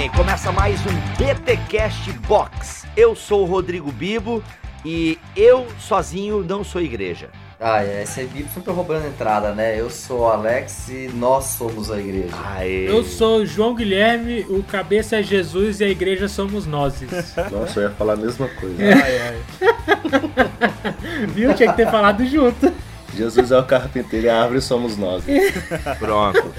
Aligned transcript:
bem, 0.00 0.08
começa 0.12 0.50
mais 0.50 0.80
um 0.86 0.94
BTcast 1.18 2.10
Box. 2.26 2.86
Eu 2.96 3.14
sou 3.14 3.42
o 3.42 3.44
Rodrigo 3.44 3.92
Bibo 3.92 4.42
e 4.82 5.18
eu 5.36 5.66
sozinho 5.78 6.42
não 6.42 6.64
sou 6.64 6.80
igreja. 6.80 7.28
Ah, 7.60 7.84
é, 7.84 8.04
esse 8.04 8.22
é 8.22 8.24
Bibo 8.24 8.48
sempre 8.48 8.72
roubando 8.72 9.06
entrada, 9.06 9.52
né? 9.52 9.78
Eu 9.78 9.90
sou 9.90 10.20
o 10.20 10.26
Alex 10.26 10.88
e 10.88 11.10
nós 11.12 11.44
somos 11.44 11.90
a 11.90 11.98
igreja. 11.98 12.34
Aê. 12.46 12.88
Eu 12.88 13.04
sou 13.04 13.40
o 13.40 13.46
João 13.46 13.74
Guilherme, 13.74 14.46
o 14.48 14.62
cabeça 14.62 15.16
é 15.16 15.22
Jesus 15.22 15.80
e 15.80 15.84
a 15.84 15.88
igreja 15.90 16.28
somos 16.28 16.64
nós. 16.64 16.94
Nossa, 17.52 17.80
eu 17.80 17.90
ia 17.90 17.90
falar 17.90 18.14
a 18.14 18.16
mesma 18.16 18.48
coisa. 18.48 18.82
Ai, 18.82 19.18
ai. 19.18 19.38
Viu? 21.28 21.52
Tinha 21.52 21.72
que 21.72 21.76
ter 21.76 21.90
falado 21.90 22.24
junto. 22.24 22.72
Jesus 23.14 23.52
é 23.52 23.58
o 23.58 23.64
carpinteiro 23.66 24.24
e 24.24 24.30
a 24.30 24.40
árvore 24.44 24.62
somos 24.62 24.96
nós. 24.96 25.22
Pronto. 25.98 26.54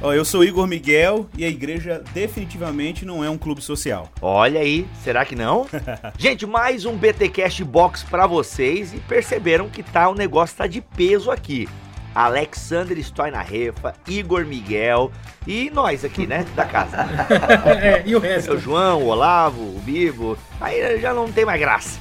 Ó, 0.00 0.12
eu 0.12 0.24
sou 0.24 0.44
Igor 0.44 0.68
Miguel 0.68 1.28
e 1.36 1.44
a 1.44 1.48
igreja 1.48 2.04
definitivamente 2.14 3.04
não 3.04 3.24
é 3.24 3.28
um 3.28 3.36
clube 3.36 3.60
social. 3.60 4.08
Olha 4.22 4.60
aí, 4.60 4.86
será 5.02 5.24
que 5.24 5.34
não? 5.34 5.66
Gente, 6.16 6.46
mais 6.46 6.84
um 6.84 6.96
BTcast 6.96 7.64
Box 7.64 8.04
para 8.04 8.24
vocês 8.24 8.94
e 8.94 8.98
perceberam 8.98 9.68
que 9.68 9.82
tá 9.82 10.08
o 10.08 10.14
negócio 10.14 10.56
tá 10.56 10.68
de 10.68 10.80
peso 10.80 11.32
aqui. 11.32 11.68
Alexander 12.14 12.98
Stoy 12.98 13.30
na 13.30 13.40
refa, 13.40 13.94
Igor 14.06 14.44
Miguel 14.44 15.12
e 15.46 15.70
nós 15.70 16.04
aqui, 16.04 16.26
né, 16.26 16.44
da 16.54 16.64
casa. 16.64 16.96
é, 17.80 18.02
e 18.04 18.14
o 18.14 18.18
resto? 18.18 18.54
O 18.54 18.58
João, 18.58 19.02
o 19.02 19.06
Olavo, 19.06 19.60
o 19.60 19.80
Bibo, 19.84 20.36
aí 20.60 21.00
já 21.00 21.14
não 21.14 21.30
tem 21.30 21.44
mais 21.44 21.60
graça. 21.60 22.00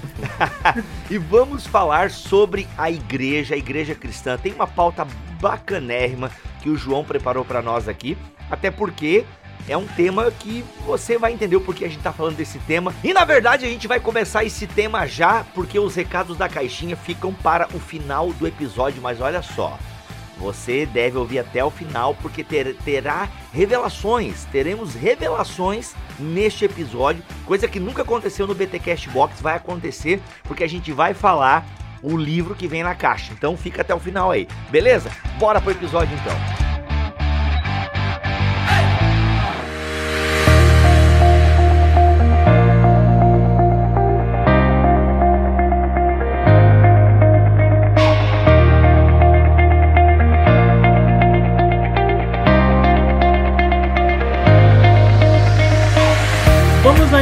e 1.09 1.17
vamos 1.17 1.65
falar 1.65 2.12
sobre 2.12 2.67
a 2.77 2.91
igreja, 2.91 3.55
a 3.55 3.57
igreja 3.57 3.95
cristã. 3.95 4.37
Tem 4.37 4.54
uma 4.54 4.67
pauta 4.67 5.07
bacanérrima 5.40 6.32
que 6.62 6.70
o 6.70 6.76
João 6.76 7.04
preparou 7.04 7.45
para 7.45 7.62
nós 7.62 7.87
aqui, 7.87 8.17
até 8.49 8.71
porque 8.71 9.23
é 9.67 9.76
um 9.76 9.85
tema 9.85 10.32
que 10.32 10.63
você 10.85 11.17
vai 11.17 11.34
entender 11.34 11.55
o 11.55 11.62
porquê 11.62 11.85
a 11.85 11.89
gente 11.89 12.01
tá 12.01 12.13
falando 12.13 12.37
desse 12.37 12.57
tema. 12.60 12.93
E 13.04 13.13
na 13.13 13.26
verdade 13.26 13.65
a 13.65 13.70
gente 13.70 13.87
vai 13.87 13.99
começar 13.99 14.43
esse 14.43 14.65
tema 14.65 15.05
já, 15.05 15.43
porque 15.54 15.77
os 15.77 15.93
recados 15.93 16.37
da 16.37 16.48
caixinha 16.48 16.95
ficam 16.95 17.34
para 17.34 17.67
o 17.73 17.79
final 17.79 18.32
do 18.34 18.48
episódio, 18.48 19.01
mas 19.01 19.20
olha 19.20 19.41
só. 19.41 19.77
Você 20.40 20.85
deve 20.85 21.18
ouvir 21.18 21.40
até 21.40 21.63
o 21.63 21.70
final, 21.70 22.16
porque 22.16 22.43
ter, 22.43 22.76
terá 22.77 23.27
revelações. 23.52 24.46
Teremos 24.46 24.94
revelações 24.94 25.94
neste 26.20 26.66
episódio, 26.66 27.24
coisa 27.46 27.68
que 27.68 27.79
nunca 27.79 28.02
aconteceu 28.02 28.48
no 28.48 28.55
BTcast 28.55 29.10
Box, 29.10 29.41
vai 29.41 29.55
acontecer 29.55 30.21
porque 30.44 30.63
a 30.63 30.70
gente 30.70 30.91
vai 30.91 31.13
falar 31.13 31.66
o 32.02 32.16
livro 32.16 32.55
que 32.55 32.68
vem 32.68 32.84
na 32.84 32.96
caixa. 32.96 33.34
Então 33.34 33.57
fica 33.57 33.82
até 33.82 33.94
o 33.94 33.99
final 33.99 34.32
aí, 34.32 34.48
beleza? 34.70 35.12
Bora 35.40 35.60
pro 35.60 35.71
episódio 35.71 36.16
então. 36.16 36.87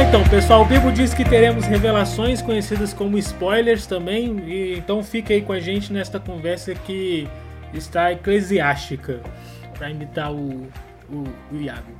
Então, 0.08 0.22
pessoal, 0.28 0.62
o 0.62 0.64
Bibo 0.64 0.92
diz 0.92 1.12
que 1.12 1.24
teremos 1.24 1.64
revelações 1.64 2.40
conhecidas 2.40 2.92
como 2.92 3.18
spoilers 3.18 3.86
também, 3.86 4.38
e 4.46 4.78
então 4.78 5.02
fique 5.02 5.32
aí 5.32 5.42
com 5.42 5.52
a 5.52 5.58
gente 5.58 5.92
nesta 5.92 6.20
conversa 6.20 6.74
que 6.74 7.28
está 7.74 8.12
eclesiástica, 8.12 9.20
para 9.76 9.90
imitar 9.90 10.32
o, 10.32 10.68
o, 11.10 11.24
o 11.50 11.56
Iago. 11.60 11.92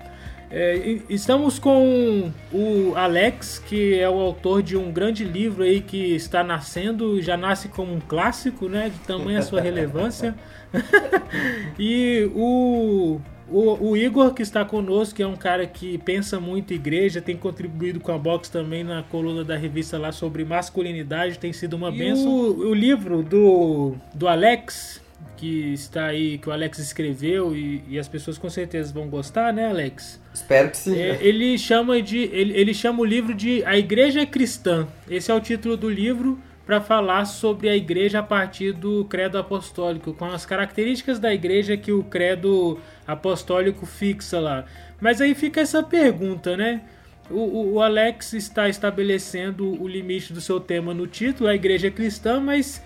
É, 0.49 1.01
estamos 1.09 1.59
com 1.59 2.31
o 2.53 2.93
Alex, 2.95 3.59
que 3.59 3.99
é 3.99 4.09
o 4.09 4.21
autor 4.21 4.63
de 4.63 4.77
um 4.77 4.93
grande 4.93 5.25
livro 5.25 5.65
aí 5.65 5.81
que 5.81 6.15
está 6.15 6.45
nascendo, 6.45 7.21
já 7.21 7.37
nasce 7.37 7.69
como 7.69 7.93
um 7.93 8.01
clássico, 8.01 8.69
né? 8.69 8.89
De 8.89 8.99
tamanha 9.01 9.43
sua 9.43 9.61
relevância. 9.61 10.35
e 11.77 12.31
o 12.33 13.21
o, 13.49 13.91
o, 13.91 13.97
Igor, 13.97 14.35
que 14.35 14.43
está 14.43 14.65
conosco, 14.65 15.15
que 15.15 15.23
é 15.23 15.27
um 15.27 15.37
cara 15.37 15.67
que 15.67 15.99
pensa 15.99 16.41
muito 16.41 16.73
em 16.73 16.77
igreja, 16.77 17.21
tem 17.21 17.37
contribuído 17.37 18.01
com 18.01 18.13
a 18.13 18.19
Box 18.19 18.49
também 18.49 18.83
na 18.83 19.03
coluna 19.05 19.45
da 19.45 19.57
revista 19.57 19.97
lá 19.97 20.11
sobre 20.11 20.45
masculinidade, 20.45 21.39
tem 21.39 21.53
sido 21.53 21.75
uma 21.75 21.91
benção. 21.93 22.27
O, 22.27 22.71
o, 22.71 22.75
livro 22.75 23.23
do, 23.23 23.95
do 24.13 24.27
Alex, 24.27 25.01
que 25.37 25.73
está 25.73 26.07
aí, 26.07 26.39
que 26.39 26.49
o 26.49 26.53
Alex 26.53 26.79
escreveu 26.79 27.55
e, 27.55 27.85
e, 27.89 27.99
as 27.99 28.09
pessoas 28.09 28.37
com 28.37 28.51
certeza 28.51 28.93
vão 28.93 29.09
gostar, 29.09 29.53
né, 29.53 29.69
Alex? 29.69 30.21
Espero 30.35 30.71
que 30.71 30.77
sim. 30.77 30.99
É, 30.99 31.19
ele 31.21 31.57
chama 31.57 32.03
de 32.03 32.19
ele, 32.33 32.53
ele 32.53 32.75
chama 32.75 33.01
o 33.01 33.05
livro 33.05 33.33
de 33.33 33.65
A 33.65 33.79
Igreja 33.79 34.27
Cristã. 34.27 34.89
Esse 35.09 35.31
é 35.31 35.35
o 35.35 35.41
título 35.41 35.77
do 35.77 35.89
livro 35.89 36.39
para 36.67 36.81
falar 36.81 37.25
sobre 37.27 37.69
a 37.69 37.77
igreja 37.77 38.19
a 38.19 38.23
partir 38.25 38.73
do 38.73 39.05
credo 39.05 39.39
apostólico, 39.39 40.13
com 40.13 40.25
as 40.25 40.45
características 40.45 41.21
da 41.21 41.33
igreja 41.33 41.77
que 41.77 41.93
o 41.93 42.03
credo 42.03 42.81
apostólico 43.07 43.87
fixa 43.87 44.41
lá. 44.41 44.65
Mas 45.01 45.21
aí 45.21 45.33
fica 45.33 45.61
essa 45.61 45.81
pergunta, 45.81 46.57
né? 46.57 46.83
O, 47.31 47.75
o, 47.75 47.81
Alex 47.81 48.33
está 48.33 48.69
estabelecendo 48.69 49.81
o 49.81 49.87
limite 49.87 50.33
do 50.33 50.41
seu 50.41 50.59
tema 50.59 50.93
no 50.93 51.07
título, 51.07 51.49
a 51.49 51.55
igreja 51.55 51.91
cristã, 51.91 52.41
mas 52.41 52.83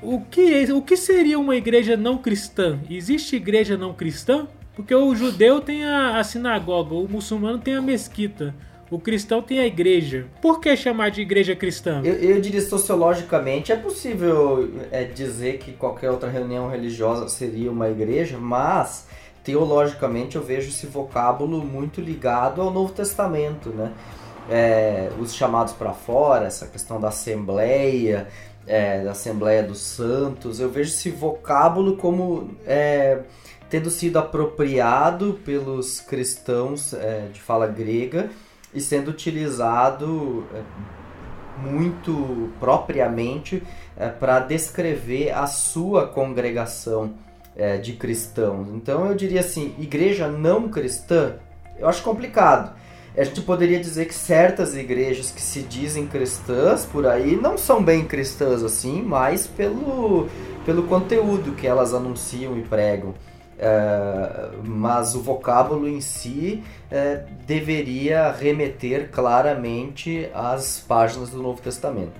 o 0.00 0.20
que, 0.20 0.72
o 0.72 0.80
que 0.80 0.96
seria 0.96 1.38
uma 1.38 1.56
igreja 1.56 1.96
não 1.96 2.18
cristã? 2.18 2.80
Existe 2.88 3.36
igreja 3.36 3.76
não 3.76 3.92
cristã? 3.94 4.46
Porque 4.74 4.94
o 4.94 5.14
judeu 5.14 5.60
tem 5.60 5.84
a, 5.84 6.18
a 6.18 6.24
sinagoga, 6.24 6.94
o 6.94 7.08
muçulmano 7.08 7.58
tem 7.58 7.74
a 7.74 7.82
mesquita. 7.82 8.54
O 8.92 8.98
cristão 8.98 9.40
tem 9.40 9.58
a 9.58 9.64
igreja. 9.66 10.26
Por 10.42 10.60
que 10.60 10.76
chamar 10.76 11.10
de 11.10 11.22
igreja 11.22 11.56
cristã? 11.56 12.02
Eu, 12.04 12.12
eu 12.12 12.38
diria 12.42 12.60
sociologicamente 12.60 13.72
é 13.72 13.76
possível 13.76 14.68
é, 14.90 15.02
dizer 15.04 15.56
que 15.56 15.72
qualquer 15.72 16.10
outra 16.10 16.28
reunião 16.28 16.68
religiosa 16.68 17.26
seria 17.30 17.70
uma 17.70 17.88
igreja, 17.88 18.36
mas 18.36 19.06
teologicamente 19.42 20.36
eu 20.36 20.42
vejo 20.42 20.68
esse 20.68 20.84
vocábulo 20.84 21.64
muito 21.64 22.02
ligado 22.02 22.60
ao 22.60 22.70
Novo 22.70 22.92
Testamento, 22.92 23.70
né? 23.70 23.92
É, 24.50 25.08
os 25.18 25.34
chamados 25.34 25.72
para 25.72 25.94
fora, 25.94 26.44
essa 26.44 26.66
questão 26.66 27.00
da 27.00 27.08
assembleia, 27.08 28.28
é, 28.66 29.02
da 29.02 29.12
Assembleia 29.12 29.62
dos 29.62 29.80
Santos, 29.80 30.60
eu 30.60 30.68
vejo 30.68 30.90
esse 30.90 31.08
vocábulo 31.08 31.96
como 31.96 32.50
é, 32.66 33.20
tendo 33.70 33.88
sido 33.88 34.18
apropriado 34.18 35.40
pelos 35.46 35.98
cristãos 35.98 36.92
é, 36.92 37.28
de 37.32 37.40
fala 37.40 37.66
grega 37.66 38.28
e 38.74 38.80
sendo 38.80 39.10
utilizado 39.10 40.46
é, 40.54 40.62
muito 41.60 42.50
propriamente 42.58 43.62
é, 43.96 44.08
para 44.08 44.40
descrever 44.40 45.30
a 45.30 45.46
sua 45.46 46.06
congregação 46.08 47.14
é, 47.56 47.76
de 47.76 47.92
cristãos. 47.92 48.68
Então 48.70 49.06
eu 49.06 49.14
diria 49.14 49.40
assim, 49.40 49.74
igreja 49.78 50.28
não 50.28 50.68
cristã, 50.68 51.34
eu 51.78 51.88
acho 51.88 52.02
complicado. 52.02 52.74
A 53.14 53.24
gente 53.24 53.42
poderia 53.42 53.78
dizer 53.78 54.06
que 54.06 54.14
certas 54.14 54.74
igrejas 54.74 55.30
que 55.30 55.42
se 55.42 55.60
dizem 55.60 56.06
cristãs 56.06 56.86
por 56.86 57.06
aí 57.06 57.36
não 57.36 57.58
são 57.58 57.82
bem 57.82 58.06
cristãs 58.06 58.62
assim, 58.62 59.02
mas 59.02 59.46
pelo, 59.46 60.28
pelo 60.64 60.84
conteúdo 60.84 61.52
que 61.52 61.66
elas 61.66 61.92
anunciam 61.92 62.56
e 62.56 62.62
pregam. 62.62 63.12
É, 63.64 64.48
mas 64.64 65.14
o 65.14 65.20
vocábulo 65.20 65.88
em 65.88 66.00
si 66.00 66.64
é, 66.90 67.22
deveria 67.46 68.32
remeter 68.32 69.08
claramente 69.12 70.28
às 70.34 70.80
páginas 70.80 71.30
do 71.30 71.40
Novo 71.40 71.62
Testamento. 71.62 72.10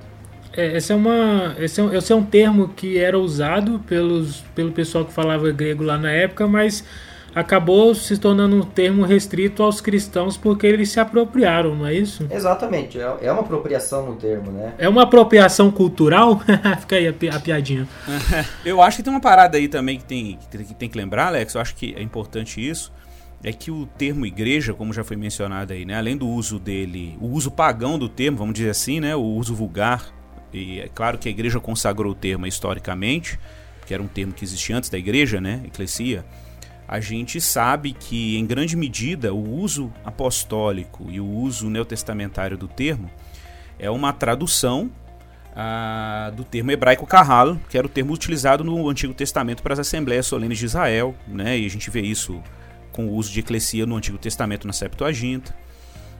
É, 0.57 0.77
esse, 0.77 0.93
é 0.93 0.95
uma, 0.95 1.57
esse, 1.59 1.81
é, 1.81 1.97
esse 1.97 2.13
é 2.13 2.15
um 2.15 2.25
termo 2.25 2.69
que 2.69 2.97
era 2.97 3.19
usado 3.19 3.81
pelos, 3.89 4.43
pelo 4.55 4.71
pessoal 4.71 5.05
que 5.05 5.13
falava 5.13 5.51
grego 5.51 5.83
lá 5.83 5.99
na 5.99 6.13
época, 6.13 6.47
mas 6.47 6.85
acabou 7.35 7.95
se 7.95 8.19
tornando 8.19 8.57
um 8.57 8.63
termo 8.63 9.05
restrito 9.05 9.63
aos 9.63 9.81
cristãos 9.81 10.37
porque 10.37 10.67
eles 10.67 10.91
se 10.91 11.01
apropriaram, 11.01 11.75
não 11.75 11.87
é 11.87 11.95
isso? 11.95 12.27
Exatamente, 12.31 12.99
é, 12.99 13.17
é 13.23 13.33
uma 13.33 13.43
apropriação 13.43 14.07
no 14.07 14.17
termo, 14.17 14.51
né? 14.51 14.75
É 14.79 14.89
uma 14.89 15.03
apropriação 15.03 15.71
cultural? 15.71 16.41
Fica 16.81 16.97
aí 16.97 17.09
a, 17.09 17.13
pi 17.13 17.29
a 17.29 17.41
piadinha. 17.41 17.89
eu 18.65 18.83
acho 18.83 18.99
que 18.99 19.03
tem 19.03 19.13
uma 19.13 19.21
parada 19.21 19.57
aí 19.57 19.69
também 19.69 19.99
que 19.99 20.05
tem, 20.05 20.39
que 20.51 20.75
tem 20.75 20.89
que 20.89 20.97
lembrar, 20.97 21.29
Alex, 21.29 21.55
eu 21.55 21.61
acho 21.61 21.75
que 21.75 21.95
é 21.97 22.03
importante 22.03 22.61
isso, 22.67 22.93
é 23.43 23.53
que 23.53 23.71
o 23.71 23.87
termo 23.87 24.25
igreja, 24.25 24.73
como 24.73 24.93
já 24.93 25.03
foi 25.03 25.17
mencionado 25.17 25.73
aí, 25.73 25.85
né, 25.85 25.97
além 25.97 26.17
do 26.17 26.29
uso 26.29 26.59
dele, 26.59 27.17
o 27.21 27.27
uso 27.29 27.51
pagão 27.51 27.99
do 27.99 28.09
termo, 28.09 28.39
vamos 28.39 28.55
dizer 28.55 28.71
assim, 28.71 29.01
né, 29.01 29.17
o 29.17 29.23
uso 29.23 29.55
vulgar, 29.55 30.13
e 30.53 30.81
é 30.81 30.89
claro 30.89 31.19
que 31.19 31.29
a 31.29 31.31
igreja 31.31 31.59
consagrou 31.59 32.13
o 32.13 32.15
termo 32.15 32.47
historicamente, 32.47 33.39
que 33.87 33.93
era 33.93 34.03
um 34.03 34.07
termo 34.07 34.33
que 34.33 34.45
existia 34.45 34.77
antes 34.77 34.91
da 34.91 34.99
igreja, 34.99 35.41
né, 35.41 35.63
eclesia, 35.67 36.25
a 36.93 37.01
gente 37.01 37.41
sabe 37.41 37.95
que, 37.95 38.37
em 38.37 38.45
grande 38.45 38.77
medida, 38.77 39.33
o 39.33 39.55
uso 39.59 39.91
apostólico 40.05 41.07
e 41.09 41.19
o 41.19 41.27
uso 41.27 41.71
neotestamentário 41.71 42.59
do 42.59 42.69
termo 42.69 43.11
é 43.79 43.91
uma 43.91 44.13
tradução 44.13 44.91
ah, 45.57 46.31
do 46.37 46.45
termo 46.45 46.71
hebraico 46.71 47.07
kahal, 47.07 47.59
que 47.71 47.79
era 47.79 47.87
o 47.87 47.89
termo 47.89 48.13
utilizado 48.13 48.63
no 48.63 48.91
Antigo 48.91 49.15
Testamento 49.15 49.63
para 49.63 49.73
as 49.73 49.79
Assembleias 49.79 50.27
Solenes 50.27 50.59
de 50.59 50.67
Israel, 50.67 51.15
né? 51.27 51.59
e 51.59 51.65
a 51.65 51.71
gente 51.71 51.89
vê 51.89 52.03
isso 52.03 52.43
com 52.93 53.07
o 53.07 53.15
uso 53.15 53.33
de 53.33 53.41
eclesia 53.41 53.87
no 53.87 53.97
Antigo 53.97 54.19
Testamento 54.19 54.67
na 54.67 54.75
Septuaginta. 54.75 55.57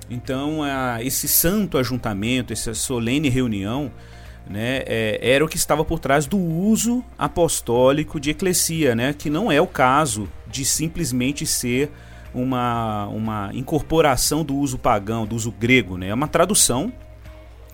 Então, 0.09 0.63
a, 0.63 1.03
esse 1.03 1.29
santo 1.29 1.77
ajuntamento, 1.77 2.51
essa 2.51 2.73
solene 2.73 3.29
reunião, 3.29 3.93
né, 4.49 4.83
é, 4.87 5.19
era 5.23 5.45
o 5.45 5.49
que 5.49 5.57
estava 5.57 5.85
por 5.85 5.99
trás 5.99 6.27
do 6.27 6.39
uso 6.39 7.05
apostólico 7.19 8.19
de 8.19 8.31
eclesia, 8.31 8.95
né, 8.95 9.13
que 9.13 9.31
não 9.31 9.51
é 9.51 9.61
o 9.61 9.67
caso 9.67 10.29
de 10.47 10.65
simplesmente 10.65 11.47
ser 11.47 11.91
uma, 12.35 13.07
uma 13.09 13.51
incorporação 13.53 14.45
do 14.45 14.57
uso 14.57 14.79
pagão, 14.79 15.27
do 15.27 15.37
uso 15.37 15.53
grego, 15.53 15.97
né, 15.97 16.09
é 16.09 16.15
uma 16.15 16.29
tradução 16.29 16.93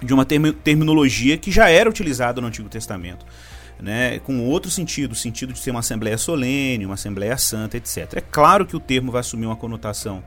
de 0.03 0.15
uma 0.15 0.25
term 0.25 0.53
terminologia 0.53 1.37
que 1.37 1.51
já 1.51 1.69
era 1.69 1.89
utilizada 1.91 2.41
no 2.41 2.47
Antigo 2.47 2.69
Testamento. 2.69 3.27
Né, 3.81 4.19
com 4.19 4.45
outro 4.45 4.69
sentido, 4.73 5.13
o 5.13 5.15
sentido 5.15 5.53
de 5.53 5.61
ser 5.61 5.71
uma 5.71 5.79
assembleia 5.79 6.19
solene, 6.19 6.85
uma 6.85 6.95
assembleia 6.95 7.39
santa, 7.39 7.77
etc. 7.77 8.15
É 8.17 8.21
claro 8.21 8.67
que 8.67 8.75
o 8.75 8.81
termo 8.81 9.13
vai 9.13 9.21
assumir 9.21 9.47
uma 9.47 9.55
conotação 9.55 10.21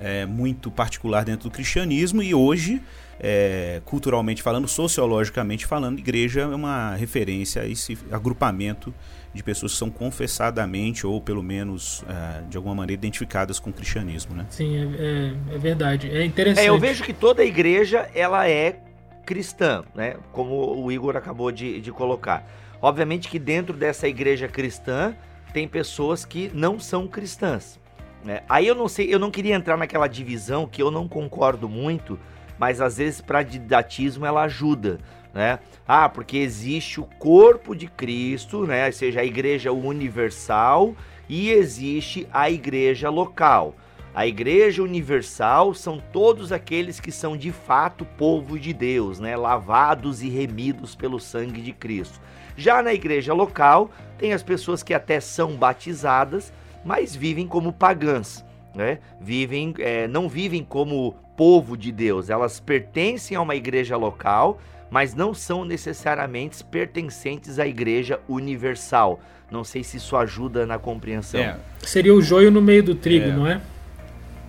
é, 0.00 0.26
muito 0.26 0.72
particular 0.72 1.24
dentro 1.24 1.48
do 1.48 1.52
cristianismo 1.52 2.20
e 2.20 2.34
hoje, 2.34 2.82
é, 3.20 3.82
culturalmente 3.84 4.42
falando, 4.42 4.66
sociologicamente 4.66 5.66
falando, 5.66 5.98
igreja 5.98 6.40
é 6.40 6.46
uma 6.46 6.94
referência 6.96 7.62
a 7.62 7.66
esse 7.66 7.98
agrupamento 8.10 8.94
de 9.32 9.42
pessoas 9.42 9.72
que 9.72 9.78
são 9.78 9.90
confessadamente 9.90 11.06
ou 11.06 11.20
pelo 11.20 11.42
menos 11.42 12.02
é, 12.08 12.42
de 12.48 12.56
alguma 12.56 12.74
maneira 12.74 12.98
identificadas 12.98 13.60
com 13.60 13.70
o 13.70 13.72
cristianismo, 13.72 14.34
né? 14.34 14.46
Sim, 14.48 14.76
é, 14.76 15.52
é, 15.52 15.54
é 15.54 15.58
verdade. 15.58 16.10
É 16.10 16.24
interessante. 16.24 16.64
É, 16.64 16.68
eu 16.70 16.78
vejo 16.78 17.04
que 17.04 17.12
toda 17.12 17.44
igreja 17.44 18.10
ela 18.14 18.48
é 18.48 18.80
cristã, 19.24 19.84
né? 19.94 20.16
Como 20.32 20.82
o 20.82 20.90
Igor 20.90 21.16
acabou 21.16 21.52
de, 21.52 21.80
de 21.80 21.92
colocar. 21.92 22.50
Obviamente 22.82 23.28
que 23.28 23.38
dentro 23.38 23.76
dessa 23.76 24.08
igreja 24.08 24.48
cristã 24.48 25.14
tem 25.52 25.68
pessoas 25.68 26.24
que 26.24 26.50
não 26.54 26.80
são 26.80 27.06
cristãs. 27.06 27.78
Né? 28.24 28.42
Aí 28.48 28.66
eu 28.66 28.74
não 28.74 28.88
sei, 28.88 29.12
eu 29.12 29.18
não 29.18 29.30
queria 29.30 29.54
entrar 29.54 29.76
naquela 29.76 30.06
divisão 30.06 30.66
que 30.66 30.82
eu 30.82 30.90
não 30.90 31.08
concordo 31.08 31.68
muito, 31.68 32.18
mas 32.60 32.78
às 32.78 32.98
vezes 32.98 33.22
para 33.22 33.42
didatismo 33.42 34.26
ela 34.26 34.42
ajuda, 34.42 35.00
né? 35.32 35.58
Ah, 35.88 36.10
porque 36.10 36.36
existe 36.36 37.00
o 37.00 37.04
corpo 37.18 37.74
de 37.74 37.86
Cristo, 37.86 38.66
né? 38.66 38.84
Ou 38.86 38.92
seja, 38.92 39.20
a 39.20 39.24
igreja 39.24 39.72
universal 39.72 40.94
e 41.26 41.50
existe 41.50 42.28
a 42.30 42.50
igreja 42.50 43.08
local. 43.08 43.74
A 44.14 44.26
igreja 44.26 44.82
universal 44.82 45.72
são 45.72 46.02
todos 46.12 46.52
aqueles 46.52 47.00
que 47.00 47.10
são 47.10 47.34
de 47.34 47.50
fato 47.50 48.04
povo 48.04 48.58
de 48.58 48.74
Deus, 48.74 49.18
né? 49.18 49.34
Lavados 49.36 50.22
e 50.22 50.28
remidos 50.28 50.94
pelo 50.94 51.18
sangue 51.18 51.62
de 51.62 51.72
Cristo. 51.72 52.20
Já 52.58 52.82
na 52.82 52.92
igreja 52.92 53.32
local, 53.32 53.90
tem 54.18 54.34
as 54.34 54.42
pessoas 54.42 54.82
que 54.82 54.92
até 54.92 55.18
são 55.18 55.56
batizadas, 55.56 56.52
mas 56.84 57.16
vivem 57.16 57.46
como 57.46 57.72
pagãs, 57.72 58.44
né? 58.74 58.98
Vivem, 59.20 59.74
é, 59.78 60.06
não 60.06 60.28
vivem 60.28 60.64
como 60.64 61.14
povo 61.36 61.76
de 61.76 61.90
Deus. 61.90 62.30
Elas 62.30 62.60
pertencem 62.60 63.36
a 63.36 63.40
uma 63.40 63.54
igreja 63.54 63.96
local, 63.96 64.60
mas 64.90 65.14
não 65.14 65.32
são 65.32 65.64
necessariamente 65.64 66.62
pertencentes 66.64 67.58
à 67.58 67.66
igreja 67.66 68.20
universal. 68.28 69.20
Não 69.50 69.64
sei 69.64 69.82
se 69.82 69.96
isso 69.96 70.16
ajuda 70.16 70.66
na 70.66 70.78
compreensão. 70.78 71.40
É. 71.40 71.56
Seria 71.78 72.14
o 72.14 72.22
joio 72.22 72.50
no 72.50 72.62
meio 72.62 72.82
do 72.82 72.94
trigo, 72.94 73.26
é. 73.26 73.32
não 73.32 73.46
é? 73.46 73.60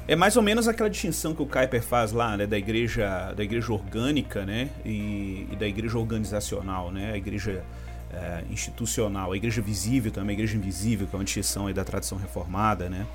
É 0.07 0.15
mais 0.15 0.35
ou 0.35 0.43
menos 0.43 0.67
aquela 0.67 0.89
distinção 0.89 1.33
que 1.33 1.41
o 1.41 1.45
Kuyper 1.45 1.81
faz 1.81 2.11
lá, 2.11 2.35
né, 2.35 2.45
da 2.45 2.57
igreja, 2.57 3.31
da 3.33 3.43
igreja 3.43 3.71
orgânica, 3.71 4.45
né, 4.45 4.69
e, 4.83 5.47
e 5.49 5.55
da 5.55 5.65
igreja 5.67 5.97
organizacional, 5.97 6.91
né, 6.91 7.13
a 7.13 7.17
igreja 7.17 7.63
é, 8.11 8.43
institucional, 8.49 9.31
a 9.31 9.37
igreja 9.37 9.61
visível 9.61 10.11
também, 10.11 10.31
a 10.31 10.33
igreja 10.33 10.57
invisível, 10.57 11.07
que 11.07 11.15
é 11.15 11.17
uma 11.17 11.23
distinção 11.23 11.67
aí 11.67 11.73
da 11.73 11.83
tradição 11.83 12.17
reformada, 12.17 12.89
né? 12.89 13.05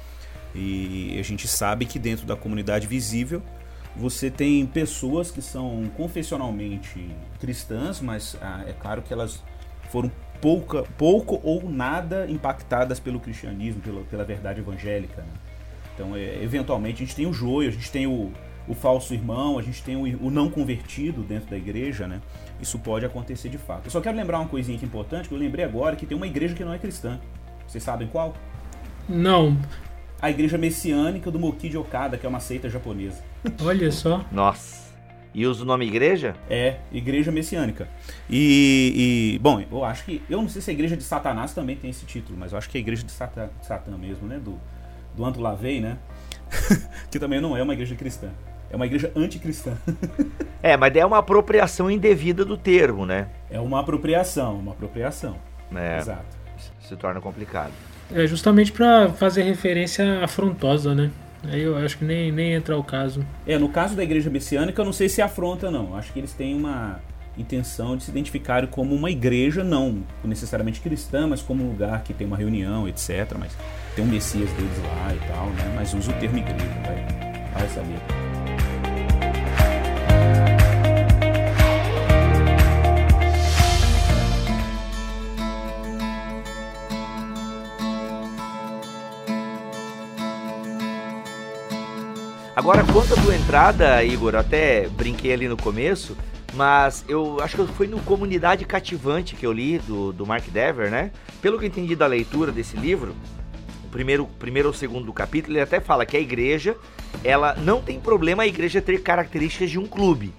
E 0.56 1.18
a 1.20 1.22
gente 1.22 1.46
sabe 1.46 1.84
que 1.84 1.98
dentro 1.98 2.26
da 2.26 2.34
comunidade 2.34 2.86
visível 2.86 3.42
você 3.94 4.30
tem 4.30 4.66
pessoas 4.66 5.30
que 5.30 5.40
são 5.40 5.84
confessionalmente 5.96 7.08
cristãs, 7.40 8.00
mas 8.00 8.36
ah, 8.40 8.64
é 8.66 8.72
claro 8.72 9.02
que 9.02 9.12
elas 9.12 9.42
foram 9.90 10.10
pouca, 10.40 10.82
pouco 10.98 11.40
ou 11.42 11.68
nada 11.68 12.26
impactadas 12.28 13.00
pelo 13.00 13.18
cristianismo, 13.18 13.80
pela, 13.80 14.02
pela 14.02 14.24
verdade 14.24 14.60
evangélica. 14.60 15.22
Né? 15.22 15.28
Então, 15.94 16.14
é, 16.14 16.42
eventualmente, 16.42 17.02
a 17.02 17.06
gente 17.06 17.16
tem 17.16 17.26
o 17.26 17.32
joio, 17.32 17.68
a 17.68 17.72
gente 17.72 17.90
tem 17.90 18.06
o, 18.06 18.32
o 18.68 18.74
falso 18.74 19.14
irmão, 19.14 19.58
a 19.58 19.62
gente 19.62 19.82
tem 19.82 19.96
o, 19.96 20.26
o 20.26 20.30
não 20.30 20.50
convertido 20.50 21.22
dentro 21.22 21.48
da 21.48 21.56
igreja, 21.56 22.06
né? 22.06 22.20
Isso 22.60 22.78
pode 22.78 23.06
acontecer 23.06 23.48
de 23.48 23.58
fato. 23.58 23.86
Eu 23.86 23.90
só 23.90 24.00
quero 24.00 24.16
lembrar 24.16 24.38
uma 24.40 24.48
coisinha 24.48 24.76
aqui 24.76 24.84
importante, 24.84 25.28
que 25.28 25.34
eu 25.34 25.38
lembrei 25.38 25.64
agora 25.64 25.96
que 25.96 26.04
tem 26.04 26.16
uma 26.16 26.26
igreja 26.26 26.54
que 26.54 26.64
não 26.64 26.72
é 26.72 26.78
cristã. 26.78 27.18
Vocês 27.66 27.82
sabem 27.82 28.08
qual? 28.08 28.34
Não. 29.08 29.56
A 30.20 30.30
igreja 30.30 30.56
messiânica 30.56 31.30
do 31.30 31.38
Moki 31.38 31.68
de 31.68 31.76
Okada, 31.76 32.16
que 32.16 32.24
é 32.24 32.28
uma 32.28 32.40
seita 32.40 32.70
japonesa. 32.70 33.22
Olha 33.62 33.92
só. 33.92 34.24
Nossa. 34.32 34.86
E 35.34 35.46
usa 35.46 35.64
o 35.64 35.66
nome 35.66 35.86
igreja? 35.86 36.34
É, 36.48 36.76
igreja 36.90 37.30
messiânica. 37.30 37.86
E, 38.28 39.34
e, 39.34 39.38
bom, 39.38 39.62
eu 39.70 39.84
acho 39.84 40.06
que. 40.06 40.22
Eu 40.30 40.40
não 40.40 40.48
sei 40.48 40.62
se 40.62 40.70
a 40.70 40.72
igreja 40.72 40.96
de 40.96 41.02
Satanás 41.02 41.52
também 41.52 41.76
tem 41.76 41.90
esse 41.90 42.06
título, 42.06 42.38
mas 42.38 42.52
eu 42.52 42.58
acho 42.58 42.70
que 42.70 42.78
é 42.78 42.80
a 42.80 42.80
igreja 42.80 43.04
de 43.04 43.12
Satã, 43.12 43.50
de 43.60 43.66
Satã 43.66 43.98
mesmo, 43.98 44.26
né? 44.26 44.38
Do, 44.38 44.58
do 45.14 45.24
Anto 45.24 45.38
Lavei, 45.38 45.78
né? 45.78 45.98
que 47.12 47.18
também 47.18 47.38
não 47.38 47.54
é 47.54 47.62
uma 47.62 47.74
igreja 47.74 47.94
cristã. 47.94 48.30
É 48.70 48.76
uma 48.76 48.86
igreja 48.86 49.12
anticristã. 49.14 49.76
é, 50.62 50.74
mas 50.74 50.96
é 50.96 51.04
uma 51.04 51.18
apropriação 51.18 51.90
indevida 51.90 52.42
do 52.42 52.56
termo, 52.56 53.04
né? 53.04 53.28
É 53.50 53.60
uma 53.60 53.80
apropriação, 53.80 54.58
uma 54.58 54.72
apropriação. 54.72 55.36
É, 55.74 55.98
Exato. 55.98 56.36
Se 56.80 56.96
torna 56.96 57.20
complicado. 57.20 57.72
É 58.14 58.26
justamente 58.26 58.72
para 58.72 59.08
fazer 59.10 59.42
referência 59.42 60.22
afrontosa, 60.22 60.94
né? 60.94 61.10
Aí 61.44 61.62
eu 61.62 61.76
acho 61.76 61.98
que 61.98 62.04
nem, 62.04 62.32
nem 62.32 62.52
entra 62.52 62.76
o 62.76 62.82
caso. 62.82 63.24
É, 63.46 63.58
no 63.58 63.68
caso 63.68 63.94
da 63.94 64.02
igreja 64.02 64.30
messiânica, 64.30 64.80
eu 64.80 64.84
não 64.84 64.92
sei 64.92 65.08
se 65.08 65.22
afronta, 65.22 65.70
não. 65.70 65.96
Acho 65.96 66.12
que 66.12 66.18
eles 66.18 66.32
têm 66.32 66.54
uma 66.54 67.00
intenção 67.38 67.96
de 67.96 68.04
se 68.04 68.10
identificarem 68.10 68.68
como 68.68 68.94
uma 68.94 69.10
igreja, 69.10 69.62
não 69.62 70.02
necessariamente 70.24 70.80
cristã, 70.80 71.26
mas 71.26 71.42
como 71.42 71.64
um 71.64 71.68
lugar 71.68 72.02
que 72.02 72.14
tem 72.14 72.26
uma 72.26 72.36
reunião, 72.36 72.88
etc. 72.88 73.34
Mas 73.38 73.52
tem 73.94 74.04
um 74.04 74.08
Messias 74.08 74.50
deles 74.52 74.78
lá 74.82 75.14
e 75.14 75.28
tal, 75.28 75.46
né? 75.50 75.72
Mas 75.74 75.94
usa 75.94 76.10
o 76.10 76.14
termo 76.14 76.38
igreja, 76.38 76.64
vai, 76.84 77.52
vai 77.52 77.68
saber. 77.68 78.35
Agora, 92.56 92.82
quanto 92.90 93.12
à 93.12 93.22
tua 93.22 93.36
entrada, 93.36 94.02
Igor, 94.02 94.34
até 94.34 94.88
brinquei 94.88 95.30
ali 95.30 95.46
no 95.46 95.58
começo, 95.58 96.16
mas 96.54 97.04
eu 97.06 97.38
acho 97.42 97.54
que 97.54 97.72
foi 97.74 97.86
no 97.86 98.00
Comunidade 98.00 98.64
Cativante 98.64 99.36
que 99.36 99.44
eu 99.44 99.52
li, 99.52 99.78
do, 99.80 100.10
do 100.10 100.24
Mark 100.24 100.48
Dever, 100.48 100.90
né? 100.90 101.10
Pelo 101.42 101.58
que 101.58 101.66
entendi 101.66 101.94
da 101.94 102.06
leitura 102.06 102.50
desse 102.50 102.74
livro, 102.74 103.14
o 103.84 103.88
primeiro, 103.88 104.26
primeiro 104.38 104.68
ou 104.68 104.74
segundo 104.74 105.12
capítulo, 105.12 105.52
ele 105.52 105.60
até 105.60 105.80
fala 105.80 106.06
que 106.06 106.16
a 106.16 106.20
igreja, 106.20 106.74
ela 107.22 107.54
não 107.56 107.82
tem 107.82 108.00
problema 108.00 108.44
a 108.44 108.46
igreja 108.46 108.80
ter 108.80 109.02
características 109.02 109.70
de 109.70 109.78
um 109.78 109.84
clube, 109.84 110.32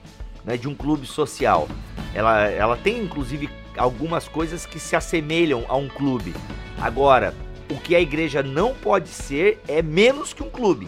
né? 0.44 0.58
De 0.58 0.68
um 0.68 0.74
clube 0.74 1.06
social. 1.06 1.68
Ela, 2.16 2.48
ela 2.48 2.76
tem, 2.76 3.00
inclusive, 3.00 3.48
algumas 3.78 4.28
coisas 4.28 4.66
que 4.66 4.80
se 4.80 4.96
assemelham 4.96 5.66
a 5.70 5.78
um 5.78 5.88
clube. 5.88 6.34
Agora, 6.82 7.36
o 7.70 7.76
que 7.76 7.96
a 7.96 8.02
igreja 8.02 8.42
não 8.42 8.74
pode 8.74 9.10
ser 9.10 9.62
é 9.68 9.84
menos 9.84 10.34
que 10.34 10.42
um 10.42 10.50
clube. 10.50 10.88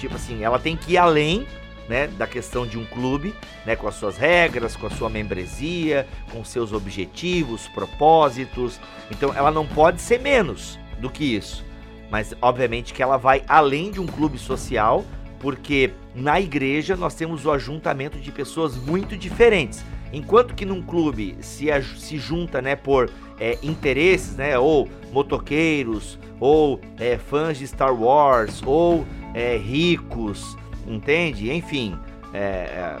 Tipo 0.00 0.16
assim, 0.16 0.42
ela 0.42 0.58
tem 0.58 0.78
que 0.78 0.92
ir 0.92 0.96
além 0.96 1.46
né, 1.86 2.06
da 2.06 2.26
questão 2.26 2.66
de 2.66 2.78
um 2.78 2.86
clube, 2.86 3.34
né, 3.66 3.76
com 3.76 3.86
as 3.86 3.96
suas 3.96 4.16
regras, 4.16 4.74
com 4.74 4.86
a 4.86 4.90
sua 4.90 5.10
membresia, 5.10 6.06
com 6.32 6.42
seus 6.42 6.72
objetivos, 6.72 7.68
propósitos. 7.68 8.80
Então 9.10 9.34
ela 9.34 9.50
não 9.50 9.66
pode 9.66 10.00
ser 10.00 10.18
menos 10.18 10.78
do 10.98 11.10
que 11.10 11.36
isso. 11.36 11.62
Mas 12.10 12.34
obviamente 12.40 12.94
que 12.94 13.02
ela 13.02 13.18
vai 13.18 13.44
além 13.46 13.90
de 13.90 14.00
um 14.00 14.06
clube 14.06 14.38
social, 14.38 15.04
porque 15.38 15.92
na 16.14 16.40
igreja 16.40 16.96
nós 16.96 17.14
temos 17.14 17.44
o 17.44 17.50
ajuntamento 17.50 18.18
de 18.18 18.32
pessoas 18.32 18.76
muito 18.76 19.18
diferentes. 19.18 19.84
Enquanto 20.12 20.54
que 20.54 20.64
num 20.64 20.80
clube 20.80 21.36
se, 21.40 21.66
se 21.98 22.16
junta 22.16 22.62
né, 22.62 22.74
por 22.74 23.10
é, 23.38 23.58
interesses, 23.62 24.34
né, 24.34 24.58
ou 24.58 24.88
motoqueiros, 25.12 26.18
ou 26.40 26.80
é, 26.98 27.18
fãs 27.18 27.58
de 27.58 27.66
Star 27.66 27.94
Wars, 27.94 28.62
ou 28.64 29.04
é, 29.34 29.56
ricos, 29.56 30.56
entende? 30.86 31.52
Enfim, 31.52 31.98
é, 32.32 32.38
é, 32.38 32.98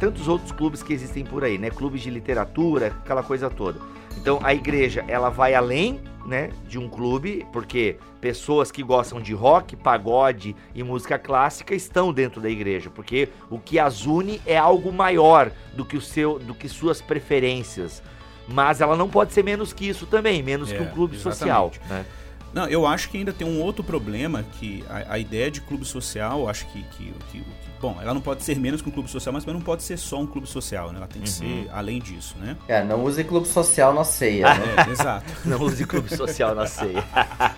tantos 0.00 0.28
outros 0.28 0.52
clubes 0.52 0.82
que 0.82 0.92
existem 0.92 1.24
por 1.24 1.44
aí, 1.44 1.58
né? 1.58 1.70
Clubes 1.70 2.02
de 2.02 2.10
literatura, 2.10 2.88
aquela 2.88 3.22
coisa 3.22 3.50
toda. 3.50 3.80
Então 4.16 4.40
a 4.42 4.52
igreja 4.52 5.04
ela 5.06 5.28
vai 5.28 5.54
além, 5.54 6.00
né, 6.26 6.50
de 6.66 6.78
um 6.78 6.88
clube, 6.88 7.46
porque 7.52 7.96
pessoas 8.20 8.70
que 8.70 8.82
gostam 8.82 9.20
de 9.20 9.32
rock, 9.32 9.74
pagode 9.76 10.54
e 10.74 10.82
música 10.82 11.18
clássica 11.18 11.74
estão 11.74 12.12
dentro 12.12 12.40
da 12.40 12.50
igreja, 12.50 12.90
porque 12.90 13.30
o 13.48 13.58
que 13.58 13.78
as 13.78 14.04
une 14.04 14.40
é 14.44 14.58
algo 14.58 14.92
maior 14.92 15.50
do 15.74 15.84
que 15.84 15.96
o 15.96 16.00
seu, 16.00 16.38
do 16.38 16.54
que 16.54 16.68
suas 16.68 17.00
preferências. 17.00 18.02
Mas 18.46 18.80
ela 18.80 18.96
não 18.96 19.08
pode 19.08 19.32
ser 19.32 19.42
menos 19.42 19.72
que 19.72 19.88
isso 19.88 20.06
também, 20.06 20.42
menos 20.42 20.70
é, 20.72 20.76
que 20.76 20.82
um 20.82 20.86
clube 20.86 21.16
exatamente. 21.16 21.38
social, 21.38 21.72
né? 21.88 22.04
Não, 22.52 22.66
eu 22.66 22.86
acho 22.86 23.10
que 23.10 23.18
ainda 23.18 23.32
tem 23.32 23.46
um 23.46 23.60
outro 23.60 23.84
problema, 23.84 24.42
que 24.58 24.84
a, 24.88 25.14
a 25.14 25.18
ideia 25.18 25.50
de 25.50 25.60
clube 25.60 25.84
social, 25.84 26.40
eu 26.40 26.48
acho 26.48 26.66
que, 26.66 26.82
que, 26.82 27.12
que, 27.30 27.40
que, 27.40 27.44
Bom, 27.80 27.96
ela 28.02 28.12
não 28.12 28.20
pode 28.20 28.42
ser 28.42 28.58
menos 28.58 28.82
que 28.82 28.88
um 28.88 28.92
clube 28.92 29.08
social, 29.08 29.32
mas 29.32 29.44
não 29.44 29.60
pode 29.60 29.84
ser 29.84 29.96
só 29.96 30.18
um 30.18 30.26
clube 30.26 30.48
social, 30.48 30.90
né? 30.90 30.96
Ela 30.96 31.06
tem 31.06 31.22
que 31.22 31.28
uhum. 31.28 31.64
ser 31.64 31.70
além 31.72 32.00
disso, 32.00 32.34
né? 32.38 32.56
É, 32.66 32.82
não 32.82 33.04
use 33.04 33.22
clube 33.22 33.46
social 33.46 33.94
na 33.94 34.02
ceia, 34.02 34.52
né? 34.52 34.74
É, 34.86 34.90
exato. 34.90 35.32
não 35.44 35.60
use 35.60 35.86
clube 35.86 36.08
social 36.14 36.54
na 36.54 36.66
ceia. 36.66 37.04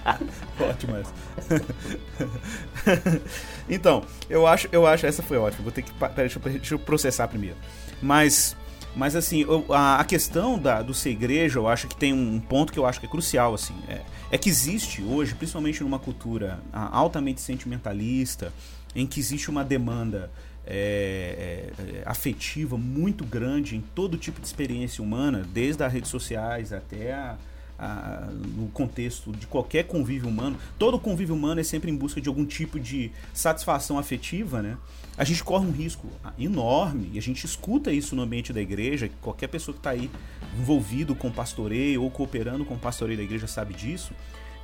Ótimo 0.61 0.97
essa. 0.97 1.12
então, 3.68 4.02
eu 4.28 4.47
acho, 4.47 4.68
eu 4.70 4.87
acho, 4.87 5.06
essa 5.06 5.23
foi 5.23 5.38
ótima. 5.38 5.62
Vou 5.62 5.73
ter 5.73 5.82
que. 5.82 5.92
Peraí, 5.92 6.14
deixa, 6.16 6.38
deixa 6.38 6.75
eu 6.75 6.78
processar 6.78 7.26
primeiro. 7.28 7.56
Mas 8.02 8.54
mas 8.94 9.14
assim, 9.14 9.47
a, 9.70 10.04
questão 10.04 10.59
da, 10.59 10.82
do 10.82 10.92
ser 10.92 11.11
igreja, 11.11 11.59
eu 11.59 11.68
acho 11.68 11.87
que 11.87 11.94
tem 11.94 12.12
um 12.12 12.40
ponto 12.40 12.73
que 12.73 12.78
eu 12.78 12.85
acho 12.85 12.99
que 12.99 13.06
é 13.06 13.09
crucial, 13.09 13.54
assim. 13.54 13.75
É, 13.88 14.00
é 14.30 14.38
que 14.38 14.49
existe 14.49 15.02
hoje, 15.02 15.34
principalmente 15.34 15.82
numa 15.82 15.99
cultura 15.99 16.60
altamente 16.72 17.40
sentimentalista, 17.40 18.52
em 18.94 19.06
que 19.06 19.18
existe 19.20 19.50
uma 19.50 19.64
demanda 19.64 20.30
é, 20.66 21.72
é, 21.78 22.02
afetiva 22.06 22.76
muito 22.76 23.25
grande 23.25 23.76
em 23.76 23.80
todo 23.80 24.16
tipo 24.16 24.40
de 24.40 24.46
experiência 24.46 25.02
humana, 25.02 25.44
desde 25.52 25.82
as 25.82 25.92
redes 25.92 26.10
sociais 26.10 26.72
até 26.72 27.12
a, 27.12 27.37
a, 27.80 28.28
no 28.56 28.68
contexto 28.68 29.32
de 29.32 29.46
qualquer 29.46 29.84
convívio 29.84 30.28
humano. 30.28 30.58
Todo 30.78 30.99
convívio 30.99 31.34
humano 31.34 31.60
é 31.60 31.64
sempre 31.64 31.90
em 31.90 31.96
busca 31.96 32.20
de 32.20 32.28
algum 32.28 32.44
tipo 32.44 32.78
de 32.78 33.10
satisfação 33.32 33.99
afetiva, 33.99 34.60
né? 34.60 34.76
a 35.20 35.25
gente 35.25 35.44
corre 35.44 35.66
um 35.66 35.70
risco 35.70 36.08
enorme, 36.38 37.10
e 37.12 37.18
a 37.18 37.20
gente 37.20 37.44
escuta 37.44 37.92
isso 37.92 38.16
no 38.16 38.22
ambiente 38.22 38.54
da 38.54 38.60
igreja, 38.60 39.10
qualquer 39.20 39.49
pessoa 39.49 39.75
que 39.75 39.80
está 39.80 39.90
aí 39.90 40.10
envolvido 40.58 41.14
com 41.14 41.30
pastoreio 41.30 42.02
ou 42.02 42.10
cooperando 42.10 42.64
com 42.64 42.72
o 42.72 42.78
pastoreio 42.78 43.18
da 43.18 43.25
igreja 43.25 43.46
sabe 43.46 43.75
disso, 43.75 44.14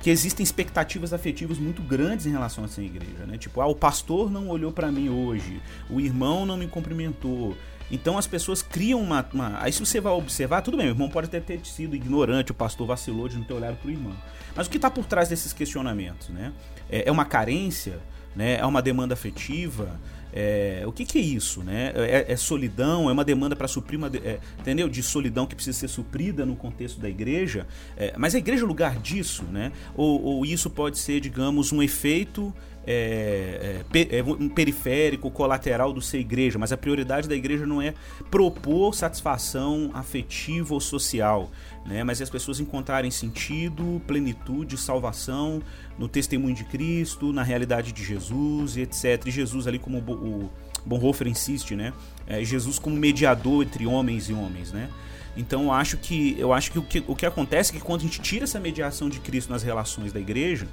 que 0.01 0.09
existem 0.09 0.43
expectativas 0.43 1.13
afetivas 1.13 1.59
muito 1.59 1.83
grandes 1.83 2.25
em 2.25 2.31
relação 2.31 2.63
a 2.63 2.67
essa 2.67 2.81
igreja, 2.81 3.25
né? 3.27 3.37
Tipo, 3.37 3.61
ah, 3.61 3.67
o 3.67 3.75
pastor 3.75 4.31
não 4.31 4.49
olhou 4.49 4.71
para 4.71 4.91
mim 4.91 5.09
hoje, 5.09 5.61
o 5.91 5.99
irmão 5.99 6.43
não 6.43 6.57
me 6.57 6.67
cumprimentou. 6.67 7.55
Então 7.91 8.17
as 8.17 8.27
pessoas 8.27 8.61
criam 8.61 9.01
uma, 9.01 9.25
uma, 9.33 9.61
Aí 9.61 9.71
se 9.71 9.79
você 9.79 10.01
vai 10.01 10.13
observar, 10.13 10.61
tudo 10.61 10.77
bem, 10.77 10.87
o 10.87 10.89
irmão 10.89 11.09
pode 11.09 11.27
até 11.27 11.39
ter 11.39 11.65
sido 11.65 11.95
ignorante, 11.95 12.51
o 12.51 12.55
pastor 12.55 12.87
vacilou 12.87 13.27
de 13.27 13.37
não 13.37 13.43
ter 13.43 13.53
olhado 13.53 13.77
para 13.77 13.87
o 13.87 13.91
irmão. 13.91 14.15
Mas 14.55 14.67
o 14.67 14.69
que 14.69 14.77
está 14.77 14.89
por 14.89 15.05
trás 15.05 15.29
desses 15.29 15.53
questionamentos, 15.53 16.29
né? 16.29 16.51
É, 16.89 17.07
é 17.07 17.11
uma 17.11 17.25
carência, 17.25 17.99
né? 18.35 18.57
É 18.57 18.65
uma 18.65 18.81
demanda 18.81 19.13
afetiva, 19.13 19.99
é, 20.33 20.83
o 20.85 20.91
que, 20.91 21.05
que, 21.05 21.17
é 21.17 21.21
isso? 21.21 21.63
Né? 21.63 21.91
É, 21.95 22.31
é 22.31 22.35
solidão? 22.35 23.09
É 23.09 23.13
uma 23.13 23.23
demanda 23.23 23.55
para 23.55 23.67
suprir 23.67 23.97
uma. 23.97 24.07
É, 24.07 24.39
entendeu? 24.59 24.89
De 24.89 25.01
solidão 25.01 25.47
que 25.47 25.55
precisa 25.55 25.77
ser 25.77 25.87
suprida 25.87 26.45
no 26.45 26.55
contexto 26.55 26.99
da 26.99 27.09
igreja. 27.09 27.65
É, 27.95 28.13
mas 28.17 28.35
a 28.35 28.37
igreja 28.37 28.63
é 28.63 28.67
lugar 28.67 28.99
disso, 28.99 29.43
né? 29.45 29.71
Ou, 29.95 30.21
ou 30.21 30.45
isso 30.45 30.69
pode 30.69 30.99
ser, 30.99 31.19
digamos, 31.19 31.71
um 31.71 31.81
efeito 31.81 32.53
é, 32.87 33.81
é, 33.93 34.17
é, 34.17 34.23
um 34.23 34.47
periférico, 34.47 35.29
colateral 35.29 35.91
do 35.91 36.01
ser 36.01 36.19
igreja, 36.19 36.57
mas 36.57 36.71
a 36.71 36.77
prioridade 36.77 37.27
da 37.27 37.35
igreja 37.35 37.65
não 37.65 37.81
é 37.81 37.93
propor 38.31 38.95
satisfação 38.95 39.91
afetiva 39.93 40.73
ou 40.73 40.79
social, 40.79 41.51
né? 41.85 42.01
mas 42.05 42.21
é 42.21 42.23
as 42.23 42.29
pessoas 42.29 42.61
encontrarem 42.61 43.11
sentido, 43.11 44.01
plenitude, 44.07 44.77
salvação 44.77 45.61
no 45.99 46.07
testemunho 46.07 46.55
de 46.55 46.63
Cristo, 46.63 47.33
na 47.33 47.43
realidade 47.43 47.91
de 47.91 48.03
Jesus 48.03 48.77
etc. 48.77 49.21
E 49.25 49.31
Jesus 49.31 49.67
ali 49.67 49.79
como 49.79 49.97
o 49.97 50.49
Bonhoeffer 50.85 51.27
insiste, 51.27 51.75
né? 51.75 51.91
É 52.25 52.43
Jesus 52.43 52.79
como 52.79 52.95
mediador 52.95 53.63
entre 53.63 53.85
homens 53.85 54.29
e 54.29 54.33
homens, 54.33 54.71
né? 54.71 54.89
Então 55.35 55.65
eu 55.65 55.71
acho 55.71 55.97
que 55.97 56.35
eu 56.39 56.53
acho 56.53 56.71
que 56.71 56.79
o 56.79 56.83
que, 56.83 57.03
o 57.05 57.15
que 57.15 57.25
acontece 57.25 57.71
é 57.71 57.79
que 57.79 57.83
quando 57.83 58.01
a 58.01 58.03
gente 58.05 58.21
tira 58.21 58.45
essa 58.45 58.59
mediação 58.59 59.09
de 59.09 59.19
Cristo 59.19 59.51
nas 59.51 59.63
relações 59.63 60.13
da 60.13 60.19
igreja, 60.19 60.67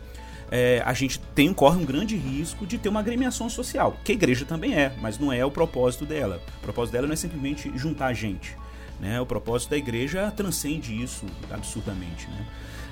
é, 0.56 0.80
a 0.86 0.92
gente 0.92 1.18
tem, 1.34 1.52
corre 1.52 1.82
um 1.82 1.84
grande 1.84 2.16
risco 2.16 2.64
de 2.64 2.78
ter 2.78 2.88
uma 2.88 3.00
agremiação 3.00 3.50
social, 3.50 3.98
que 4.04 4.12
a 4.12 4.14
igreja 4.14 4.44
também 4.44 4.72
é, 4.72 4.94
mas 5.00 5.18
não 5.18 5.32
é 5.32 5.44
o 5.44 5.50
propósito 5.50 6.06
dela. 6.06 6.40
O 6.58 6.60
propósito 6.60 6.92
dela 6.92 7.08
não 7.08 7.12
é 7.12 7.16
simplesmente 7.16 7.72
juntar 7.74 8.12
gente. 8.12 8.56
Né? 9.00 9.20
O 9.20 9.26
propósito 9.26 9.70
da 9.70 9.76
igreja 9.76 10.30
transcende 10.30 10.94
isso 10.94 11.26
absurdamente. 11.50 12.28
Né? 12.28 12.46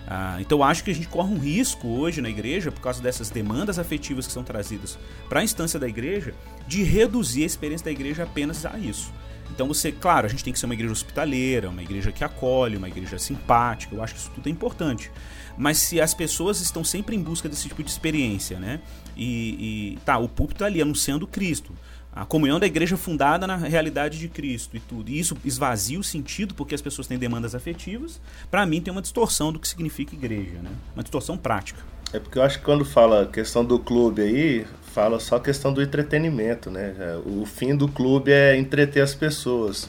Ah, 0.09 0.39
então 0.41 0.61
acho 0.61 0.83
que 0.83 0.91
a 0.91 0.95
gente 0.95 1.07
corre 1.07 1.33
um 1.33 1.39
risco 1.39 1.87
hoje 1.87 2.21
na 2.21 2.29
igreja, 2.29 2.73
por 2.73 2.81
causa 2.81 3.01
dessas 3.01 3.31
demandas 3.31 3.79
afetivas 3.79 4.27
que 4.27 4.33
são 4.33 4.43
trazidas 4.43 4.99
para 5.29 5.39
a 5.39 5.45
instância 5.45 5.79
da 5.79 5.87
igreja, 5.87 6.35
de 6.67 6.83
reduzir 6.83 7.45
a 7.45 7.47
experiência 7.47 7.85
da 7.85 7.93
igreja 7.93 8.25
apenas 8.25 8.67
a 8.67 8.77
isso. 8.77 9.13
Então 9.55 9.69
você, 9.69 9.93
claro, 9.93 10.27
a 10.27 10.29
gente 10.29 10.43
tem 10.43 10.53
que 10.53 10.59
ser 10.59 10.67
uma 10.67 10.75
igreja 10.75 10.93
hospitaleira, 10.93 11.69
uma 11.69 11.83
igreja 11.83 12.11
que 12.11 12.25
acolhe, 12.25 12.77
uma 12.77 12.89
igreja 12.89 13.21
simpática, 13.21 13.95
eu 13.95 14.03
acho 14.03 14.15
que 14.15 14.21
isso 14.21 14.31
tudo 14.35 14.49
é 14.49 14.51
importante. 14.51 15.13
Mas 15.57 15.79
se 15.79 16.01
as 16.01 16.15
pessoas 16.15 16.61
estão 16.61 16.83
sempre 16.83 17.17
em 17.17 17.23
busca 17.23 17.49
desse 17.49 17.69
tipo 17.69 17.83
de 17.83 17.91
experiência, 17.91 18.59
né? 18.59 18.81
E, 19.17 19.95
e 19.95 19.99
tá, 20.05 20.19
o 20.19 20.29
púlpito 20.29 20.61
tá 20.61 20.67
ali 20.67 20.81
anunciando 20.81 21.27
Cristo. 21.27 21.73
A 22.15 22.27
comunhão 22.27 22.61
da 22.61 22.67
igreja 22.67 22.97
fundada 22.97 23.47
na 23.47 23.57
realidade 23.57 24.19
de 24.19 24.29
Cristo 24.29 24.77
e 24.77 24.81
tudo. 24.81 25.11
E 25.11 25.19
isso 25.19 25.37
esvazia 25.45 25.99
o 25.99 26.05
sentido 26.05 26.55
porque 26.55 26.75
as 26.75 26.83
pessoas 26.83 27.07
têm 27.07 27.19
demandas 27.19 27.55
afetivas. 27.55 28.21
Para 28.51 28.67
mim 28.67 28.83
tem 28.83 28.93
uma 28.93 29.01
distorção 29.01 29.51
do 29.51 29.59
que 29.59 29.67
significa 29.67 30.15
igreja, 30.15 30.59
né? 30.63 30.71
Uma 30.95 31.03
distorção 31.03 31.39
prática. 31.39 31.81
É 32.13 32.19
porque 32.19 32.39
eu 32.39 32.43
acho 32.43 32.59
que 32.59 32.65
quando 32.65 32.85
fala 32.85 33.27
questão 33.27 33.65
do 33.65 33.79
clube 33.79 34.21
aí, 34.21 34.67
fala 34.93 35.19
só 35.19 35.39
questão 35.39 35.73
do 35.73 35.81
entretenimento, 35.81 36.71
né? 36.71 36.95
É, 36.99 37.21
o 37.25 37.47
fim 37.47 37.75
do 37.75 37.89
clube 37.89 38.31
é 38.31 38.59
entreter 38.59 39.03
as 39.03 39.15
pessoas. 39.15 39.89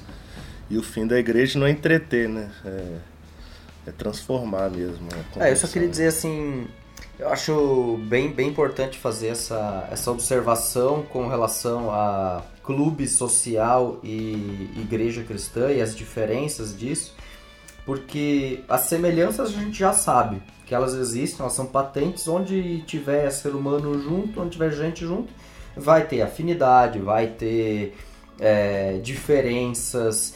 E 0.69 0.77
o 0.77 0.83
fim 0.83 1.05
da 1.05 1.19
igreja 1.19 1.59
não 1.59 1.67
é 1.67 1.71
entreter, 1.71 2.29
né? 2.29 2.49
É 2.63 3.12
é 3.85 3.91
transformar 3.91 4.69
mesmo. 4.69 5.07
É, 5.37 5.51
eu 5.51 5.57
só 5.57 5.67
queria 5.67 5.87
dizer 5.87 6.07
assim, 6.07 6.67
eu 7.19 7.29
acho 7.29 7.99
bem, 8.07 8.31
bem 8.31 8.49
importante 8.49 8.97
fazer 8.97 9.27
essa, 9.27 9.87
essa 9.91 10.11
observação 10.11 11.03
com 11.03 11.27
relação 11.27 11.91
a 11.91 12.43
clube 12.63 13.07
social 13.07 13.99
e 14.03 14.69
igreja 14.77 15.23
cristã 15.23 15.71
e 15.71 15.81
as 15.81 15.95
diferenças 15.95 16.77
disso, 16.77 17.15
porque 17.85 18.63
as 18.69 18.81
semelhanças 18.81 19.49
a 19.49 19.59
gente 19.59 19.77
já 19.77 19.91
sabe 19.93 20.41
que 20.65 20.73
elas 20.73 20.93
existem, 20.93 21.41
elas 21.41 21.53
são 21.53 21.65
patentes, 21.65 22.27
onde 22.27 22.81
tiver 22.83 23.29
ser 23.29 23.53
humano 23.53 23.99
junto, 24.01 24.41
onde 24.41 24.51
tiver 24.51 24.71
gente 24.71 25.05
junto, 25.05 25.31
vai 25.75 26.07
ter 26.07 26.21
afinidade, 26.21 26.99
vai 26.99 27.27
ter 27.27 27.95
é, 28.39 28.97
diferenças, 29.03 30.33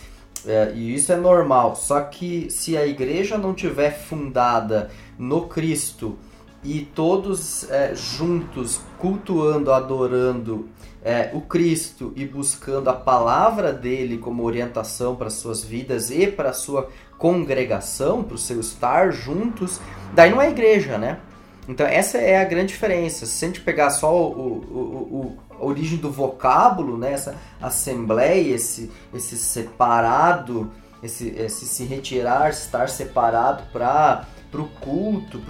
é, 0.47 0.71
e 0.73 0.95
isso 0.95 1.11
é 1.11 1.17
normal. 1.17 1.75
Só 1.75 2.01
que 2.01 2.49
se 2.49 2.77
a 2.77 2.85
igreja 2.85 3.37
não 3.37 3.53
tiver 3.53 3.91
fundada 3.91 4.89
no 5.17 5.47
Cristo 5.47 6.17
e 6.63 6.81
todos 6.81 7.69
é, 7.69 7.93
juntos 7.93 8.81
cultuando, 8.97 9.71
adorando 9.71 10.67
é, 11.03 11.29
o 11.33 11.41
Cristo 11.41 12.11
e 12.15 12.25
buscando 12.25 12.89
a 12.89 12.93
palavra 12.93 13.71
dele 13.71 14.17
como 14.17 14.43
orientação 14.43 15.15
para 15.15 15.29
suas 15.29 15.63
vidas 15.63 16.09
e 16.09 16.27
para 16.27 16.53
sua 16.53 16.89
congregação, 17.17 18.23
para 18.23 18.35
o 18.35 18.37
seu 18.37 18.59
estar 18.59 19.11
juntos, 19.11 19.79
daí 20.13 20.29
não 20.29 20.41
é 20.41 20.49
igreja, 20.49 20.97
né? 20.97 21.19
Então 21.67 21.85
essa 21.85 22.17
é 22.17 22.39
a 22.39 22.45
grande 22.45 22.67
diferença. 22.67 23.25
Se 23.25 23.43
a 23.43 23.47
gente 23.47 23.61
pegar 23.61 23.89
só 23.89 24.15
o, 24.15 24.31
o, 24.31 24.77
o, 25.11 25.37
a 25.46 25.46
origem 25.59 25.97
do 25.97 26.11
vocábulo, 26.11 26.97
né? 26.97 27.13
essa 27.13 27.35
assembleia, 27.61 28.55
esse, 28.55 28.91
esse 29.13 29.37
separado, 29.37 30.71
esse, 31.01 31.29
esse 31.29 31.65
se 31.65 31.83
retirar, 31.83 32.49
estar 32.49 32.89
separado 32.89 33.63
para 33.71 34.25
o 34.53 34.67
culto, 34.81 35.41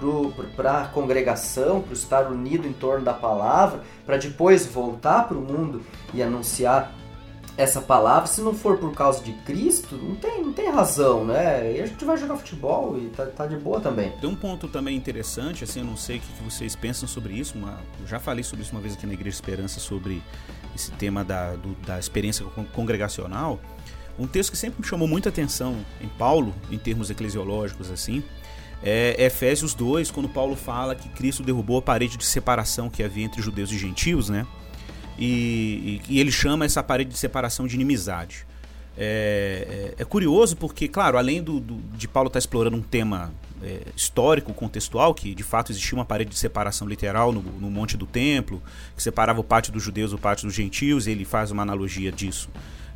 para 0.56 0.82
a 0.82 0.88
congregação, 0.88 1.80
para 1.80 1.92
estar 1.92 2.30
unido 2.30 2.66
em 2.66 2.72
torno 2.72 3.04
da 3.04 3.14
palavra, 3.14 3.82
para 4.04 4.16
depois 4.16 4.66
voltar 4.66 5.26
para 5.26 5.36
o 5.36 5.40
mundo 5.40 5.82
e 6.12 6.22
anunciar 6.22 6.92
essa 7.58 7.80
palavra, 7.80 8.28
se 8.28 8.40
não 8.40 8.54
for 8.54 8.78
por 8.78 8.94
causa 8.94 9.20
de 9.20 9.32
Cristo, 9.32 9.96
não 9.96 10.14
tem, 10.14 10.44
não 10.44 10.52
tem 10.52 10.70
razão, 10.70 11.24
né? 11.24 11.76
E 11.76 11.82
a 11.82 11.86
gente 11.86 12.04
vai 12.04 12.16
jogar 12.16 12.36
futebol 12.36 12.96
e 12.96 13.08
tá, 13.08 13.26
tá 13.26 13.46
de 13.48 13.56
boa 13.56 13.80
também. 13.80 14.12
Tem 14.20 14.30
um 14.30 14.36
ponto 14.36 14.68
também 14.68 14.96
interessante, 14.96 15.64
assim, 15.64 15.80
eu 15.80 15.84
não 15.84 15.96
sei 15.96 16.18
o 16.18 16.20
que 16.20 16.42
vocês 16.44 16.76
pensam 16.76 17.08
sobre 17.08 17.34
isso, 17.34 17.58
uma, 17.58 17.80
eu 18.00 18.06
já 18.06 18.20
falei 18.20 18.44
sobre 18.44 18.64
isso 18.64 18.70
uma 18.70 18.80
vez 18.80 18.94
aqui 18.94 19.06
na 19.06 19.12
Igreja 19.12 19.34
Esperança, 19.34 19.80
sobre 19.80 20.22
esse 20.72 20.92
tema 20.92 21.24
da, 21.24 21.56
do, 21.56 21.74
da 21.84 21.98
experiência 21.98 22.46
congregacional. 22.72 23.58
Um 24.16 24.28
texto 24.28 24.52
que 24.52 24.56
sempre 24.56 24.80
me 24.80 24.86
chamou 24.86 25.08
muita 25.08 25.28
atenção 25.28 25.76
em 26.00 26.08
Paulo, 26.08 26.54
em 26.70 26.78
termos 26.78 27.10
eclesiológicos, 27.10 27.90
assim, 27.90 28.22
é 28.84 29.16
Efésios 29.24 29.74
2, 29.74 30.12
quando 30.12 30.28
Paulo 30.28 30.54
fala 30.54 30.94
que 30.94 31.08
Cristo 31.08 31.42
derrubou 31.42 31.78
a 31.78 31.82
parede 31.82 32.16
de 32.16 32.24
separação 32.24 32.88
que 32.88 33.02
havia 33.02 33.24
entre 33.24 33.42
judeus 33.42 33.72
e 33.72 33.76
gentios, 33.76 34.28
né? 34.28 34.46
E, 35.18 36.00
e, 36.08 36.14
e 36.14 36.20
ele 36.20 36.30
chama 36.30 36.64
essa 36.64 36.82
parede 36.82 37.10
de 37.10 37.18
separação 37.18 37.66
de 37.66 37.74
inimizade. 37.74 38.46
É, 39.00 39.94
é, 39.98 40.02
é 40.02 40.04
curioso 40.04 40.56
porque, 40.56 40.88
claro, 40.88 41.16
além 41.18 41.40
do, 41.40 41.60
do 41.60 41.76
de 41.96 42.08
Paulo 42.08 42.26
estar 42.26 42.34
tá 42.34 42.38
explorando 42.40 42.76
um 42.76 42.82
tema 42.82 43.32
é, 43.62 43.82
histórico, 43.96 44.52
contextual, 44.52 45.14
que 45.14 45.34
de 45.34 45.44
fato 45.44 45.70
existia 45.70 45.96
uma 45.96 46.04
parede 46.04 46.30
de 46.30 46.38
separação 46.38 46.86
literal 46.88 47.32
no, 47.32 47.40
no, 47.40 47.70
Monte 47.70 47.96
do 47.96 48.06
Templo, 48.06 48.60
que 48.96 49.02
separava 49.02 49.40
o 49.40 49.44
pátio 49.44 49.72
dos 49.72 49.82
judeus 49.82 50.10
do 50.10 50.18
pátio 50.18 50.46
dos 50.46 50.54
gentios, 50.54 51.06
ele 51.06 51.24
faz 51.24 51.52
uma 51.52 51.62
analogia 51.62 52.10
disso. 52.10 52.48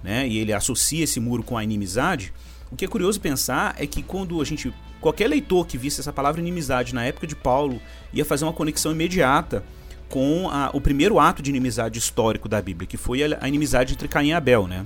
Né? 0.03 0.27
E 0.27 0.39
ele 0.39 0.53
associa 0.53 1.05
esse 1.05 1.21
muro 1.21 1.43
com 1.45 1.57
a 1.57 1.63
inimizade. 1.63 2.33
O 2.71 2.77
que 2.77 2.85
é 2.85 2.89
curioso 2.89 3.21
pensar 3.21 3.77
é 3.79 3.87
que 3.87 4.03
quando 4.03 4.41
a 4.41 4.45
gente 4.45 4.73
qualquer 5.01 5.29
leitor 5.29 5.67
que 5.67 5.77
visse 5.77 6.01
essa 6.01 6.13
palavra 6.13 6.41
inimizade 6.41 6.95
na 6.95 7.05
época 7.05 7.27
de 7.27 7.35
Paulo 7.35 7.83
ia 8.13 8.25
fazer 8.25 8.45
uma 8.45 8.53
conexão 8.53 8.93
imediata 8.93 9.65
com 10.13 10.51
a, 10.51 10.69
o 10.75 10.81
primeiro 10.81 11.19
ato 11.19 11.41
de 11.41 11.49
inimizade 11.49 11.99
histórico 11.99 12.47
da 12.47 12.61
Bíblia, 12.61 12.87
que 12.87 12.99
foi 12.99 13.25
a, 13.25 13.39
a 13.41 13.49
inimizade 13.49 13.95
entre 13.95 14.07
Caim 14.07 14.29
e 14.29 14.33
Abel, 14.35 14.67
né? 14.67 14.85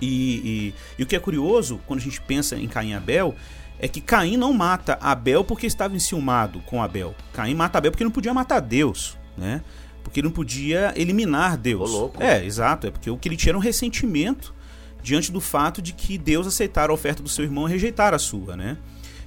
E, 0.00 0.06
e, 0.06 0.74
e, 1.00 1.02
o 1.02 1.06
que 1.06 1.16
é 1.16 1.18
curioso, 1.18 1.80
quando 1.84 1.98
a 1.98 2.02
gente 2.02 2.20
pensa 2.20 2.54
em 2.56 2.68
Caim 2.68 2.90
e 2.90 2.94
Abel, 2.94 3.34
é 3.80 3.88
que 3.88 4.00
Caim 4.00 4.36
não 4.36 4.52
mata 4.52 4.96
Abel 5.00 5.42
porque 5.42 5.66
estava 5.66 5.96
enciumado 5.96 6.60
com 6.60 6.80
Abel. 6.80 7.12
Caim 7.32 7.54
mata 7.56 7.78
Abel 7.78 7.90
porque 7.90 8.04
não 8.04 8.10
podia 8.12 8.32
matar 8.32 8.60
Deus, 8.60 9.18
né? 9.36 9.62
Porque 10.04 10.22
não 10.22 10.30
podia 10.30 10.94
eliminar 10.94 11.56
Deus. 11.56 11.90
É, 12.20 12.44
exato. 12.44 12.86
É 12.86 12.90
porque 12.92 13.10
o 13.10 13.18
que 13.18 13.28
ele 13.28 13.36
tinha 13.36 13.50
era 13.50 13.58
um 13.58 13.60
ressentimento 13.60 14.54
diante 15.02 15.32
do 15.32 15.40
fato 15.40 15.82
de 15.82 15.92
que 15.92 16.16
Deus 16.16 16.46
aceitara 16.46 16.92
a 16.92 16.94
oferta 16.94 17.20
do 17.20 17.28
seu 17.28 17.44
irmão 17.44 17.68
e 17.68 17.72
rejeitar 17.72 18.14
a 18.14 18.18
sua, 18.18 18.56
né? 18.56 18.78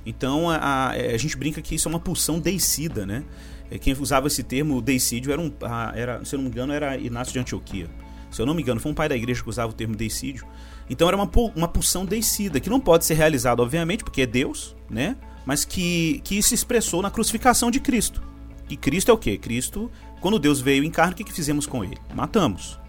Então 0.06 0.50
a, 0.50 0.56
a, 0.56 0.92
a, 0.92 1.18
gente 1.18 1.36
brinca 1.36 1.62
que 1.62 1.76
isso 1.76 1.90
é 1.90 1.92
uma 1.92 2.00
pulsão 2.00 2.40
deicida, 2.40 3.06
né? 3.06 3.26
É, 3.72 3.78
quem 3.78 3.94
usava 4.00 4.28
esse 4.28 4.44
termo 4.44 4.82
deicídio 4.82 5.32
era 5.32 5.42
um, 5.42 5.52
era, 5.96 6.24
se 6.24 6.36
eu 6.36 6.38
não 6.38 6.46
me 6.46 6.50
engano, 6.50 6.74
era 6.74 6.98
Inácio 6.98 7.34
de 7.34 7.40
Antioquia. 7.40 7.90
Se 8.32 8.42
eu 8.42 8.46
não 8.46 8.54
me 8.54 8.62
engano, 8.62 8.80
foi 8.80 8.92
um 8.92 8.96
pai 8.96 9.08
da 9.08 9.16
igreja 9.16 9.44
que 9.44 9.50
usava 9.50 9.72
o 9.72 9.76
termo 9.76 9.96
deicídio. 9.96 10.46
Então 10.90 11.08
era 11.08 11.16
uma, 11.16 11.30
uma 11.56 11.68
pulsão 11.68 12.06
deicida, 12.06 12.60
que 12.60 12.70
não 12.70 12.80
pode 12.80 13.06
ser 13.06 13.14
realizada, 13.14 13.62
obviamente, 13.62 14.04
porque 14.04 14.24
é 14.24 14.26
Deus, 14.26 14.76
né? 14.90 15.16
Mas 15.46 15.64
que, 15.66 16.20
que 16.24 16.42
se 16.42 16.56
expressou 16.56 17.02
na 17.02 17.12
crucificação 17.12 17.70
de 17.70 17.80
Cristo. 17.80 18.24
E 18.70 18.76
Cristo 18.76 19.12
é 19.12 19.14
o 19.14 19.18
quê? 19.18 19.38
Cristo, 19.38 19.92
quando 20.20 20.40
Deus 20.40 20.60
veio 20.60 20.84
em 20.84 20.90
carne, 20.90 21.14
o 21.14 21.16
que, 21.16 21.24
que 21.24 21.34
fizemos 21.34 21.66
com 21.66 21.84
ele? 21.84 21.98
Matamos. 22.14 22.80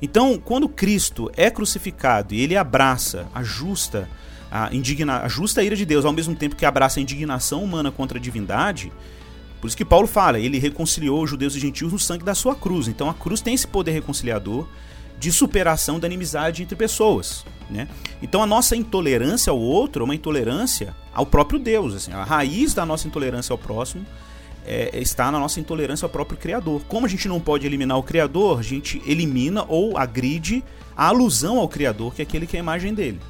Então, 0.00 0.36
quando 0.36 0.68
Cristo 0.68 1.30
é 1.36 1.48
crucificado 1.50 2.34
e 2.34 2.40
ele 2.40 2.56
abraça 2.56 3.28
a 3.32 3.42
justa 3.42 4.08
a, 4.50 4.68
indigna, 4.74 5.20
a 5.20 5.28
justa 5.28 5.62
ira 5.62 5.74
de 5.74 5.86
Deus, 5.86 6.04
ao 6.04 6.12
mesmo 6.12 6.36
tempo 6.36 6.54
que 6.54 6.66
abraça 6.66 7.00
a 7.00 7.02
indignação 7.02 7.64
humana 7.64 7.90
contra 7.90 8.18
a 8.18 8.20
divindade, 8.20 8.92
por 9.62 9.68
isso 9.68 9.76
que 9.76 9.84
Paulo 9.84 10.08
fala, 10.08 10.40
ele 10.40 10.58
reconciliou 10.58 11.22
os 11.22 11.30
judeus 11.30 11.54
e 11.54 11.60
gentios 11.60 11.92
no 11.92 11.98
sangue 11.98 12.24
da 12.24 12.34
sua 12.34 12.52
cruz. 12.52 12.88
Então 12.88 13.08
a 13.08 13.14
cruz 13.14 13.40
tem 13.40 13.54
esse 13.54 13.64
poder 13.64 13.92
reconciliador 13.92 14.66
de 15.20 15.30
superação 15.30 16.00
da 16.00 16.08
inimizade 16.08 16.64
entre 16.64 16.74
pessoas. 16.74 17.46
Né? 17.70 17.86
Então 18.20 18.42
a 18.42 18.46
nossa 18.46 18.74
intolerância 18.74 19.52
ao 19.52 19.60
outro 19.60 20.02
é 20.02 20.04
uma 20.04 20.16
intolerância 20.16 20.96
ao 21.14 21.24
próprio 21.24 21.60
Deus. 21.60 21.94
Assim, 21.94 22.12
a 22.12 22.24
raiz 22.24 22.74
da 22.74 22.84
nossa 22.84 23.06
intolerância 23.06 23.52
ao 23.52 23.58
próximo 23.58 24.04
é, 24.66 24.98
está 25.00 25.30
na 25.30 25.38
nossa 25.38 25.60
intolerância 25.60 26.06
ao 26.06 26.10
próprio 26.10 26.36
Criador. 26.36 26.82
Como 26.88 27.06
a 27.06 27.08
gente 27.08 27.28
não 27.28 27.38
pode 27.38 27.64
eliminar 27.64 27.96
o 27.96 28.02
Criador, 28.02 28.58
a 28.58 28.62
gente 28.62 29.00
elimina 29.06 29.64
ou 29.68 29.96
agride 29.96 30.64
a 30.96 31.06
alusão 31.06 31.58
ao 31.58 31.68
Criador, 31.68 32.12
que 32.12 32.20
é 32.20 32.24
aquele 32.24 32.48
que 32.48 32.56
é 32.56 32.58
a 32.58 32.64
imagem 32.64 32.92
dele. 32.92 33.20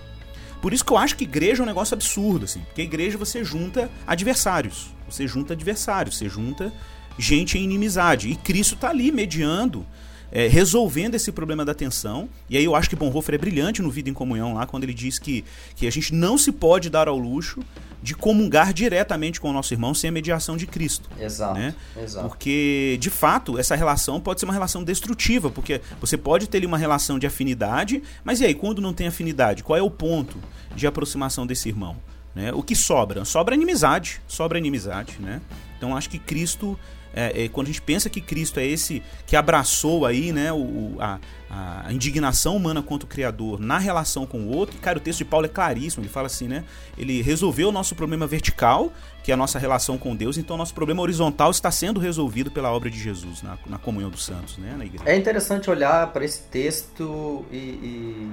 Por 0.63 0.73
isso 0.73 0.85
que 0.85 0.93
eu 0.93 0.97
acho 0.97 1.17
que 1.17 1.25
igreja 1.25 1.61
é 1.61 1.65
um 1.65 1.67
negócio 1.67 1.93
absurdo, 1.93 2.45
assim, 2.45 2.61
porque 2.61 2.83
igreja 2.83 3.19
você 3.19 3.45
junta 3.45 3.91
adversários, 4.07 4.95
você 5.11 5.27
junta 5.27 5.53
adversários, 5.53 6.17
você 6.17 6.29
junta 6.29 6.73
gente 7.19 7.59
em 7.59 7.65
inimizade. 7.65 8.29
E 8.29 8.37
Cristo 8.37 8.77
está 8.77 8.89
ali 8.89 9.11
mediando 9.11 9.85
é, 10.33 10.47
resolvendo 10.49 11.15
esse 11.15 11.31
problema 11.31 11.65
da 11.65 11.75
tensão. 11.75 12.29
E 12.49 12.57
aí 12.57 12.65
eu 12.65 12.75
acho 12.75 12.89
que 12.89 12.97
Bonhoeffer 12.97 13.35
é 13.35 13.39
brilhante 13.39 13.83
no 13.83 13.91
Vida 13.91 14.09
em 14.09 14.15
Comunhão 14.15 14.55
lá, 14.55 14.67
quando 14.67 14.85
ele 14.85 14.95
diz 14.95 15.19
que, 15.19 15.45
que 15.77 15.87
a 15.87 15.91
gente 15.91 16.15
não 16.15 16.39
se 16.39 16.51
pode 16.51 16.89
dar 16.89 17.07
ao 17.07 17.19
luxo 17.19 17.61
de 18.03 18.15
comungar 18.15 18.73
diretamente 18.73 19.41
com 19.41 19.49
o 19.49 19.53
nosso 19.53 19.73
irmão 19.73 19.95
sem 19.95 20.09
a 20.09 20.13
mediação 20.13 20.57
de 20.57 20.67
Cristo. 20.67 21.09
Exato, 21.19 21.55
né? 21.55 21.75
exato. 21.97 22.29
Porque, 22.29 22.99
de 23.01 23.09
fato, 23.09 23.59
essa 23.59 23.77
relação 23.77 24.21
pode 24.21 24.41
ser 24.41 24.47
uma 24.47 24.53
relação 24.53 24.83
destrutiva, 24.83 25.51
porque 25.51 25.81
você 26.01 26.17
pode 26.17 26.49
ter 26.49 26.65
uma 26.67 26.77
relação 26.77 27.19
de 27.19 27.27
afinidade, 27.27 28.03
mas 28.25 28.41
e 28.41 28.45
aí, 28.45 28.55
quando 28.55 28.83
não 28.83 28.93
tem 28.93 29.07
afinidade, 29.07 29.63
qual 29.63 29.79
é 29.79 29.83
o 29.83 29.91
ponto 29.91 30.37
de 30.75 30.87
aproximação 30.87 31.47
desse 31.47 31.69
irmão? 31.69 31.97
Né? 32.35 32.53
O 32.53 32.63
que 32.63 32.75
sobra? 32.75 33.25
Sobra 33.25 33.55
inimizade, 33.55 34.21
sobra 34.27 34.59
inimizade, 34.59 35.19
né? 35.21 35.41
Então 35.77 35.97
acho 35.97 36.09
que 36.09 36.19
Cristo 36.19 36.79
é, 37.15 37.45
é, 37.45 37.49
quando 37.49 37.67
a 37.67 37.71
gente 37.71 37.83
pensa 37.83 38.09
que 38.09 38.21
Cristo 38.21 38.59
é 38.59 38.67
esse 38.67 39.03
que 39.27 39.37
abraçou 39.37 40.07
aí, 40.07 40.33
né, 40.33 40.53
o, 40.53 40.97
a, 40.99 41.19
a, 41.51 41.93
indignação 41.93 42.57
humana 42.57 42.83
contra 42.83 43.07
o 43.07 43.09
Criador 43.09 43.61
na 43.61 43.79
relação 43.79 44.27
com 44.27 44.39
o 44.41 44.57
outro, 44.57 44.79
cara, 44.79 44.99
o 44.99 45.01
texto 45.01 45.19
de 45.19 45.25
Paulo 45.25 45.47
é 45.47 45.49
claríssimo, 45.49 46.03
ele 46.03 46.11
fala 46.11 46.27
assim, 46.27 46.49
né, 46.49 46.65
ele 46.97 47.21
resolveu 47.23 47.69
o 47.69 47.73
nosso 47.73 47.95
problema 47.95 48.27
vertical, 48.27 48.93
que 49.23 49.31
é 49.31 49.35
a 49.35 49.37
nossa 49.37 49.59
relação 49.59 49.99
com 49.99 50.17
Deus, 50.17 50.39
então 50.39 50.57
o 50.57 50.59
nosso 50.59 50.75
problema 50.75 51.03
horizontal 51.03 51.51
está 51.51 51.71
sendo 51.71 52.01
resolvido 52.01 52.51
pela 52.51 52.73
obra 52.73 52.91
de 52.91 52.99
Jesus, 52.99 53.43
na, 53.43 53.59
na 53.67 53.79
comunhão 53.79 54.11
dos 54.11 54.25
santos, 54.25 54.57
né, 54.59 54.75
na 54.77 54.85
igreja. 54.85 55.05
É 55.07 55.17
interessante 55.17 55.71
olhar 55.71 56.13
para 56.13 56.25
esse 56.25 56.43
texto 56.45 57.45
e, 57.51 57.57
e 57.57 58.33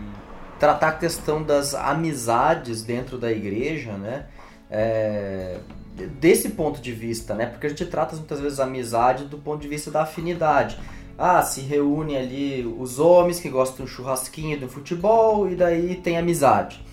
tratar 0.60 0.89
a 0.89 0.94
questão 0.94 1.44
das 1.44 1.74
amizades 1.74 2.82
dentro 2.84 3.18
da 3.18 3.32
igreja, 3.32 3.94
né, 3.94 4.26
é, 4.70 5.58
desse 6.08 6.50
ponto 6.50 6.82
de 6.82 6.92
vista, 6.92 7.34
né? 7.34 7.46
Porque 7.46 7.68
a 7.68 7.70
gente 7.70 7.86
trata 7.86 8.16
muitas 8.16 8.40
vezes 8.40 8.60
a 8.60 8.64
amizade 8.64 9.26
do 9.26 9.38
ponto 9.38 9.62
de 9.62 9.68
vista 9.68 9.92
da 9.92 10.04
afinidade. 10.04 10.78
Ah, 11.18 11.42
se 11.42 11.62
reúne 11.62 12.16
ali 12.16 12.66
os 12.80 13.00
homens 13.00 13.40
que 13.40 13.50
gostam 13.50 13.86
de 13.86 13.92
um 13.92 13.96
churrasquinho 13.96 14.60
do 14.60 14.70
futebol 14.70 15.50
e 15.50 15.56
daí 15.56 15.96
tem 15.96 16.18
amizade. 16.18 16.84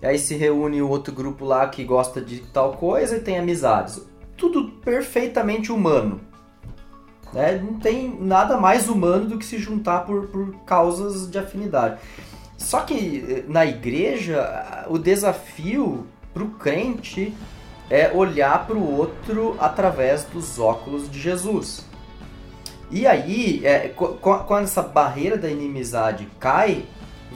E 0.00 0.06
aí 0.06 0.18
se 0.18 0.34
reúne 0.34 0.80
o 0.82 0.88
outro 0.88 1.12
grupo 1.12 1.44
lá 1.44 1.68
que 1.68 1.84
gosta 1.84 2.20
de 2.20 2.40
tal 2.40 2.72
coisa 2.74 3.16
e 3.16 3.20
tem 3.20 3.38
amizades. 3.38 4.00
Tudo 4.36 4.70
perfeitamente 4.84 5.70
humano. 5.70 6.20
Né? 7.32 7.60
Não 7.62 7.78
tem 7.78 8.16
nada 8.20 8.56
mais 8.56 8.88
humano 8.88 9.26
do 9.26 9.38
que 9.38 9.44
se 9.44 9.58
juntar 9.58 10.04
por, 10.04 10.26
por 10.28 10.54
causas 10.64 11.30
de 11.30 11.38
afinidade. 11.38 12.00
Só 12.58 12.80
que 12.80 13.24
eh, 13.28 13.44
na 13.48 13.66
igreja, 13.66 14.86
o 14.88 14.98
desafio 14.98 16.06
para 16.32 16.42
o 16.42 16.50
crente 16.50 17.34
é 17.92 18.10
olhar 18.10 18.66
para 18.66 18.74
o 18.74 18.96
outro 18.96 19.54
através 19.60 20.24
dos 20.24 20.58
óculos 20.58 21.10
de 21.10 21.20
Jesus. 21.20 21.84
E 22.90 23.06
aí, 23.06 23.60
é, 23.66 23.90
quando 23.90 24.64
essa 24.64 24.80
barreira 24.80 25.36
da 25.36 25.50
inimizade 25.50 26.26
cai, 26.40 26.86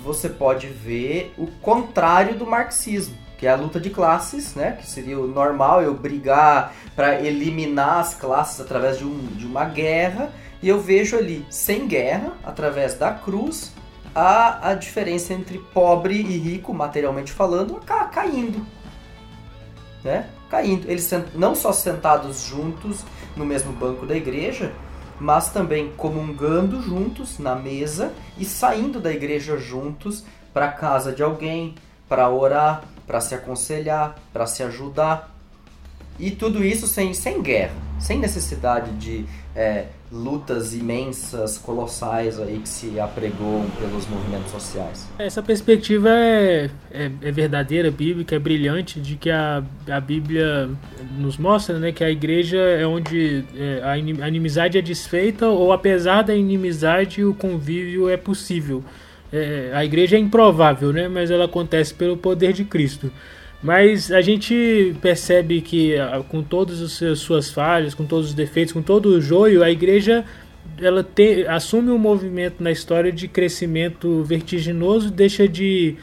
você 0.03 0.31
pode 0.31 0.67
ver 0.67 1.35
o 1.37 1.47
contrário 1.61 2.39
do 2.39 2.47
marxismo, 2.47 3.15
que 3.37 3.47
é 3.47 3.51
a 3.51 3.55
luta 3.55 3.79
de 3.79 3.91
classes, 3.91 4.55
né? 4.55 4.73
Que 4.81 4.87
seria 4.87 5.21
o 5.21 5.27
normal, 5.27 5.83
eu 5.83 5.93
brigar 5.93 6.73
para 6.95 7.21
eliminar 7.21 7.99
as 7.99 8.15
classes 8.15 8.59
através 8.59 8.97
de, 8.97 9.05
um, 9.05 9.27
de 9.37 9.45
uma 9.45 9.67
guerra. 9.67 10.33
E 10.63 10.71
eu 10.71 10.81
vejo 10.81 11.19
ali, 11.19 11.45
sem 11.51 11.87
guerra, 11.87 12.33
através 12.43 12.95
da 12.95 13.13
cruz, 13.13 13.75
a, 14.15 14.71
a 14.71 14.75
diferença 14.75 15.35
entre 15.35 15.59
pobre 15.59 16.15
e 16.15 16.39
rico, 16.39 16.73
materialmente 16.73 17.31
falando, 17.31 17.79
caindo. 18.11 18.67
Né? 20.03 20.27
Caindo. 20.51 20.89
Eles 20.91 21.11
não 21.35 21.55
só 21.55 21.73
sentados 21.73 22.43
juntos 22.43 23.05
no 23.37 23.45
mesmo 23.45 23.73
banco 23.73 24.07
da 24.07 24.17
igreja, 24.17 24.73
mas 25.19 25.51
também 25.51 25.93
comungando 25.97 26.81
juntos 26.83 27.39
na 27.39 27.55
mesa 27.55 28.13
e 28.39 28.45
saindo 28.45 29.01
da 29.01 29.13
igreja 29.13 29.57
juntos 29.57 30.25
para 30.53 30.69
casa 30.69 31.13
de 31.13 31.23
alguém, 31.23 31.75
para 32.09 32.29
orar, 32.29 32.85
para 33.07 33.21
se 33.21 33.35
aconselhar, 33.35 34.17
para 34.33 34.47
se 34.47 34.63
ajudar. 34.63 35.35
E 36.19 36.31
tudo 36.31 36.65
isso 36.65 36.87
sem, 36.87 37.13
sem 37.13 37.43
guerra, 37.43 37.75
sem 37.99 38.19
necessidade 38.19 38.91
de 38.93 39.27
é, 39.55 39.87
lutas 40.11 40.73
imensas, 40.73 41.59
colossais 41.59 42.39
aí 42.41 42.59
que 42.59 42.69
se 42.69 43.01
apregoam 43.01 43.67
pelos 43.79 44.07
movimentos 44.07 44.53
sociais. 44.53 45.07
Essa 45.19 45.43
perspectiva 45.43 46.09
é, 46.11 46.71
é, 46.91 47.11
é, 47.23 47.33
verdadeira, 47.33 47.91
bíblica, 47.91 48.37
é 48.37 48.39
brilhante, 48.39 49.01
de 49.01 49.17
que 49.17 49.31
a, 49.31 49.65
a 49.89 50.01
Bíblia 50.01 50.71
nos 51.19 51.37
mostra 51.37 51.79
né, 51.79 51.91
que 51.91 52.05
a 52.05 52.11
igreja 52.11 52.59
é 52.59 52.87
onde 52.87 53.45
é, 53.57 53.83
a 53.83 54.29
inimizade 54.29 54.79
é 54.79 54.83
desfeita, 54.83 55.49
ou 55.49 55.73
apesar 55.73 56.23
da 56.23 56.35
inimizade, 56.35 57.25
o 57.25 57.35
convívio 57.35 58.09
é 58.09 58.17
possível. 58.17 58.85
É, 59.33 59.73
a 59.75 59.85
igreja 59.85 60.17
é 60.17 60.21
improvável, 60.21 60.93
né, 60.93 61.09
mas 61.09 61.31
ela 61.33 61.47
acontece 61.47 61.93
pelo 61.93 62.17
poder 62.17 62.53
de 62.53 62.65
Cristo. 62.65 63.11
Mas 63.67 64.13
a 64.13 64.21
gente 64.21 64.95
percebe 65.03 65.61
que 65.61 65.95
com 66.29 66.41
todas 66.41 66.81
as 66.81 67.19
suas 67.19 67.51
falhas, 67.51 67.95
com 67.95 68.05
todos 68.05 68.29
os 68.29 68.35
defeitos, 68.35 68.73
com 68.73 68.81
todo 68.81 69.07
o 69.07 69.21
joio, 69.21 69.61
a 69.61 69.69
igreja 69.69 70.25
ela 70.81 71.03
te, 71.03 71.45
assume 71.49 71.91
um 71.91 71.99
movimento 71.99 72.63
na 72.63 72.71
história 72.71 73.11
de 73.11 73.27
crescimento 73.27 74.23
vertiginoso, 74.23 75.11
deixa 75.11 75.49
de 75.49 75.97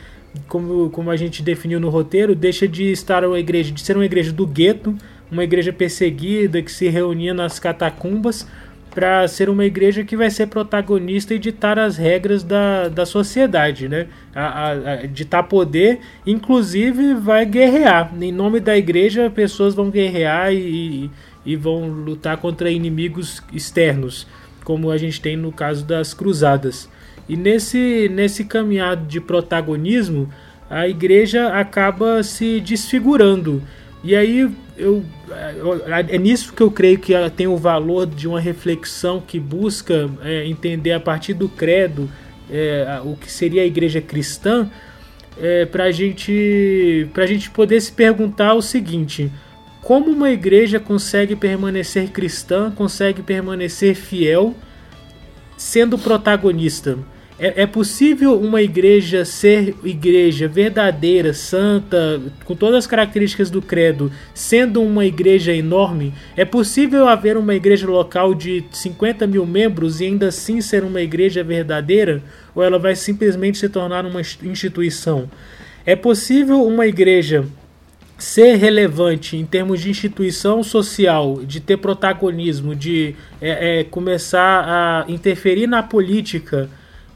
como, 0.45 0.89
como 0.89 1.09
a 1.09 1.15
gente 1.15 1.41
definiu 1.41 1.79
no 1.79 1.87
roteiro, 1.87 2.35
deixa 2.35 2.67
de 2.67 2.91
estar 2.91 3.23
uma 3.23 3.39
igreja, 3.39 3.71
de 3.71 3.79
ser 3.79 3.95
uma 3.95 4.05
igreja 4.05 4.33
do 4.33 4.45
gueto, 4.45 4.93
uma 5.31 5.45
igreja 5.45 5.71
perseguida 5.71 6.61
que 6.61 6.71
se 6.71 6.89
reunia 6.89 7.33
nas 7.33 7.59
catacumbas, 7.59 8.45
para 8.93 9.27
ser 9.27 9.49
uma 9.49 9.65
igreja 9.65 10.03
que 10.03 10.15
vai 10.15 10.29
ser 10.29 10.47
protagonista 10.47 11.33
e 11.33 11.39
ditar 11.39 11.79
as 11.79 11.97
regras 11.97 12.43
da, 12.43 12.87
da 12.87 13.05
sociedade, 13.05 13.89
né? 13.89 14.07
A, 14.33 14.41
a, 14.41 14.71
a, 14.71 14.95
ditar 15.07 15.43
poder, 15.43 15.99
inclusive 16.25 17.15
vai 17.15 17.45
guerrear. 17.45 18.13
Em 18.21 18.31
nome 18.31 18.59
da 18.59 18.77
igreja, 18.77 19.29
pessoas 19.29 19.73
vão 19.73 19.89
guerrear 19.89 20.53
e, 20.53 21.09
e 21.45 21.55
vão 21.55 21.87
lutar 21.87 22.37
contra 22.37 22.69
inimigos 22.69 23.41
externos, 23.51 24.27
como 24.63 24.91
a 24.91 24.97
gente 24.97 25.19
tem 25.19 25.35
no 25.35 25.51
caso 25.51 25.83
das 25.85 26.13
cruzadas. 26.13 26.87
E 27.27 27.35
nesse, 27.35 28.09
nesse 28.13 28.45
caminhado 28.45 29.07
de 29.07 29.19
protagonismo, 29.19 30.29
a 30.69 30.87
igreja 30.87 31.49
acaba 31.49 32.21
se 32.21 32.59
desfigurando 32.59 33.61
E 34.03 34.15
aí 34.15 34.51
eu, 34.77 35.03
é 36.09 36.17
nisso 36.17 36.53
que 36.53 36.61
eu 36.61 36.69
creio 36.69 36.99
que 36.99 37.13
tem 37.35 37.47
o 37.47 37.55
valor 37.55 38.05
de 38.05 38.27
uma 38.27 38.39
reflexão 38.39 39.21
que 39.21 39.39
busca 39.39 40.09
é, 40.21 40.45
entender 40.45 40.91
a 40.91 40.99
partir 40.99 41.33
do 41.33 41.47
credo 41.47 42.09
é, 42.49 43.01
o 43.03 43.15
que 43.15 43.31
seria 43.31 43.61
a 43.61 43.65
igreja 43.65 44.01
cristã, 44.01 44.69
é, 45.39 45.65
para 45.65 45.89
gente, 45.91 47.09
a 47.15 47.25
gente 47.25 47.49
poder 47.49 47.79
se 47.81 47.91
perguntar 47.91 48.53
o 48.53 48.61
seguinte: 48.61 49.31
como 49.81 50.11
uma 50.11 50.29
igreja 50.29 50.79
consegue 50.79 51.35
permanecer 51.35 52.09
cristã, 52.09 52.71
consegue 52.71 53.21
permanecer 53.21 53.95
fiel, 53.95 54.53
sendo 55.57 55.97
protagonista? 55.97 56.97
É, 57.39 57.63
é, 57.63 57.65
possível 57.65 58.39
uma 58.39 58.61
igreja 58.61 59.25
ser 59.25 59.75
igreja 59.83 60.47
verdadeira, 60.47 61.33
santa, 61.33 62.21
com 62.45 62.55
todas 62.55 62.79
as 62.79 62.87
características 62.87 63.49
do 63.49 63.59
credo, 63.59 64.11
sendo 64.35 64.81
uma 64.83 65.03
igreja 65.03 65.51
enorme? 65.51 66.13
É 66.37 66.45
possível 66.45 67.07
haver 67.07 67.35
uma 67.35 67.55
igreja 67.55 67.87
local 67.87 68.35
de 68.35 68.63
50 68.71 69.25
mil 69.25 69.47
membros 69.47 69.99
e 69.99 70.05
ainda 70.05 70.27
assim 70.27 70.61
ser 70.61 70.83
uma 70.83 71.01
igreja 71.01 71.43
verdadeira? 71.43 72.21
Ou 72.53 72.63
ela 72.63 72.77
vai 72.77 72.95
simplesmente 72.95 73.57
se 73.57 73.67
tornar 73.67 74.05
uma 74.05 74.21
instituição? 74.21 75.27
É 75.85 75.95
possível 75.95 76.63
uma 76.63 76.85
igreja 76.85 77.45
ser 78.15 78.55
relevante 78.55 79.35
em 79.35 79.45
termos 79.45 79.81
de 79.81 79.89
instituição 79.89 80.61
social, 80.63 81.41
de 81.43 81.59
ter 81.59 81.77
protagonismo, 81.77 82.75
de 82.75 83.15
é, 83.41 83.79
é, 83.79 83.83
começar 83.83 84.63
a 84.65 85.11
interferir 85.11 85.65
na 85.65 85.81
política? 85.81 86.69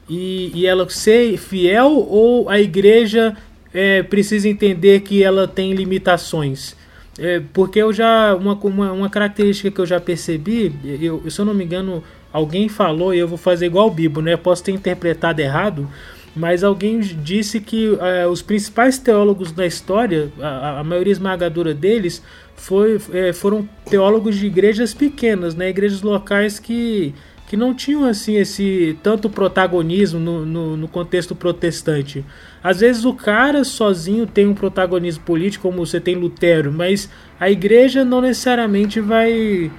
E, 0.10 0.52
e 0.54 0.65
ela 0.65 0.88
ser 0.89 1.38
fiel 1.38 1.91
ou 1.91 2.50
a 2.50 2.60
igreja 2.60 3.36
é, 3.74 4.02
precisa 4.04 4.48
entender 4.48 5.02
que 5.02 5.24
ela 5.24 5.48
tem 5.48 5.74
limitações? 5.74 6.76
É, 7.20 7.41
porque 7.52 7.80
eu 7.80 7.91
já. 7.91 8.36
Uma, 8.36 8.54
uma, 8.54 8.91
uma, 8.91 9.10
característica 9.10 9.72
que 9.72 9.82
eu 9.82 9.86
já 9.86 10.00
percebi, 10.00 10.74
eu, 11.02 11.30
se 11.30 11.39
eu 11.39 11.46
não 11.46 11.54
me 11.54 11.63
engano, 11.63 12.04
alguém 12.32 12.70
falou, 12.70 13.13
e 13.13 13.20
eu 13.20 13.28
vou 13.28 13.38
fazer 13.38 13.65
igual 13.65 13.88
o 13.88 13.91
Bibo, 13.91 14.22
né? 14.22 14.38
Posso 14.38 14.63
ter 14.63 14.72
interpretado 14.72 15.41
errado, 15.41 15.89
mas 16.36 16.63
alguém 16.63 17.00
disse 17.00 17.60
que 17.60 17.98
é, 18.00 18.28
os 18.28 18.43
principais 18.43 19.00
teólogos 19.00 19.52
da 19.52 19.65
história, 19.65 20.32
a, 20.39 20.82
a 20.82 20.84
maioria 20.84 21.12
esmagadora 21.12 21.74
deles, 21.74 22.22
foi, 22.56 23.00
é, 23.12 23.34
foram 23.34 23.67
teólogos 23.89 24.36
de 24.36 24.46
igrejas 24.46 24.93
pequenas, 24.93 25.56
né? 25.56 25.70
Igrejas 25.70 26.04
locais 26.04 26.60
que 26.60 27.15
que 27.47 27.55
não 27.55 27.73
tinham 27.73 28.03
assim 28.03 28.36
esse 28.36 28.99
tanto 29.01 29.29
protagonismo 29.29 30.19
no, 30.19 30.45
no, 30.45 30.77
no, 30.77 30.88
contexto 30.88 31.33
protestante. 31.33 32.23
Às 32.62 32.81
vezes 32.81 33.05
o 33.05 33.13
cara 33.13 33.63
sozinho 33.63 34.27
tem 34.27 34.45
um 34.45 34.53
protagonismo 34.53 35.23
político, 35.23 35.63
como 35.63 35.86
você 35.86 35.99
tem 35.99 36.15
Lutero, 36.15 36.71
mas 36.73 37.10
a 37.39 37.49
igreja 37.49 38.03
não 38.03 38.19
necessariamente 38.19 38.99
vai 38.99 39.71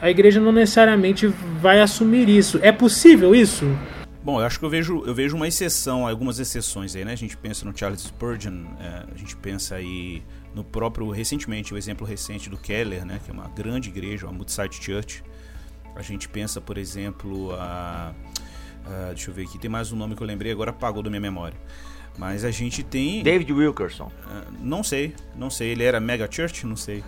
a 0.00 0.10
igreja 0.10 0.38
não 0.38 0.52
necessariamente 0.52 1.26
vai 1.62 1.80
assumir 1.80 2.28
isso. 2.28 2.58
É 2.60 2.70
possível 2.70 3.34
isso? 3.34 3.64
Bom, 4.22 4.38
eu 4.40 4.46
acho 4.46 4.58
que 4.58 4.64
eu 4.64 4.70
vejo, 4.70 5.02
eu 5.06 5.14
vejo 5.14 5.34
uma 5.34 5.48
exceção, 5.48 6.06
algumas 6.06 6.38
exceções 6.38 6.94
aí, 6.94 7.04
né? 7.04 7.12
A 7.12 7.16
gente 7.16 7.36
pensa 7.36 7.64
no 7.64 7.76
Charles 7.76 8.02
Spurgeon, 8.02 8.64
é, 8.80 9.04
a 9.14 9.16
gente 9.16 9.34
pensa 9.36 9.76
aí 9.76 10.22
no 10.54 10.62
próprio, 10.62 11.08
recentemente, 11.10 11.72
o 11.72 11.78
exemplo 11.78 12.06
recente 12.06 12.50
do 12.50 12.58
Keller, 12.58 13.06
né? 13.06 13.18
Que 13.24 13.30
é 13.30 13.34
uma 13.34 13.48
grande 13.48 13.88
igreja, 13.88 14.26
uma 14.26 14.32
multi-site 14.32 14.82
church, 14.82 15.22
a 15.96 16.02
gente 16.02 16.28
pensa, 16.28 16.60
por 16.60 16.78
exemplo, 16.78 17.52
a, 17.54 18.12
a, 18.86 19.08
deixa 19.08 19.30
eu 19.30 19.34
ver 19.34 19.42
aqui, 19.42 19.58
tem 19.58 19.70
mais 19.70 19.92
um 19.92 19.96
nome 19.96 20.14
que 20.14 20.22
eu 20.22 20.26
lembrei, 20.26 20.52
agora 20.52 20.70
apagou 20.70 21.02
da 21.02 21.10
minha 21.10 21.20
memória. 21.20 21.56
Mas 22.16 22.44
a 22.44 22.50
gente 22.50 22.82
tem. 22.82 23.22
David 23.22 23.52
Wilkerson. 23.52 24.06
Uh, 24.06 24.52
não 24.60 24.84
sei, 24.84 25.14
não 25.34 25.50
sei. 25.50 25.70
Ele 25.70 25.82
era 25.82 25.98
mega 25.98 26.28
church? 26.30 26.64
Não 26.64 26.76
sei. 26.76 27.02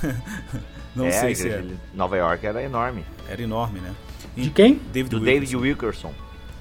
não 0.96 1.06
é, 1.06 1.10
sei 1.10 1.34
se 1.34 1.50
era. 1.50 1.66
Nova 1.92 2.16
York 2.16 2.46
era 2.46 2.62
enorme. 2.62 3.04
Era 3.28 3.42
enorme, 3.42 3.80
né? 3.80 3.94
De 4.34 4.50
quem? 4.50 4.80
David 4.92 5.10
Do 5.10 5.16
Wilkerson. 5.16 5.40
David 5.40 5.56
Wilkerson. 5.56 6.14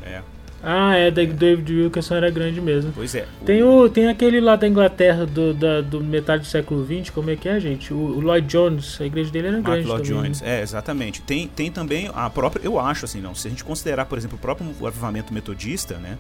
É. 0.03 0.21
Ah, 0.61 0.95
é, 0.95 1.11
da 1.11 1.23
David 1.23 1.71
Wilkerson 1.71 2.15
era 2.15 2.31
grande 2.31 2.59
mesmo. 2.59 2.91
Pois 2.93 3.13
é. 3.13 3.27
Tem, 3.45 3.61
o, 3.61 3.87
tem 3.89 4.07
aquele 4.07 4.41
lá 4.41 4.55
da 4.55 4.67
Inglaterra 4.67 5.25
do, 5.25 5.53
da, 5.53 5.81
do 5.81 6.01
metade 6.01 6.43
do 6.43 6.47
século 6.47 6.85
XX, 6.85 7.11
como 7.11 7.29
é 7.29 7.35
que 7.35 7.47
é, 7.47 7.59
gente? 7.59 7.93
O, 7.93 7.97
o 7.97 8.19
Lloyd 8.19 8.47
Jones, 8.47 8.99
a 8.99 9.05
igreja 9.05 9.31
dele 9.31 9.47
era 9.47 9.57
Mark 9.57 9.65
grande 9.65 9.87
Lloyd 9.87 10.07
também. 10.07 10.23
Jones, 10.23 10.41
é, 10.41 10.61
exatamente. 10.61 11.21
Tem, 11.21 11.47
tem 11.47 11.71
também 11.71 12.09
a 12.13 12.29
própria, 12.29 12.63
eu 12.63 12.79
acho 12.79 13.05
assim, 13.05 13.21
não, 13.21 13.35
se 13.35 13.47
a 13.47 13.51
gente 13.51 13.63
considerar, 13.63 14.05
por 14.05 14.17
exemplo, 14.17 14.37
o 14.37 14.41
próprio 14.41 14.67
avivamento 14.85 15.33
metodista, 15.33 15.97
né? 15.97 16.17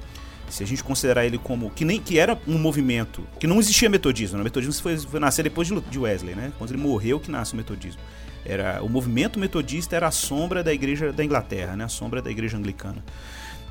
Se 0.49 0.63
a 0.63 0.67
gente 0.67 0.81
considerar 0.81 1.25
ele 1.25 1.37
como 1.37 1.69
que 1.71 1.83
nem 1.83 1.99
que 1.99 2.17
era 2.17 2.37
um 2.47 2.57
movimento 2.57 3.21
que 3.37 3.45
não 3.45 3.59
existia 3.59 3.89
metodismo, 3.89 4.37
né? 4.37 4.41
o 4.41 4.45
metodismo 4.45 4.81
foi, 4.81 4.97
foi 4.97 5.19
nascer 5.19 5.43
depois 5.43 5.67
de 5.67 5.99
Wesley, 5.99 6.35
né? 6.35 6.53
Quando 6.57 6.71
ele 6.71 6.81
morreu 6.81 7.19
que 7.19 7.29
nasce 7.29 7.53
o 7.53 7.57
metodismo. 7.57 7.99
Era 8.45 8.81
o 8.81 8.87
movimento 8.87 9.37
metodista 9.37 9.93
era 9.93 10.07
a 10.07 10.11
sombra 10.11 10.63
da 10.63 10.73
igreja 10.73 11.11
da 11.11 11.21
Inglaterra, 11.21 11.75
né? 11.75 11.83
A 11.83 11.89
sombra 11.89 12.21
da 12.21 12.31
igreja 12.31 12.55
anglicana. 12.55 13.03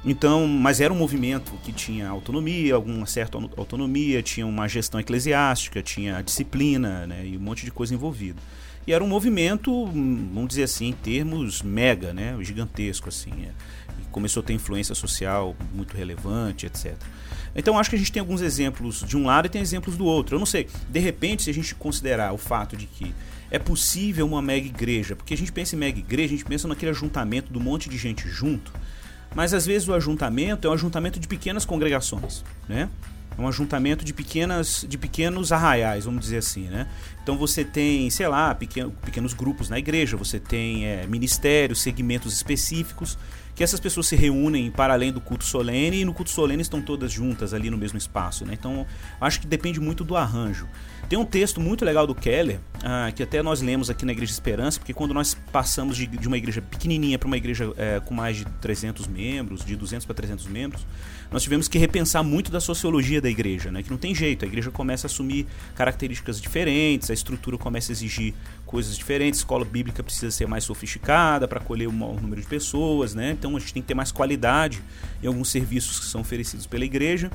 Então, 0.06 0.46
mas 0.46 0.80
era 0.80 0.92
um 0.92 0.96
movimento 0.96 1.52
que 1.64 1.72
tinha 1.72 2.08
autonomia, 2.08 2.76
alguma 2.76 3.06
certa 3.06 3.36
autonomia, 3.56 4.22
tinha 4.22 4.46
uma 4.46 4.68
gestão 4.68 5.00
eclesiástica, 5.00 5.82
tinha 5.82 6.22
disciplina, 6.22 7.08
né, 7.08 7.26
e 7.26 7.36
um 7.36 7.40
monte 7.40 7.64
de 7.64 7.72
coisa 7.72 7.92
envolvida. 7.92 8.40
E 8.86 8.92
era 8.92 9.02
um 9.02 9.08
movimento, 9.08 9.86
vamos 9.86 10.46
dizer 10.46 10.62
assim, 10.62 10.86
em 10.86 10.92
termos 10.92 11.60
mega, 11.60 12.14
né, 12.14 12.36
gigantesco 12.40 13.08
assim. 13.08 13.32
É. 13.46 13.50
começou 14.12 14.42
a 14.42 14.46
ter 14.46 14.52
influência 14.52 14.94
social 14.94 15.56
muito 15.74 15.96
relevante, 15.96 16.66
etc. 16.66 16.94
Então 17.54 17.76
acho 17.76 17.90
que 17.90 17.96
a 17.96 17.98
gente 17.98 18.12
tem 18.12 18.20
alguns 18.20 18.42
exemplos 18.42 19.02
de 19.02 19.16
um 19.16 19.26
lado 19.26 19.46
e 19.46 19.48
tem 19.48 19.60
exemplos 19.60 19.96
do 19.96 20.04
outro. 20.04 20.36
Eu 20.36 20.38
não 20.38 20.46
sei, 20.46 20.68
de 20.88 21.00
repente, 21.00 21.42
se 21.42 21.50
a 21.50 21.54
gente 21.54 21.74
considerar 21.74 22.32
o 22.32 22.38
fato 22.38 22.76
de 22.76 22.86
que 22.86 23.12
é 23.50 23.58
possível 23.58 24.24
uma 24.24 24.40
mega 24.40 24.66
igreja, 24.66 25.16
porque 25.16 25.34
a 25.34 25.36
gente 25.36 25.50
pensa 25.50 25.74
em 25.74 25.78
mega 25.78 25.98
igreja, 25.98 26.34
a 26.34 26.36
gente 26.36 26.44
pensa 26.44 26.68
naquele 26.68 26.90
ajuntamento 26.90 27.52
do 27.52 27.58
monte 27.58 27.88
de 27.88 27.98
gente 27.98 28.28
junto, 28.28 28.72
mas 29.36 29.52
às 29.52 29.66
vezes 29.66 29.86
o 29.86 29.92
ajuntamento 29.92 30.66
é 30.66 30.70
um 30.70 30.72
ajuntamento 30.72 31.20
de 31.20 31.28
pequenas 31.28 31.66
congregações, 31.66 32.42
né? 32.66 32.88
É 33.36 33.40
um 33.40 33.46
ajuntamento 33.46 34.02
de, 34.02 34.14
pequenas, 34.14 34.86
de 34.88 34.96
pequenos 34.96 35.52
arraiais, 35.52 36.06
vamos 36.06 36.22
dizer 36.22 36.38
assim, 36.38 36.62
né? 36.68 36.88
Então 37.22 37.36
você 37.36 37.62
tem, 37.62 38.08
sei 38.08 38.26
lá, 38.28 38.54
pequeno, 38.54 38.90
pequenos 39.04 39.34
grupos 39.34 39.68
na 39.68 39.78
igreja, 39.78 40.16
você 40.16 40.40
tem 40.40 40.86
é, 40.86 41.06
ministérios, 41.06 41.82
segmentos 41.82 42.32
específicos, 42.32 43.18
que 43.54 43.62
essas 43.62 43.78
pessoas 43.78 44.06
se 44.06 44.16
reúnem 44.16 44.70
para 44.70 44.94
além 44.94 45.12
do 45.12 45.20
culto 45.20 45.44
solene 45.44 46.00
e 46.00 46.04
no 46.06 46.14
culto 46.14 46.30
solene 46.30 46.62
estão 46.62 46.80
todas 46.80 47.12
juntas 47.12 47.52
ali 47.52 47.68
no 47.68 47.76
mesmo 47.76 47.98
espaço, 47.98 48.46
né? 48.46 48.54
Então 48.54 48.86
acho 49.20 49.40
que 49.40 49.46
depende 49.46 49.78
muito 49.78 50.02
do 50.02 50.16
arranjo. 50.16 50.66
Tem 51.08 51.16
um 51.16 51.24
texto 51.24 51.60
muito 51.60 51.84
legal 51.84 52.04
do 52.04 52.16
Keller, 52.16 52.58
ah, 52.82 53.12
que 53.14 53.22
até 53.22 53.40
nós 53.40 53.62
lemos 53.62 53.88
aqui 53.88 54.04
na 54.04 54.10
Igreja 54.10 54.32
Esperança, 54.32 54.80
porque 54.80 54.92
quando 54.92 55.14
nós 55.14 55.34
passamos 55.52 55.96
de, 55.96 56.04
de 56.04 56.26
uma 56.26 56.36
igreja 56.36 56.60
pequenininha 56.60 57.16
para 57.16 57.28
uma 57.28 57.36
igreja 57.36 57.72
é, 57.76 58.00
com 58.00 58.12
mais 58.12 58.38
de 58.38 58.44
300 58.44 59.06
membros, 59.06 59.64
de 59.64 59.76
200 59.76 60.04
para 60.04 60.16
300 60.16 60.46
membros, 60.48 60.84
nós 61.30 61.44
tivemos 61.44 61.68
que 61.68 61.78
repensar 61.78 62.24
muito 62.24 62.50
da 62.50 62.58
sociologia 62.58 63.20
da 63.20 63.30
igreja, 63.30 63.70
né? 63.70 63.84
que 63.84 63.90
não 63.90 63.96
tem 63.96 64.12
jeito, 64.16 64.44
a 64.44 64.48
igreja 64.48 64.68
começa 64.72 65.06
a 65.06 65.08
assumir 65.08 65.46
características 65.76 66.40
diferentes, 66.40 67.08
a 67.08 67.14
estrutura 67.14 67.56
começa 67.56 67.92
a 67.92 67.94
exigir 67.94 68.34
coisas 68.64 68.96
diferentes, 68.96 69.38
a 69.38 69.42
escola 69.42 69.64
bíblica 69.64 70.02
precisa 70.02 70.32
ser 70.32 70.48
mais 70.48 70.64
sofisticada 70.64 71.46
para 71.46 71.60
acolher 71.60 71.86
um 71.86 71.92
maior 71.92 72.20
número 72.20 72.40
de 72.40 72.48
pessoas, 72.48 73.14
né? 73.14 73.30
então 73.30 73.56
a 73.56 73.60
gente 73.60 73.72
tem 73.72 73.82
que 73.82 73.86
ter 73.88 73.94
mais 73.94 74.10
qualidade 74.10 74.82
em 75.22 75.28
alguns 75.28 75.50
serviços 75.50 76.00
que 76.00 76.06
são 76.06 76.20
oferecidos 76.20 76.66
pela 76.66 76.84
igreja. 76.84 77.30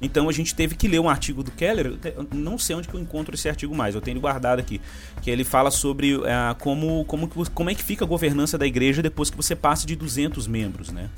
Então 0.00 0.28
a 0.28 0.32
gente 0.32 0.54
teve 0.54 0.74
que 0.74 0.88
ler 0.88 0.98
um 0.98 1.08
artigo 1.08 1.42
do 1.42 1.50
Keller, 1.50 1.98
não 2.34 2.56
sei 2.58 2.76
onde 2.76 2.88
que 2.88 2.94
eu 2.94 3.00
encontro 3.00 3.34
esse 3.34 3.48
artigo 3.48 3.74
mais, 3.74 3.94
eu 3.94 4.00
tenho 4.00 4.20
guardado 4.20 4.58
aqui, 4.58 4.80
que 5.20 5.30
ele 5.30 5.44
fala 5.44 5.70
sobre 5.70 6.14
uh, 6.14 6.22
como, 6.58 7.04
como, 7.04 7.28
como 7.50 7.70
é 7.70 7.74
que 7.74 7.82
fica 7.82 8.04
a 8.04 8.08
governança 8.08 8.56
da 8.56 8.66
igreja 8.66 9.02
depois 9.02 9.28
que 9.28 9.36
você 9.36 9.54
passa 9.54 9.86
de 9.86 9.94
200 9.94 10.46
membros, 10.46 10.90
né? 10.90 11.10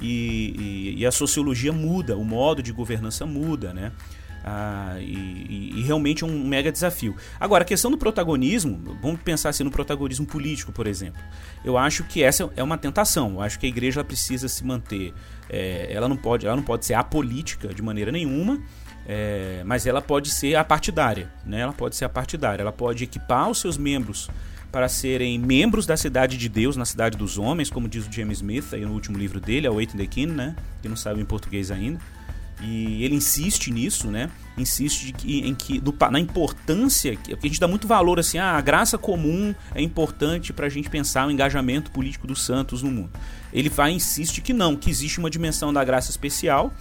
E, 0.00 0.94
e, 0.96 1.00
e 1.00 1.06
a 1.06 1.12
sociologia 1.12 1.72
muda, 1.72 2.16
o 2.16 2.24
modo 2.24 2.62
de 2.62 2.72
governança 2.72 3.24
muda, 3.24 3.72
né? 3.72 3.92
Ah, 4.48 4.94
e, 5.00 5.72
e, 5.74 5.82
realmente 5.82 6.22
é 6.22 6.26
um 6.26 6.46
mega 6.46 6.70
desafio. 6.70 7.16
Agora, 7.40 7.64
a 7.64 7.66
questão 7.66 7.90
do 7.90 7.98
protagonismo, 7.98 8.96
vamos 9.02 9.20
pensar 9.20 9.48
assim 9.48 9.64
no 9.64 9.72
protagonismo 9.72 10.24
político, 10.24 10.70
por 10.70 10.86
exemplo. 10.86 11.20
Eu 11.64 11.76
acho 11.76 12.04
que 12.04 12.22
essa 12.22 12.48
é 12.54 12.62
uma 12.62 12.78
tentação. 12.78 13.32
Eu 13.32 13.40
acho 13.40 13.58
que 13.58 13.66
a 13.66 13.68
igreja 13.68 14.04
precisa 14.04 14.46
se 14.46 14.64
manter. 14.64 15.12
É, 15.50 15.88
ela, 15.92 16.08
não 16.08 16.16
pode, 16.16 16.46
ela 16.46 16.54
não 16.54 16.62
pode 16.62 16.86
ser 16.86 16.94
apolítica 16.94 17.74
de 17.74 17.82
maneira 17.82 18.12
nenhuma. 18.12 18.62
É, 19.04 19.62
mas 19.64 19.84
ela 19.84 20.00
pode 20.00 20.30
ser 20.30 20.54
apartidária, 20.54 21.28
né? 21.44 21.60
Ela 21.60 21.72
pode 21.72 21.96
ser 21.96 22.04
apartidária. 22.04 22.62
Ela 22.62 22.72
pode 22.72 23.02
equipar 23.02 23.50
os 23.50 23.58
seus 23.58 23.76
membros 23.76 24.30
para 24.70 24.88
serem 24.88 25.40
membros 25.40 25.86
da 25.86 25.96
cidade 25.96 26.36
de 26.36 26.48
Deus, 26.48 26.76
na 26.76 26.84
cidade 26.84 27.18
dos 27.18 27.36
homens, 27.36 27.68
como 27.68 27.88
diz 27.88 28.06
o 28.06 28.12
James 28.12 28.38
Smith 28.38 28.72
aí 28.72 28.84
no 28.84 28.92
último 28.92 29.18
livro 29.18 29.40
dele, 29.40 29.66
Awaiting 29.66 29.96
the 29.96 30.06
King, 30.06 30.32
né? 30.32 30.54
Que 30.82 30.88
não 30.88 30.96
sabe 30.96 31.20
em 31.20 31.24
português 31.24 31.72
ainda. 31.72 31.98
E 32.60 33.04
ele 33.04 33.14
insiste 33.14 33.70
nisso, 33.70 34.10
né? 34.10 34.30
Insiste 34.56 35.12
que, 35.12 35.40
em 35.40 35.54
que 35.54 35.78
do, 35.78 35.94
na 36.10 36.18
importância, 36.18 37.14
que 37.14 37.34
a 37.34 37.46
gente 37.46 37.60
dá 37.60 37.68
muito 37.68 37.86
valor 37.86 38.18
assim, 38.18 38.38
ah, 38.38 38.52
a 38.52 38.60
graça 38.60 38.96
comum 38.96 39.54
é 39.74 39.82
importante 39.82 40.52
para 40.52 40.66
a 40.66 40.68
gente 40.68 40.88
pensar 40.88 41.28
o 41.28 41.30
engajamento 41.30 41.90
político 41.90 42.26
dos 42.26 42.42
santos 42.42 42.82
no 42.82 42.90
mundo. 42.90 43.10
Ele 43.52 43.68
vai 43.68 43.92
insiste 43.92 44.40
que 44.40 44.54
não, 44.54 44.74
que 44.74 44.88
existe 44.88 45.18
uma 45.18 45.28
dimensão 45.28 45.72
da 45.72 45.84
graça 45.84 46.10
especial 46.10 46.72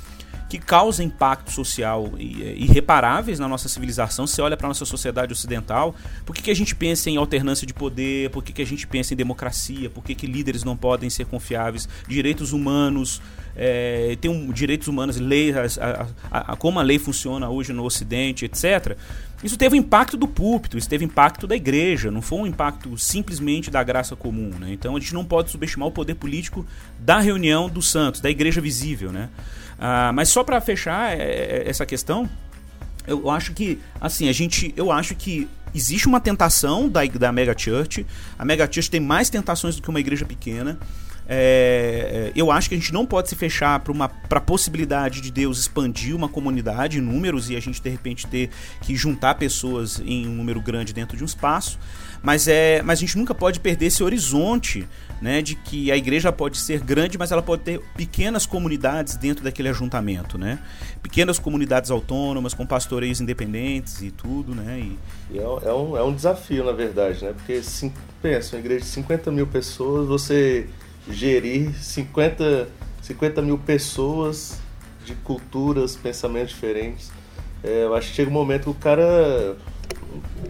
que 0.48 0.60
causa 0.60 1.04
impacto 1.04 1.52
social 1.52 2.14
irreparáveis 2.18 3.40
na 3.40 3.48
nossa 3.48 3.68
civilização. 3.68 4.28
Você 4.28 4.42
olha 4.42 4.56
para 4.56 4.68
nossa 4.68 4.86
sociedade 4.86 5.34
ocidental, 5.34 5.96
por 6.26 6.36
que, 6.36 6.42
que 6.44 6.52
a 6.52 6.56
gente 6.56 6.76
pensa 6.76 7.10
em 7.10 7.18
alternância 7.18 7.66
de 7.66 7.74
poder, 7.74 8.30
por 8.30 8.44
que, 8.44 8.54
que 8.54 8.62
a 8.62 8.66
gente 8.66 8.86
pensa 8.86 9.14
em 9.14 9.18
democracia, 9.18 9.90
por 9.90 10.04
que, 10.04 10.14
que 10.14 10.28
líderes 10.28 10.64
não 10.64 10.78
podem 10.78 11.10
ser 11.10 11.26
confiáveis, 11.26 11.90
direitos 12.08 12.54
humanos, 12.54 13.22
é, 13.56 14.18
tem 14.20 14.30
um, 14.30 14.52
direitos 14.52 14.88
humanos, 14.88 15.18
lei, 15.18 15.54
a, 15.54 16.08
a, 16.32 16.54
a, 16.54 16.56
como 16.56 16.80
a 16.80 16.84
lei 16.84 17.00
funciona 17.00 17.50
hoje 17.50 17.72
no 17.72 17.84
Ocidente, 17.84 18.46
etc. 18.46 18.98
Isso 19.44 19.58
teve 19.58 19.78
impacto 19.78 20.18
do 20.18 20.28
púlpito, 20.28 20.78
isso 20.78 20.90
teve 20.90 21.06
impacto 21.06 21.46
da 21.46 21.56
igreja, 21.56 22.10
não 22.10 22.22
foi 22.22 22.40
um 22.40 22.48
impacto 22.48 22.98
simplesmente 22.98 23.70
da 23.70 23.84
graça 23.84 24.16
comum. 24.16 24.50
Né? 24.60 24.74
Então 24.74 24.96
a 24.96 25.00
gente 25.00 25.14
não 25.14 25.24
pode 25.24 25.52
subestimar 25.52 25.88
o 25.88 25.92
poder 25.92 26.16
político 26.16 26.66
da 27.00 27.20
reunião 27.20 27.70
dos 27.70 27.90
santos, 27.90 28.22
da 28.22 28.30
igreja 28.30 28.60
visível. 28.60 29.12
Né? 29.12 29.30
Ah, 29.80 30.12
mas 30.14 30.30
só 30.30 30.44
para 30.44 30.60
fechar 30.62 31.18
é, 31.18 31.22
é, 31.22 31.64
essa 31.68 31.86
questão, 31.86 32.30
eu 33.08 33.30
acho 33.30 33.54
que 33.54 33.80
assim 34.02 34.28
a 34.30 34.32
gente, 34.32 34.74
eu 34.76 34.92
acho 34.92 35.16
que 35.16 35.48
existe 35.74 36.08
uma 36.08 36.20
tentação 36.20 36.90
da, 36.90 37.06
da 37.06 37.32
mega 37.32 37.54
church. 37.58 38.06
A 38.40 38.46
mega 38.46 38.66
church 38.72 38.90
tem 38.90 39.00
mais 39.00 39.30
tentações 39.30 39.76
do 39.76 39.82
que 39.82 39.90
uma 39.90 40.00
igreja 40.00 40.26
pequena. 40.26 40.80
É, 41.28 42.32
é, 42.36 42.40
eu 42.40 42.52
acho 42.52 42.70
que 42.70 42.76
a 42.76 42.78
gente 42.78 42.94
não 42.94 43.06
pode 43.06 43.30
se 43.30 43.36
fechar 43.36 43.80
para 43.80 44.38
a 44.38 44.42
possibilidade 44.42 45.22
de 45.22 45.32
Deus 45.32 45.60
expandir 45.60 46.16
uma 46.16 46.30
comunidade 46.30 47.00
em 47.00 47.02
números 47.02 47.50
e 47.50 47.56
a 47.56 47.60
gente 47.60 47.82
de 47.82 47.90
repente 47.90 48.28
ter 48.28 48.50
que 48.82 48.96
juntar 48.96 49.36
pessoas 49.36 50.00
em 50.06 50.28
um 50.28 50.36
número 50.36 50.62
grande 50.62 50.94
dentro 50.94 51.18
de 51.18 51.24
um 51.24 51.26
espaço. 51.26 51.80
Mas, 52.22 52.48
é, 52.48 52.82
mas 52.82 53.00
a 53.00 53.02
gente 53.02 53.18
nunca 53.18 53.36
pode 53.36 53.60
perder 53.60 53.88
esse 53.88 54.04
horizonte 54.04 54.88
né, 55.22 55.42
de 55.42 55.56
que 55.56 55.92
a 55.92 55.98
igreja 55.98 56.32
pode 56.32 56.58
ser 56.58 56.80
grande, 56.80 57.18
mas 57.18 57.32
ela 57.32 57.42
pode 57.42 57.62
ter 57.62 57.80
pequenas 57.96 58.46
comunidades 58.46 59.16
dentro 59.16 59.44
daquele 59.44 59.70
ajuntamento. 59.70 60.38
Né? 60.38 60.60
Pequenas 61.04 61.38
comunidades 61.38 61.92
autônomas, 61.92 62.54
com 62.54 62.66
pastoreios 62.66 63.22
independentes 63.22 64.02
e 64.02 64.10
tudo. 64.10 64.56
Né? 64.56 64.90
E... 65.32 65.38
É, 65.38 65.42
é, 65.42 65.74
um, 65.74 65.98
é 65.98 66.04
um 66.04 66.14
desafio, 66.14 66.64
na 66.64 66.72
verdade, 66.72 67.24
né? 67.24 67.34
porque 67.34 67.62
pensa, 68.22 68.56
uma 68.56 68.60
igreja 68.60 68.82
de 68.82 68.90
50 68.90 69.32
mil 69.32 69.46
pessoas, 69.46 70.08
você 70.08 70.68
gerir 71.10 71.74
50, 71.76 72.68
50 73.02 73.42
mil 73.42 73.58
pessoas 73.58 74.60
de 75.06 75.14
culturas, 75.16 75.96
pensamentos 75.96 76.50
diferentes. 76.50 77.12
É, 77.64 77.84
eu 77.84 77.96
acho 77.96 78.10
que 78.10 78.16
chega 78.16 78.30
um 78.30 78.34
momento 78.34 78.64
que 78.64 78.70
o 78.70 78.74
cara, 78.74 79.56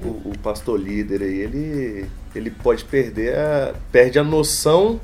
o, 0.03 0.29
o, 0.29 0.33
pastor 0.41 0.79
líder 0.79 1.21
aí, 1.21 1.39
ele, 1.39 2.05
ele 2.33 2.49
pode 2.49 2.83
perder 2.85 3.37
a, 3.37 3.73
perde 3.91 4.17
a 4.17 4.23
noção 4.23 4.99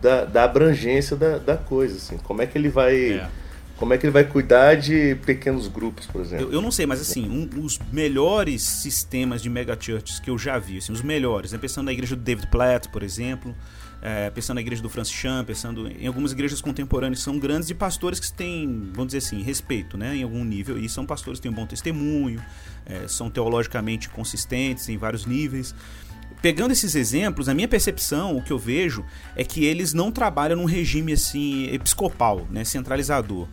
da, 0.00 0.24
da 0.24 0.44
abrangência 0.44 1.16
da, 1.16 1.38
da 1.38 1.56
coisa, 1.56 1.96
assim. 1.96 2.18
Como 2.18 2.42
é 2.42 2.46
que 2.46 2.56
ele 2.56 2.68
vai... 2.68 3.12
É. 3.12 3.28
Como 3.76 3.94
é 3.94 3.96
que 3.96 4.04
ele 4.04 4.12
vai 4.12 4.24
cuidar 4.24 4.74
de 4.74 5.14
pequenos 5.24 5.66
grupos, 5.66 6.04
por 6.04 6.20
exemplo? 6.20 6.48
Eu, 6.48 6.52
eu 6.52 6.60
não 6.60 6.70
sei, 6.70 6.84
mas 6.84 7.00
assim, 7.00 7.26
um, 7.26 7.64
os 7.64 7.78
melhores 7.90 8.60
sistemas 8.60 9.40
de 9.40 9.48
megachurches 9.48 10.20
que 10.20 10.28
eu 10.28 10.36
já 10.36 10.58
vi, 10.58 10.76
assim, 10.76 10.92
os 10.92 11.00
melhores, 11.00 11.52
né? 11.52 11.58
pensando 11.58 11.86
na 11.86 11.92
igreja 11.92 12.14
do 12.14 12.20
David 12.20 12.48
Platt, 12.48 12.90
por 12.90 13.02
exemplo, 13.02 13.56
é, 14.02 14.30
pensando 14.30 14.56
na 14.56 14.60
igreja 14.60 14.82
do 14.82 14.88
Francis 14.88 15.14
Chan, 15.14 15.44
pensando 15.44 15.86
em 15.88 16.06
algumas 16.06 16.32
igrejas 16.32 16.60
contemporâneas 16.60 17.20
são 17.20 17.38
grandes 17.38 17.68
e 17.70 17.74
pastores 17.74 18.18
que 18.18 18.32
têm, 18.32 18.90
vamos 18.92 19.12
dizer 19.12 19.18
assim, 19.18 19.42
respeito, 19.42 19.98
né, 19.98 20.16
em 20.16 20.22
algum 20.22 20.44
nível, 20.44 20.78
e 20.78 20.88
são 20.88 21.04
pastores 21.04 21.38
que 21.38 21.42
têm 21.42 21.52
um 21.52 21.54
bom 21.54 21.66
testemunho, 21.66 22.42
é, 22.86 23.06
são 23.06 23.30
teologicamente 23.30 24.08
consistentes 24.08 24.88
em 24.88 24.96
vários 24.96 25.26
níveis. 25.26 25.74
Pegando 26.40 26.72
esses 26.72 26.94
exemplos, 26.94 27.48
a 27.48 27.54
minha 27.54 27.68
percepção, 27.68 28.36
o 28.36 28.42
que 28.42 28.50
eu 28.50 28.58
vejo, 28.58 29.04
é 29.36 29.44
que 29.44 29.64
eles 29.64 29.92
não 29.92 30.10
trabalham 30.10 30.56
num 30.56 30.64
regime 30.64 31.12
assim 31.12 31.66
episcopal, 31.66 32.46
né, 32.50 32.64
centralizador. 32.64 33.46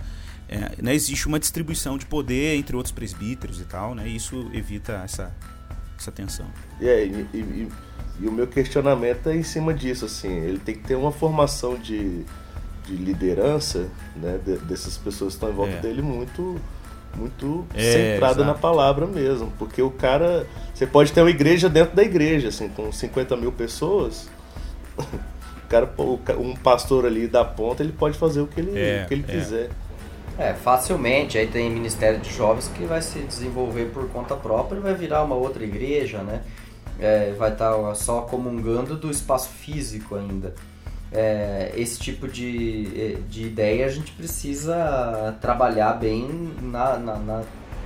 É, 0.48 0.82
né, 0.82 0.96
existe 0.96 1.28
uma 1.28 1.40
distribuição 1.40 1.98
de 1.98 2.06
poder 2.06 2.56
entre 2.56 2.74
outros 2.74 2.94
presbíteros 2.94 3.60
e 3.60 3.66
tal, 3.66 3.94
né, 3.94 4.08
e 4.08 4.16
isso 4.16 4.50
evita 4.54 5.02
essa, 5.04 5.36
essa 5.98 6.12
tensão. 6.12 6.46
É, 6.80 7.06
e, 7.06 7.28
e, 7.34 7.70
e 8.20 8.28
o 8.28 8.32
meu 8.32 8.48
questionamento 8.48 9.30
é 9.30 9.36
em 9.36 9.44
cima 9.44 9.74
disso, 9.74 10.06
assim, 10.06 10.32
ele 10.32 10.60
tem 10.60 10.76
que 10.76 10.84
ter 10.84 10.96
uma 10.96 11.12
formação 11.12 11.76
de, 11.76 12.24
de 12.86 12.96
liderança, 12.96 13.88
né, 14.16 14.40
de, 14.44 14.58
dessas 14.60 14.98
pessoas 14.98 15.34
que 15.34 15.38
estão 15.38 15.50
em 15.50 15.56
volta 15.56 15.74
é. 15.74 15.80
dele 15.82 16.02
muito 16.02 16.60
muito 17.16 17.66
é, 17.74 18.14
centrada 18.14 18.42
exato. 18.42 18.46
na 18.46 18.54
palavra 18.54 19.08
mesmo, 19.08 19.52
porque 19.58 19.82
o 19.82 19.90
cara, 19.90 20.46
você 20.74 20.86
pode 20.86 21.12
ter 21.12 21.22
uma 21.22 21.30
igreja 21.30 21.68
dentro 21.68 21.96
da 21.96 22.04
igreja, 22.04 22.50
assim, 22.50 22.70
com 22.70 22.92
50 22.92 23.36
mil 23.38 23.52
pessoas, 23.52 24.30
o 24.98 25.68
cara, 25.68 25.90
um 26.38 26.56
pastor 26.56 27.06
ali 27.06 27.28
da 27.28 27.44
ponta, 27.44 27.82
ele 27.82 27.92
pode 27.92 28.18
fazer 28.18 28.42
o 28.42 28.48
que 28.48 28.60
ele, 28.60 28.78
é, 28.78 29.04
o 29.04 29.08
que 29.08 29.14
ele 29.16 29.26
é. 29.28 29.32
quiser. 29.32 29.70
É, 30.38 30.54
facilmente. 30.54 31.38
Aí 31.38 31.48
tem 31.48 31.70
Ministério 31.70 32.20
de 32.20 32.32
Jovens 32.34 32.68
que 32.76 32.86
vai 32.86 33.02
se 33.02 33.20
desenvolver 33.20 33.92
por 33.92 34.08
conta 34.10 34.36
própria 34.36 34.78
e 34.78 34.82
vai 34.82 34.94
virar 34.94 35.24
uma 35.24 35.36
outra 35.36 35.64
igreja, 35.64 36.20
né? 36.20 36.44
é, 37.00 37.34
vai 37.38 37.52
estar 37.52 37.74
tá 37.74 37.96
só 37.96 38.22
comungando 38.22 38.96
do 38.96 39.10
espaço 39.10 39.50
físico 39.50 40.16
ainda. 40.16 40.54
É, 41.12 41.72
esse 41.78 42.00
tipo 42.00 42.28
de, 42.28 43.16
de 43.30 43.44
ideia 43.44 43.86
a 43.86 43.90
gente 43.90 44.12
precisa 44.12 45.38
trabalhar 45.40 45.94
bem 45.94 46.54
na, 46.62 46.98
na, 46.98 47.16
na, 47.16 47.44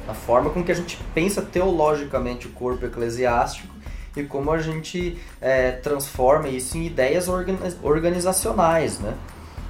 na, 0.07 0.13
forma 0.13 0.49
com 0.49 0.63
que 0.63 0.71
a 0.71 0.75
gente 0.75 0.97
pensa 1.13 1.39
teologicamente 1.39 2.47
o 2.47 2.51
corpo 2.51 2.83
eclesiástico 2.83 3.71
e 4.17 4.23
como 4.23 4.51
a 4.51 4.57
gente 4.57 5.19
é, 5.39 5.71
transforma 5.71 6.49
isso 6.49 6.75
em 6.77 6.87
ideias 6.87 7.27
organizacionais, 7.83 8.99
né? 8.99 9.13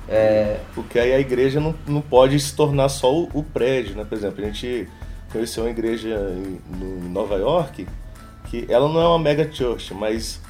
É... 0.08 0.60
Porque 0.74 1.00
aí 1.00 1.14
a 1.14 1.20
igreja 1.20 1.60
não, 1.60 1.76
não 1.88 2.02
pode 2.02 2.40
se 2.40 2.56
tornar 2.56 2.90
só 2.90 3.14
o, 3.14 3.30
o 3.34 3.44
prédio, 3.44 3.96
né? 3.96 4.04
Por 4.04 4.18
exemplo, 4.18 4.44
a 4.44 4.48
gente 4.48 4.88
conheceu 5.32 5.64
uma 5.64 5.70
igreja 5.70 6.10
em, 6.10 6.60
no, 6.78 7.06
em 7.06 7.10
Nova 7.10 7.36
York 7.36 7.88
que 8.46 8.66
ela 8.68 8.90
não 8.90 9.02
é 9.02 9.08
uma 9.08 9.20
mega 9.20 9.50
church, 9.50 9.94
mas 9.94 10.42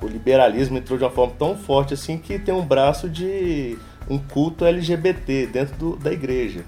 o 0.00 0.06
liberalismo 0.06 0.78
entrou 0.78 0.98
de 0.98 1.04
uma 1.04 1.10
forma 1.10 1.34
tão 1.38 1.56
forte 1.56 1.94
assim 1.94 2.18
que 2.18 2.38
tem 2.38 2.52
um 2.52 2.64
braço 2.64 3.08
de 3.08 3.78
um 4.08 4.18
culto 4.18 4.64
LGBT 4.64 5.46
dentro 5.46 5.76
do, 5.76 5.96
da 5.96 6.12
igreja. 6.12 6.64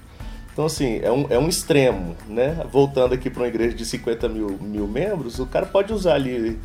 Então, 0.51 0.65
assim, 0.65 1.01
é 1.03 1.11
um, 1.11 1.25
é 1.29 1.37
um 1.37 1.49
extremo, 1.49 2.15
né? 2.27 2.65
Voltando 2.71 3.13
aqui 3.13 3.29
para 3.29 3.41
uma 3.41 3.47
igreja 3.47 3.75
de 3.75 3.85
50 3.85 4.29
mil, 4.29 4.57
mil 4.61 4.87
membros, 4.87 5.37
o 5.39 5.45
cara 5.45 5.65
pode 5.65 5.91
usar 5.91 6.13
ali 6.15 6.57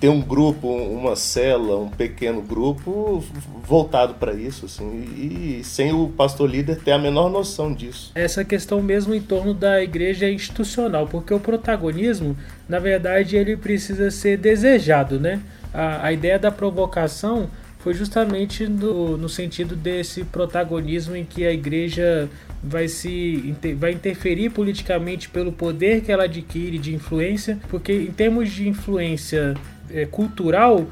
ter 0.00 0.08
um 0.08 0.20
grupo, 0.20 0.68
uma 0.68 1.16
cela, 1.16 1.78
um 1.78 1.88
pequeno 1.88 2.42
grupo 2.42 3.24
voltado 3.64 4.14
para 4.14 4.34
isso, 4.34 4.66
assim, 4.66 5.04
e, 5.16 5.64
sem 5.64 5.92
o 5.92 6.08
pastor 6.08 6.48
líder 6.48 6.80
ter 6.80 6.92
a 6.92 6.98
menor 6.98 7.30
noção 7.30 7.72
disso. 7.72 8.12
Essa 8.14 8.44
questão 8.44 8.82
mesmo 8.82 9.14
em 9.14 9.20
torno 9.20 9.54
da 9.54 9.82
igreja 9.82 10.30
institucional, 10.30 11.06
porque 11.06 11.32
o 11.32 11.40
protagonismo, 11.40 12.36
na 12.68 12.78
verdade, 12.78 13.36
ele 13.36 13.56
precisa 13.56 14.10
ser 14.10 14.36
desejado, 14.36 15.18
né? 15.18 15.40
A, 15.72 16.06
a 16.06 16.12
ideia 16.12 16.38
da 16.38 16.50
provocação 16.50 17.48
foi 17.78 17.94
justamente 17.94 18.66
no, 18.66 19.16
no 19.16 19.28
sentido 19.28 19.76
desse 19.76 20.24
protagonismo 20.24 21.14
em 21.14 21.24
que 21.24 21.46
a 21.46 21.52
igreja 21.52 22.28
vai 22.62 22.88
se 22.88 23.54
vai 23.76 23.92
interferir 23.92 24.50
politicamente 24.50 25.28
pelo 25.28 25.52
poder 25.52 26.00
que 26.00 26.10
ela 26.10 26.24
adquire 26.24 26.78
de 26.78 26.92
influência, 26.92 27.58
porque 27.68 27.92
em 27.92 28.10
termos 28.10 28.50
de 28.50 28.68
influência 28.68 29.54
cultural, 30.10 30.86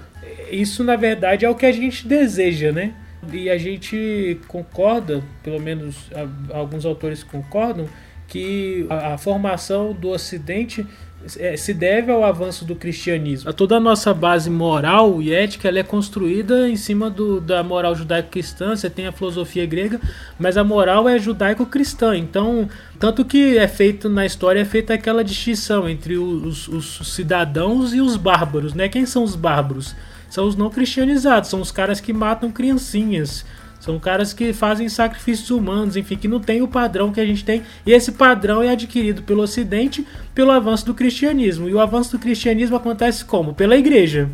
isso 0.51 0.85
na 0.85 0.97
verdade 0.97 1.45
é 1.45 1.49
o 1.49 1.55
que 1.55 1.67
a 1.67 1.73
gente 1.73 2.07
deseja, 2.07 2.73
né? 2.73 2.95
E 3.33 3.49
a 3.49 3.57
gente 3.57 4.39
concorda, 4.49 5.23
pelo 5.43 5.61
menos 5.61 6.11
alguns 6.53 6.85
autores 6.85 7.23
concordam, 7.23 7.89
que 8.29 8.87
a, 8.91 9.15
a 9.15 9.19
formação 9.19 9.93
do 9.93 10.11
Ocidente 10.11 10.83
é, 10.83 10.87
se 11.27 11.75
deve 11.75 12.11
ao 12.11 12.25
avanço 12.25 12.65
do 12.65 12.75
cristianismo. 12.75 13.53
Toda 13.53 13.77
a 13.77 13.81
nossa 13.81 14.13
base 14.13 14.51
moral 14.51 15.21
e 15.23 15.33
ética 15.33 15.69
ela 15.69 15.79
é 15.79 15.83
construída 15.83 16.69
em 16.69 16.77
cima 16.77 17.09
do, 17.09 17.41
da 17.41 17.63
moral 17.63 17.95
judaico-cristã. 17.95 18.75
Você 18.75 18.91
tem 18.91 19.07
a 19.07 19.13
filosofia 19.13 19.67
grega, 19.67 20.01
mas 20.39 20.57
a 20.57 20.65
moral 20.65 21.09
é 21.09 21.19
judaico-cristã. 21.19 22.17
Então, 22.17 22.69
tanto 22.99 23.25
que 23.25 23.57
é 23.57 23.69
feito 23.69 24.09
na 24.09 24.27
história 24.27 24.61
é 24.61 24.65
feita 24.65 24.95
aquela 24.95 25.25
distinção 25.25 25.89
entre 25.89 26.17
os, 26.17 26.69
os 26.69 27.15
cidadãos 27.15 27.95
e 27.95 28.01
os 28.01 28.17
bárbaros. 28.17 28.75
Né? 28.75 28.89
Quem 28.89 29.07
são 29.07 29.23
os 29.23 29.35
bárbaros? 29.35 29.95
São 30.29 30.47
os 30.47 30.57
não 30.57 30.69
cristianizados, 30.69 31.49
são 31.49 31.61
os 31.61 31.71
caras 31.71 32.01
que 32.01 32.13
matam 32.13 32.51
criancinhas 32.51 33.45
são 33.85 33.99
caras 33.99 34.33
que 34.33 34.55
fazem 34.55 34.89
sacrifícios 34.89 35.51
humanos, 35.51 35.95
enfim, 35.95 36.17
que 36.17 36.27
não 36.27 36.41
tem 36.41 36.63
o 36.63 36.67
padrão 36.67 37.13
que 37.13 37.21
a 37.21 37.27
gente 37.27 37.45
tem. 37.45 37.63
E 37.85 37.93
esse 37.93 38.13
padrão 38.13 38.63
é 38.63 38.71
adquirido 38.71 39.23
pelo 39.23 39.43
Ocidente 39.43 40.07
pelo 40.35 40.53
avanço 40.53 40.87
do 40.87 40.95
cristianismo. 40.95 41.69
E 41.69 41.75
o 41.75 41.79
avanço 41.79 42.13
do 42.13 42.19
cristianismo 42.19 42.77
acontece 42.77 43.27
como? 43.27 43.53
Pela 43.53 43.77
igreja. 43.77 44.31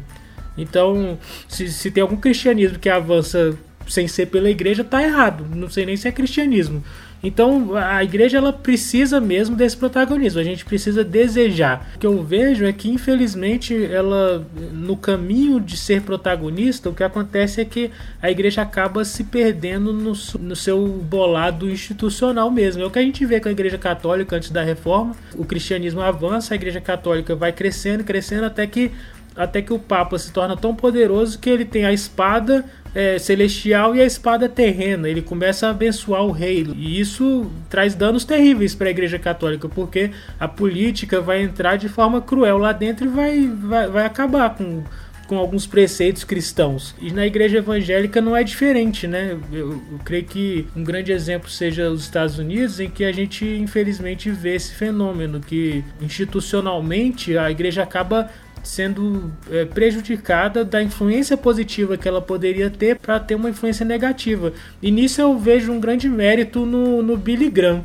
Então, 0.57 1.19
se, 1.49 1.67
se 1.69 1.91
tem 1.91 2.01
algum 2.01 2.17
cristianismo 2.17 2.79
que 2.79 2.89
avança 2.89 3.59
sem 3.89 4.07
ser 4.07 4.27
pela 4.27 4.49
igreja, 4.49 4.85
tá 4.85 5.03
errado. 5.03 5.45
Não 5.53 5.69
sei 5.69 5.85
nem 5.85 5.97
se 5.97 6.07
é 6.07 6.13
cristianismo. 6.13 6.85
Então 7.23 7.77
a 7.77 8.03
igreja 8.03 8.39
ela 8.39 8.53
precisa 8.53 9.21
mesmo 9.21 9.55
desse 9.55 9.77
protagonismo, 9.77 10.41
a 10.41 10.45
gente 10.45 10.65
precisa 10.65 11.05
desejar. 11.05 11.91
O 11.97 11.99
que 11.99 12.07
eu 12.07 12.23
vejo 12.23 12.65
é 12.65 12.73
que 12.73 12.91
infelizmente 12.91 13.75
ela 13.85 14.47
no 14.73 14.97
caminho 14.97 15.61
de 15.61 15.77
ser 15.77 16.03
protagonista, 16.03 16.89
o 16.89 16.95
que 16.95 17.05
acontece 17.05 17.61
é 17.61 17.65
que 17.65 17.91
a 18.23 18.31
igreja 18.31 18.63
acaba 18.63 19.05
se 19.05 19.25
perdendo 19.25 19.93
no, 19.93 20.13
no 20.41 20.57
seu 20.57 20.87
bolado 20.87 21.71
institucional 21.71 22.51
mesmo. 22.51 22.83
É 22.83 22.87
o 22.87 22.91
que 22.91 22.99
a 22.99 23.03
gente 23.03 23.25
vê 23.27 23.41
com 23.41 23.49
a 23.49 23.53
igreja 23.53 23.79
católica 23.79 24.37
antes 24.37 24.51
da 24.51 24.63
reforma. 24.63 25.15
O 25.35 25.45
cristianismo 25.45 26.01
avança, 26.01 26.55
a 26.55 26.57
igreja 26.57 26.81
católica 26.81 27.35
vai 27.35 27.53
crescendo, 27.53 28.05
crescendo 28.05 28.45
até 28.45 28.67
que 28.67 28.91
até 29.37 29.63
que 29.63 29.73
o 29.73 29.79
Papa 29.79 30.19
se 30.19 30.33
torna 30.33 30.57
tão 30.57 30.75
poderoso 30.75 31.39
que 31.39 31.49
ele 31.49 31.65
tem 31.65 31.85
a 31.85 31.93
espada 31.93 32.65
é, 32.95 33.19
celestial 33.19 33.95
e 33.95 34.01
a 34.01 34.05
espada 34.05 34.49
terrena. 34.49 35.09
Ele 35.09 35.23
começa 35.23 35.67
a 35.67 35.71
abençoar 35.71 36.25
o 36.25 36.31
rei. 36.31 36.67
E 36.77 37.01
isso 37.01 37.51
traz 37.69 37.95
danos 37.95 38.25
terríveis 38.25 38.75
para 38.75 38.89
a 38.89 38.91
Igreja 38.91 39.19
Católica, 39.19 39.69
porque 39.69 40.11
a 40.39 40.49
política 40.49 41.21
vai 41.21 41.43
entrar 41.43 41.77
de 41.77 41.89
forma 41.89 42.21
cruel 42.21 42.59
lá 42.59 42.73
dentro 42.73 43.07
e 43.07 43.09
vai, 43.09 43.49
vai, 43.49 43.89
vai 43.89 44.07
acabar 44.07 44.55
com, 44.55 44.83
com 45.31 45.39
alguns 45.39 45.65
preceitos 45.65 46.25
cristãos. 46.25 46.93
E 47.01 47.13
na 47.13 47.25
igreja 47.25 47.59
evangélica 47.59 48.21
não 48.21 48.37
é 48.37 48.43
diferente, 48.43 49.07
né? 49.07 49.39
Eu, 49.53 49.71
eu, 49.71 50.01
creio 50.05 50.25
que 50.25 50.67
um 50.75 50.83
grande 50.83 51.13
exemplo 51.13 51.49
seja 51.49 51.89
os 51.89 52.03
Estados 52.03 52.37
Unidos, 52.37 52.81
em 52.81 52.91
que 52.91 53.05
a 53.05 53.13
gente 53.13 53.45
infelizmente 53.45 54.29
vê 54.29 54.57
esse 54.57 54.75
fenômeno 54.75 55.39
que 55.39 55.85
institucionalmente 56.01 57.39
a 57.39 57.49
igreja 57.49 57.85
acaba 57.85 58.29
sendo 58.63 59.33
é, 59.51 59.65
prejudicada 59.65 60.65
da 60.65 60.83
influência 60.83 61.37
positiva 61.37 61.97
que 61.97 62.09
ela 62.09 62.21
poderia 62.21 62.71
ter 62.71 62.97
para 62.97 63.19
ter 63.19 63.35
uma 63.35 63.51
influência 63.51 63.85
negativa. 63.85 64.53
E 64.83 64.91
nisso 64.91 65.21
eu 65.21 65.39
vejo 65.39 65.73
um 65.73 65.81
grande 65.81 66.09
mérito 66.09 66.67
no, 66.67 67.03
no 67.03 67.17
Billy 67.17 67.51
Graham. 67.51 67.85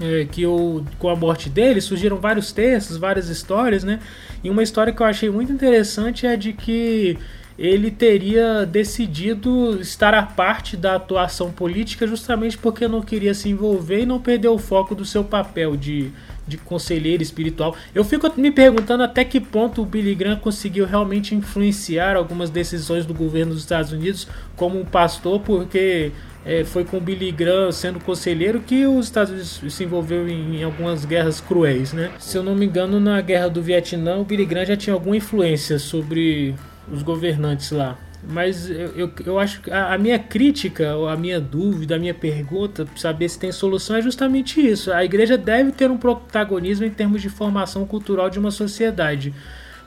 É, 0.00 0.26
que 0.30 0.42
eu, 0.42 0.84
com 0.98 1.08
a 1.08 1.14
morte 1.14 1.48
dele 1.48 1.80
surgiram 1.80 2.16
vários 2.16 2.50
textos, 2.50 2.96
várias 2.96 3.28
histórias, 3.28 3.84
né? 3.84 4.00
E 4.42 4.50
uma 4.50 4.60
história 4.60 4.92
que 4.92 5.00
eu 5.00 5.06
achei 5.06 5.30
muito 5.30 5.52
interessante 5.52 6.26
é 6.26 6.36
de 6.36 6.52
que 6.52 7.16
ele 7.58 7.90
teria 7.90 8.66
decidido 8.66 9.80
estar 9.80 10.12
à 10.14 10.22
parte 10.22 10.76
da 10.76 10.96
atuação 10.96 11.52
política 11.52 12.06
justamente 12.06 12.58
porque 12.58 12.88
não 12.88 13.00
queria 13.00 13.34
se 13.34 13.48
envolver 13.48 14.02
e 14.02 14.06
não 14.06 14.20
perder 14.20 14.48
o 14.48 14.58
foco 14.58 14.94
do 14.94 15.04
seu 15.04 15.22
papel 15.22 15.76
de 15.76 16.12
de 16.46 16.58
conselheiro 16.58 17.22
espiritual. 17.22 17.74
Eu 17.94 18.04
fico 18.04 18.30
me 18.36 18.50
perguntando 18.50 19.02
até 19.02 19.24
que 19.24 19.40
ponto 19.40 19.82
o 19.82 19.86
Billy 19.86 20.14
Graham 20.14 20.36
conseguiu 20.36 20.86
realmente 20.86 21.34
influenciar 21.34 22.16
algumas 22.16 22.50
decisões 22.50 23.06
do 23.06 23.14
governo 23.14 23.52
dos 23.52 23.62
Estados 23.62 23.92
Unidos 23.92 24.28
como 24.56 24.78
um 24.78 24.84
pastor, 24.84 25.40
porque 25.40 26.12
é, 26.44 26.62
foi 26.64 26.84
com 26.84 26.98
o 26.98 27.00
Billy 27.00 27.32
Graham 27.32 27.72
sendo 27.72 27.98
conselheiro 27.98 28.60
que 28.60 28.86
os 28.86 29.06
Estados 29.06 29.32
Unidos 29.32 29.74
se 29.74 29.84
envolveu 29.84 30.28
em, 30.28 30.58
em, 30.58 30.62
algumas 30.62 31.04
guerras 31.04 31.40
cruéis, 31.40 31.92
né? 31.92 32.10
Se 32.18 32.36
eu 32.36 32.42
não 32.42 32.54
me 32.54 32.66
engano, 32.66 33.00
na 33.00 33.20
guerra 33.20 33.48
do 33.48 33.62
Vietnã, 33.62 34.18
o 34.18 34.24
Billy 34.24 34.44
Graham 34.44 34.66
já 34.66 34.76
tinha 34.76 34.92
alguma 34.92 35.16
influência 35.16 35.78
sobre 35.78 36.54
os 36.90 37.02
governantes 37.02 37.70
lá. 37.70 37.98
Mas 38.26 38.70
eu, 38.70 38.88
eu, 38.96 39.12
eu 39.26 39.38
acho 39.38 39.60
que 39.60 39.70
a, 39.70 39.92
a, 39.92 39.98
minha 39.98 40.18
crítica, 40.18 40.94
a 41.10 41.16
minha 41.16 41.38
dúvida, 41.38 41.96
a 41.96 41.98
minha 41.98 42.14
pergunta, 42.14 42.86
saber 42.96 43.28
se 43.28 43.38
tem 43.38 43.52
solução, 43.52 43.96
é 43.96 44.02
justamente 44.02 44.66
isso. 44.66 44.92
A 44.92 45.04
igreja 45.04 45.36
deve 45.36 45.72
ter 45.72 45.90
um 45.90 45.98
protagonismo 45.98 46.86
em 46.86 46.90
termos 46.90 47.20
de 47.20 47.28
formação 47.28 47.86
cultural 47.86 48.30
de 48.30 48.38
uma 48.38 48.50
sociedade. 48.50 49.34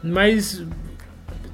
Mas 0.04 0.64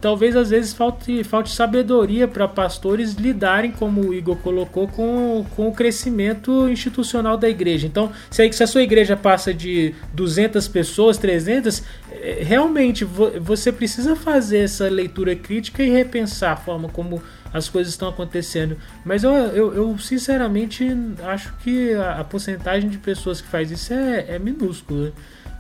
talvez 0.04 0.36
às 0.36 0.50
vezes 0.50 0.74
falte, 0.74 1.24
falte 1.24 1.50
sabedoria 1.50 2.28
para 2.28 2.46
pastores 2.46 3.14
lidarem, 3.14 3.72
como 3.72 4.10
o 4.10 4.14
Igor 4.14 4.36
colocou, 4.36 4.86
com, 4.86 5.46
com 5.56 5.70
o 5.70 5.72
crescimento 5.72 6.68
institucional 6.68 7.38
da 7.38 7.48
igreja. 7.48 7.88
Então, 7.88 8.12
se 8.30 8.42
a, 8.42 8.52
se 8.52 8.62
a 8.62 8.68
sua 8.68 8.84
igreja 8.84 9.16
passa 9.16 9.54
de 9.54 9.96
200 10.14 10.68
pessoas, 10.68 11.18
300, 11.18 11.84
é, 12.12 12.44
realmente 12.44 13.06
você 13.06 13.72
precisa 13.72 14.14
fazer 14.14 14.58
essa 14.58 14.90
leitura 14.90 15.38
crítica 15.38 15.82
e 15.82 15.90
repensar 15.90 16.52
a 16.52 16.58
forma 16.58 16.90
como 16.90 17.24
as 17.54 17.70
coisas 17.70 17.94
estão 17.94 18.10
acontecendo. 18.10 18.76
Mas 19.06 19.24
eu, 19.24 19.32
eu, 19.32 19.74
eu 19.74 19.98
sinceramente 20.00 20.86
acho 21.24 21.54
que 21.64 21.94
a, 21.94 22.20
a, 22.20 22.24
porcentagem 22.26 22.90
de 22.90 22.98
pessoas 22.98 23.40
que 23.40 23.48
faz 23.48 23.72
isso 23.72 23.94
é, 23.94 24.36
é 24.36 24.40
minúscula 24.40 25.14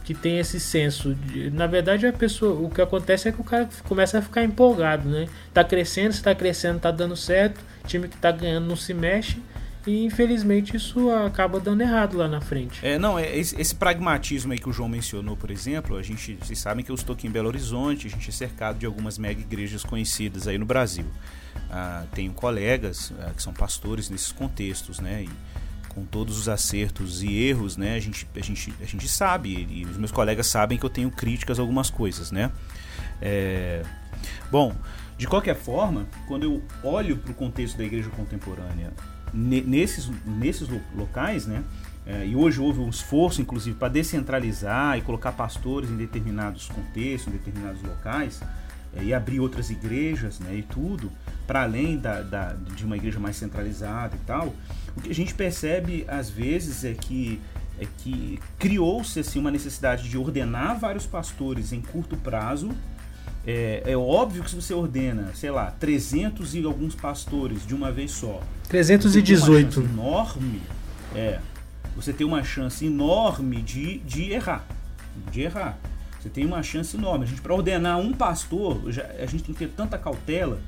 que 0.03 0.13
tem 0.13 0.39
esse 0.39 0.59
senso. 0.59 1.15
De, 1.15 1.49
na 1.49 1.67
verdade, 1.67 2.05
a 2.05 2.13
pessoa, 2.13 2.59
o 2.59 2.69
que 2.69 2.81
acontece 2.81 3.29
é 3.29 3.31
que 3.31 3.41
o 3.41 3.43
cara 3.43 3.69
começa 3.85 4.19
a 4.19 4.21
ficar 4.21 4.43
empolgado, 4.43 5.07
né? 5.09 5.27
Tá 5.53 5.63
crescendo, 5.63 6.11
está 6.11 6.35
crescendo, 6.35 6.79
tá 6.79 6.91
dando 6.91 7.15
certo, 7.15 7.59
time 7.87 8.07
que 8.07 8.17
tá 8.17 8.31
ganhando 8.31 8.67
não 8.67 8.75
se 8.75 8.93
mexe. 8.93 9.37
E 9.85 10.05
infelizmente 10.05 10.77
isso 10.77 11.11
acaba 11.11 11.59
dando 11.59 11.81
errado 11.81 12.17
lá 12.17 12.27
na 12.27 12.39
frente. 12.39 12.79
É, 12.85 12.97
não, 12.97 13.19
é, 13.19 13.35
esse, 13.37 13.59
esse, 13.59 13.75
pragmatismo 13.75 14.53
aí 14.53 14.59
que 14.59 14.69
o 14.69 14.71
João 14.71 14.87
mencionou, 14.87 15.35
por 15.35 15.51
exemplo, 15.51 15.97
a 15.97 16.01
gente, 16.01 16.37
vocês 16.41 16.57
sabem 16.57 16.85
que 16.85 16.89
eu 16.89 16.95
estou 16.95 17.13
aqui 17.13 17.27
em 17.27 17.29
Belo 17.29 17.49
Horizonte, 17.49 18.07
a 18.07 18.09
gente 18.09 18.29
é 18.29 18.31
cercado 18.31 18.79
de 18.79 18.85
algumas 18.85 19.17
mega 19.17 19.41
igrejas 19.41 19.83
conhecidas 19.83 20.47
aí 20.47 20.57
no 20.57 20.65
Brasil. 20.65 21.05
Ah, 21.69 22.05
tenho 22.13 22.31
colegas 22.31 23.11
ah, 23.19 23.31
que 23.35 23.43
são 23.43 23.53
pastores 23.53 24.09
nesses 24.09 24.31
contextos, 24.31 25.01
né? 25.01 25.25
E, 25.25 25.29
com 25.93 26.05
todos 26.05 26.37
os 26.37 26.49
acertos 26.49 27.23
e 27.23 27.33
erros, 27.33 27.77
né? 27.77 27.95
A 27.95 27.99
gente, 27.99 28.27
a 28.35 28.39
gente, 28.41 28.73
a 28.81 28.85
gente 28.85 29.07
sabe, 29.07 29.67
e 29.69 29.85
os 29.85 29.97
meus 29.97 30.11
colegas 30.11 30.47
sabem 30.47 30.77
que 30.77 30.85
eu 30.85 30.89
tenho 30.89 31.11
críticas 31.11 31.59
a 31.59 31.61
algumas 31.61 31.89
coisas, 31.89 32.31
né? 32.31 32.51
É... 33.21 33.83
Bom, 34.51 34.75
de 35.17 35.27
qualquer 35.27 35.55
forma, 35.55 36.07
quando 36.27 36.43
eu 36.43 36.63
olho 36.83 37.17
para 37.17 37.31
o 37.31 37.35
contexto 37.35 37.77
da 37.77 37.83
igreja 37.83 38.09
contemporânea 38.09 38.91
nesses, 39.33 40.09
nesses 40.25 40.67
locais, 40.95 41.45
né? 41.45 41.63
É, 42.05 42.25
e 42.25 42.35
hoje 42.35 42.59
houve 42.59 42.79
um 42.79 42.89
esforço, 42.89 43.41
inclusive, 43.41 43.77
para 43.77 43.87
descentralizar 43.87 44.97
e 44.97 45.01
colocar 45.01 45.31
pastores 45.31 45.89
em 45.89 45.95
determinados 45.95 46.67
contextos, 46.67 47.33
em 47.33 47.37
determinados 47.37 47.81
locais, 47.81 48.41
e 49.01 49.13
abrir 49.13 49.39
outras 49.39 49.69
igrejas, 49.69 50.39
né? 50.39 50.55
E 50.57 50.61
tudo, 50.63 51.11
para 51.47 51.63
além 51.63 51.97
da, 51.97 52.21
da, 52.21 52.55
de 52.75 52.85
uma 52.85 52.95
igreja 52.95 53.19
mais 53.19 53.35
centralizada 53.35 54.15
e 54.15 54.25
tal. 54.25 54.53
O 54.95 55.01
que 55.01 55.09
a 55.09 55.15
gente 55.15 55.33
percebe 55.33 56.05
às 56.07 56.29
vezes 56.29 56.83
é 56.83 56.93
que 56.93 57.39
é 57.79 57.87
que 57.97 58.39
criou-se 58.59 59.19
assim 59.19 59.39
uma 59.39 59.49
necessidade 59.49 60.07
de 60.07 60.17
ordenar 60.17 60.79
vários 60.79 61.05
pastores 61.07 61.73
em 61.73 61.81
curto 61.81 62.15
prazo. 62.15 62.69
É, 63.45 63.83
é, 63.85 63.97
óbvio 63.97 64.43
que 64.43 64.49
se 64.49 64.55
você 64.55 64.73
ordena, 64.73 65.31
sei 65.33 65.51
lá, 65.51 65.71
300 65.71 66.55
e 66.55 66.63
alguns 66.63 66.95
pastores 66.95 67.65
de 67.65 67.75
uma 67.75 67.91
vez 67.91 68.11
só, 68.11 68.41
318 68.69 69.81
enorme, 69.81 70.61
é, 71.13 71.39
você 71.95 72.13
tem 72.13 72.25
uma 72.25 72.43
chance 72.43 72.85
enorme 72.85 73.61
de, 73.61 73.99
de 73.99 74.31
errar, 74.31 74.65
de 75.29 75.41
errar. 75.41 75.77
Você 76.23 76.29
tem 76.29 76.45
uma 76.45 76.63
chance 76.63 76.95
enorme. 76.95 77.25
A 77.25 77.27
gente 77.27 77.41
para 77.41 77.53
ordenar 77.53 77.99
um 77.99 78.13
pastor, 78.13 78.81
a 78.87 79.25
gente 79.25 79.43
tem 79.43 79.53
que 79.53 79.65
ter 79.65 79.73
tanta 79.75 79.97
cautela 79.97 80.61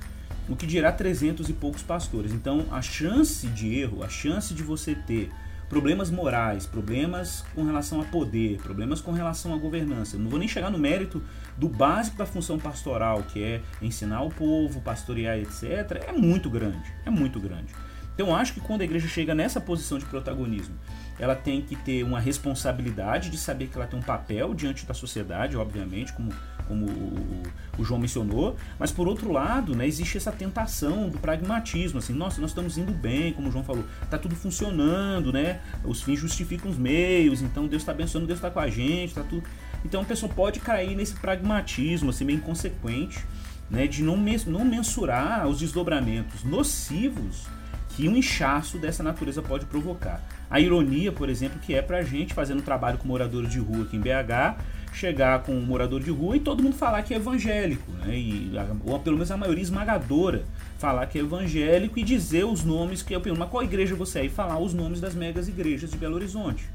o 0.50 0.56
que 0.56 0.68
dirá 0.68 0.92
300 0.92 1.48
e 1.48 1.54
poucos 1.54 1.82
pastores. 1.82 2.34
Então, 2.34 2.66
a 2.70 2.82
chance 2.82 3.48
de 3.48 3.74
erro, 3.80 4.04
a 4.04 4.10
chance 4.10 4.54
de 4.54 4.62
você 4.62 4.94
ter 4.94 5.32
problemas 5.70 6.12
morais, 6.12 6.66
problemas 6.66 7.46
com 7.56 7.64
relação 7.64 8.02
a 8.02 8.04
poder, 8.04 8.58
problemas 8.58 9.00
com 9.00 9.14
relação 9.14 9.54
à 9.54 9.58
governança. 9.58 10.18
não 10.18 10.30
vou 10.30 10.38
nem 10.38 10.48
chegar 10.48 10.70
no 10.70 10.78
mérito 10.78 11.24
do 11.58 11.70
básico 11.70 12.18
da 12.18 12.26
função 12.26 12.60
pastoral, 12.60 13.24
que 13.24 13.42
é 13.42 13.62
ensinar 13.82 14.24
o 14.24 14.30
povo, 14.30 14.82
pastorear, 14.82 15.38
etc. 15.40 16.04
É 16.06 16.12
muito 16.12 16.50
grande, 16.50 16.94
é 17.06 17.10
muito 17.10 17.40
grande. 17.40 17.74
Então, 18.14 18.36
acho 18.36 18.54
que 18.54 18.60
quando 18.60 18.82
a 18.82 18.84
igreja 18.84 19.08
chega 19.08 19.34
nessa 19.34 19.62
posição 19.62 19.98
de 19.98 20.06
protagonismo, 20.06 20.76
ela 21.20 21.36
tem 21.36 21.62
que 21.62 21.76
ter 21.76 22.04
uma 22.04 22.20
responsabilidade 22.20 23.30
de 23.30 23.38
saber 23.38 23.68
que 23.68 23.78
ela 23.78 23.88
tem 23.88 24.00
um 24.00 24.04
papel 24.04 24.54
diante 24.54 24.86
da 24.86 24.94
sociedade, 24.94 25.56
obviamente, 25.56 26.14
como 26.14 26.32
como 26.68 26.86
o, 26.86 27.44
o, 27.78 27.84
João 27.84 28.00
mencionou, 28.00 28.56
mas 28.80 28.92
por 28.92 29.08
outro 29.08 29.32
lado, 29.32 29.76
né, 29.76 29.88
existe 29.88 30.18
essa 30.18 30.32
tentação 30.32 31.10
do 31.10 31.18
pragmatismo, 31.18 32.00
assim, 32.00 32.14
nossa, 32.14 32.42
nós 32.42 32.52
estamos 32.52 32.78
indo 32.78 32.92
bem, 32.92 33.34
como 33.34 33.50
o 33.50 33.52
João 33.52 33.64
falou, 33.64 33.86
tá 34.10 34.18
tudo 34.18 34.36
funcionando, 34.36 35.32
né? 35.32 35.62
Os 35.84 36.02
fins 36.02 36.20
justificam 36.20 36.70
os 36.70 36.78
meios, 36.78 37.42
então 37.42 37.68
Deus 37.68 37.82
está 37.82 37.92
abençoando, 37.92 38.28
Deus 38.28 38.40
está 38.40 38.50
com 38.50 38.60
a 38.60 38.68
gente, 38.68 39.14
tá 39.14 39.24
tudo. 39.24 39.44
Então 39.84 40.02
a 40.02 40.06
pessoa 40.06 40.32
pode 40.32 40.60
cair 40.60 40.96
nesse 40.96 41.14
pragmatismo, 41.16 42.10
assim, 42.10 42.26
meio 42.26 42.38
inconsequente, 42.38 43.24
né, 43.70 43.88
de 43.88 44.04
não, 44.04 44.18
não 44.48 44.66
mensurar 44.66 45.48
os 45.48 45.60
desdobramentos 45.60 46.44
nocivos 46.44 47.48
que 47.90 48.10
um 48.10 48.16
inchaço 48.16 48.78
dessa 48.78 49.02
natureza 49.02 49.42
pode 49.42 49.66
provocar. 49.66 50.22
A 50.50 50.60
ironia, 50.60 51.12
por 51.12 51.30
exemplo, 51.30 51.60
que 51.60 51.74
é 51.74 51.82
pra 51.82 52.04
gente 52.04 52.34
fazendo 52.34 52.62
trabalho 52.62 52.98
com 52.98 53.08
moradores 53.08 53.50
de 53.52 53.60
rua 53.60 53.84
aqui 53.84 53.98
em 53.98 54.00
BH, 54.00 54.62
chegar 54.94 55.44
com 55.44 55.52
um 55.52 55.62
morador 55.62 56.02
de 56.02 56.10
rua 56.10 56.38
e 56.38 56.40
todo 56.40 56.64
mundo 56.64 56.76
falar 56.76 57.02
que 57.04 57.14
é 57.14 57.18
evangélico, 57.18 57.92
né? 57.92 58.16
E, 58.16 58.52
ou 58.86 59.00
pelo 59.00 59.18
menos 59.18 59.30
a 59.30 59.38
maioria 59.38 59.62
esmagadora 59.62 60.44
falar 60.78 61.06
que 61.08 61.18
é 61.18 61.22
evangélico 61.22 62.00
e 62.00 62.04
dizer 62.04 62.46
os 62.46 62.64
nomes 62.64 63.02
que 63.02 63.14
eu 63.14 63.20
pergunto, 63.20 63.40
mas 63.40 63.50
qual 63.50 63.64
igreja 63.64 63.96
você 63.96 64.20
é? 64.20 64.26
E 64.26 64.30
falar 64.30 64.58
os 64.58 64.74
nomes 64.74 65.02
das 65.02 65.14
megas 65.14 65.48
igrejas 65.48 65.92
de 65.92 65.98
Belo 65.98 66.16
Horizonte, 66.16 66.66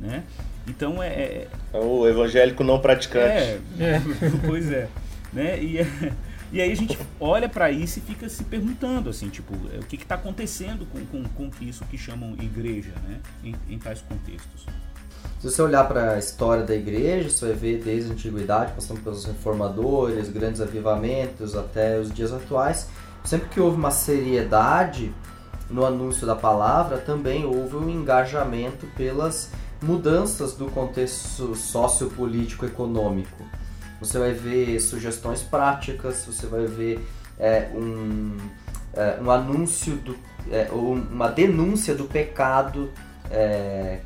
né? 0.00 0.24
Então 0.66 1.02
é... 1.02 1.08
É, 1.08 1.48
é 1.72 1.78
o 1.78 2.06
evangélico 2.08 2.64
não 2.64 2.80
praticante. 2.80 3.24
É, 3.24 3.60
é. 3.78 4.02
pois 4.46 4.70
é. 4.70 4.88
Né? 5.32 5.62
E, 5.62 5.78
E 6.52 6.60
aí 6.60 6.72
a 6.72 6.74
gente 6.74 6.98
olha 7.20 7.48
para 7.48 7.70
isso 7.70 7.98
e 7.98 8.02
fica 8.02 8.28
se 8.28 8.42
perguntando, 8.44 9.08
assim, 9.08 9.28
tipo, 9.28 9.54
é, 9.72 9.78
o 9.78 9.82
que 9.82 9.96
está 9.96 10.16
acontecendo 10.16 10.84
com, 10.86 11.04
com, 11.06 11.24
com 11.24 11.64
isso 11.64 11.84
que 11.84 11.96
chamam 11.96 12.32
igreja, 12.40 12.92
né? 13.06 13.20
Em, 13.44 13.54
em 13.68 13.78
tais 13.78 14.02
contextos. 14.02 14.66
Se 15.38 15.50
você 15.50 15.62
olhar 15.62 15.84
para 15.84 16.12
a 16.12 16.18
história 16.18 16.64
da 16.64 16.74
igreja, 16.74 17.30
você 17.30 17.46
vai 17.46 17.54
ver 17.54 17.82
desde 17.82 18.10
a 18.10 18.12
antiguidade, 18.12 18.72
passando 18.72 19.00
pelos 19.00 19.24
reformadores, 19.24 20.28
grandes 20.28 20.60
avivamentos, 20.60 21.56
até 21.56 21.98
os 21.98 22.12
dias 22.12 22.32
atuais. 22.32 22.88
Sempre 23.24 23.48
que 23.48 23.60
houve 23.60 23.76
uma 23.76 23.90
seriedade 23.90 25.14
no 25.70 25.86
anúncio 25.86 26.26
da 26.26 26.34
palavra, 26.34 26.98
também 26.98 27.44
houve 27.44 27.76
um 27.76 27.88
engajamento 27.88 28.86
pelas 28.96 29.50
mudanças 29.80 30.52
do 30.54 30.66
contexto 30.66 31.54
sociopolítico 31.54 32.66
econômico. 32.66 33.44
Você 34.00 34.18
vai 34.18 34.32
ver 34.32 34.80
sugestões 34.80 35.42
práticas, 35.42 36.24
você 36.26 36.46
vai 36.46 36.66
ver 36.66 37.06
é, 37.38 37.68
um, 37.74 38.36
é, 38.94 39.18
um 39.20 39.30
anúncio, 39.30 39.96
do, 39.96 40.16
é, 40.50 40.68
uma 40.72 41.28
denúncia 41.28 41.94
do 41.94 42.04
pecado 42.04 42.90
é, 43.30 44.00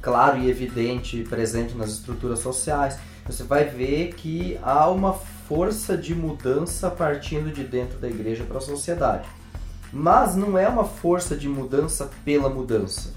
claro 0.00 0.38
e 0.38 0.50
evidente 0.50 1.22
presente 1.24 1.74
nas 1.74 1.90
estruturas 1.90 2.38
sociais. 2.40 2.98
Você 3.26 3.42
vai 3.42 3.64
ver 3.64 4.14
que 4.14 4.58
há 4.62 4.88
uma 4.88 5.12
força 5.12 5.96
de 5.96 6.14
mudança 6.14 6.90
partindo 6.90 7.52
de 7.52 7.64
dentro 7.64 7.98
da 7.98 8.08
igreja 8.08 8.44
para 8.44 8.58
a 8.58 8.60
sociedade. 8.62 9.28
Mas 9.92 10.34
não 10.34 10.58
é 10.58 10.68
uma 10.68 10.84
força 10.84 11.36
de 11.36 11.48
mudança 11.48 12.10
pela 12.24 12.48
mudança. 12.48 13.12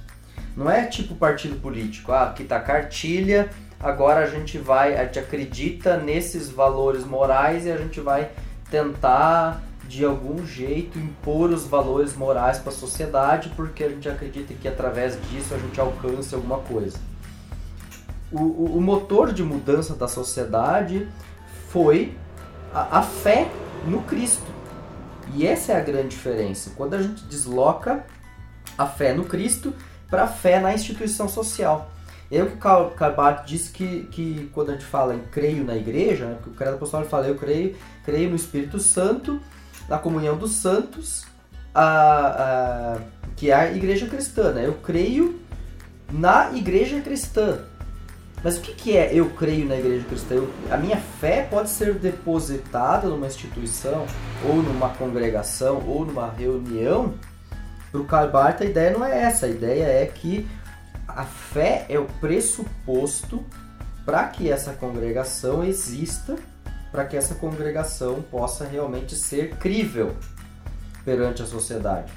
Não 0.56 0.70
é 0.70 0.86
tipo 0.86 1.16
partido 1.16 1.60
político, 1.60 2.12
ah, 2.12 2.30
aqui 2.30 2.44
está 2.44 2.60
cartilha, 2.60 3.50
agora 3.80 4.22
a 4.22 4.28
gente 4.28 4.58
vai, 4.58 4.96
a 4.96 5.06
gente 5.06 5.20
acredita 5.20 5.98
nesses 5.98 6.50
valores 6.50 7.06
morais 7.06 7.66
e 7.66 7.72
a 7.72 7.78
gente 7.78 8.00
vai 8.00 8.32
tentar 8.70 9.64
de 9.88 10.04
algum 10.04 10.46
jeito 10.46 11.00
impor 11.00 11.50
os 11.50 11.66
valores 11.66 12.16
morais 12.16 12.60
para 12.60 12.72
a 12.72 12.76
sociedade, 12.76 13.50
porque 13.56 13.84
a 13.84 13.90
gente 13.90 14.08
acredita 14.10 14.54
que 14.54 14.68
através 14.68 15.18
disso 15.30 15.54
a 15.54 15.58
gente 15.58 15.80
alcance 15.80 16.36
alguma 16.36 16.60
coisa. 16.60 16.98
O, 18.32 18.40
o, 18.40 18.78
o 18.78 18.82
motor 18.82 19.32
de 19.32 19.42
mudança 19.42 19.96
da 19.96 20.08
sociedade 20.08 21.08
foi 21.70 22.14
a, 22.74 23.00
a 23.00 23.02
fé 23.02 23.50
no 23.86 24.02
Cristo. 24.02 24.52
E 25.34 25.48
essa 25.48 25.74
é 25.74 25.78
a 25.78 25.82
grande 25.82 26.10
diferença. 26.10 26.72
Quando 26.76 26.94
a 26.96 27.02
gente 27.02 27.24
desloca 27.26 28.06
a 28.78 28.86
fé 28.86 29.14
no 29.14 29.24
Cristo 29.24 29.74
para 30.10 30.24
a 30.24 30.28
fé 30.28 30.60
na 30.60 30.74
instituição 30.74 31.28
social. 31.28 31.90
É 32.30 32.44
o 32.44 32.48
que 32.48 32.56
o 32.56 32.90
Karl 32.92 33.16
Barth 33.16 33.46
disse 33.46 33.72
que, 33.72 34.04
que 34.12 34.50
quando 34.54 34.70
a 34.70 34.74
gente 34.74 34.86
fala 34.86 35.16
em 35.16 35.20
creio 35.32 35.64
na 35.64 35.76
igreja, 35.76 36.26
né, 36.26 36.38
que 36.44 36.50
o 36.50 36.54
credo 36.54 36.76
apostólico 36.76 37.10
fala 37.10 37.28
eu 37.28 37.36
creio, 37.36 37.76
creio 38.04 38.30
no 38.30 38.36
Espírito 38.36 38.80
Santo 38.80 39.40
na 39.88 39.98
comunhão 39.98 40.38
dos 40.38 40.52
santos, 40.52 41.26
a, 41.74 42.96
a, 42.96 42.98
que 43.36 43.52
é 43.52 43.54
a 43.54 43.72
igreja 43.72 44.08
cristã. 44.08 44.52
Né? 44.52 44.66
Eu 44.66 44.74
creio 44.74 45.40
na 46.12 46.52
igreja 46.54 47.00
cristã. 47.02 47.60
Mas 48.44 48.58
o 48.58 48.62
que, 48.62 48.74
que 48.74 48.96
é 48.96 49.12
eu 49.14 49.30
creio 49.32 49.66
na 49.66 49.78
igreja 49.78 50.06
cristã? 50.06 50.36
Eu, 50.36 50.50
a 50.70 50.78
minha 50.78 50.98
fé 50.98 51.48
pode 51.50 51.70
ser 51.70 51.96
depositada 51.96 53.08
numa 53.08 53.28
instituição, 53.28 54.06
ou 54.48 54.58
numa 54.58 54.90
congregação, 54.90 55.84
ou 55.88 56.06
numa 56.06 56.30
reunião. 56.30 57.16
Para 57.92 58.02
o 58.02 58.06
Karl 58.06 58.30
Barth, 58.30 58.62
a 58.62 58.66
ideia 58.66 58.92
não 58.92 59.04
é 59.04 59.24
essa. 59.24 59.48
A 59.48 59.50
ideia 59.50 59.86
é 59.86 60.06
que 60.06 60.48
a 61.18 61.24
fé 61.26 61.88
é 61.90 61.98
o 61.98 62.06
pressuposto 62.22 63.44
para 64.06 64.24
que 64.28 64.52
essa 64.52 64.72
congregação 64.74 65.64
exista 65.64 66.36
para 66.92 67.06
que 67.06 67.18
essa 67.18 67.36
congregação 67.36 68.22
possa 68.22 68.66
realmente 68.66 69.16
ser 69.16 69.56
crível 69.58 70.16
perante 71.04 71.42
a 71.42 71.46
sociedade. 71.46 72.12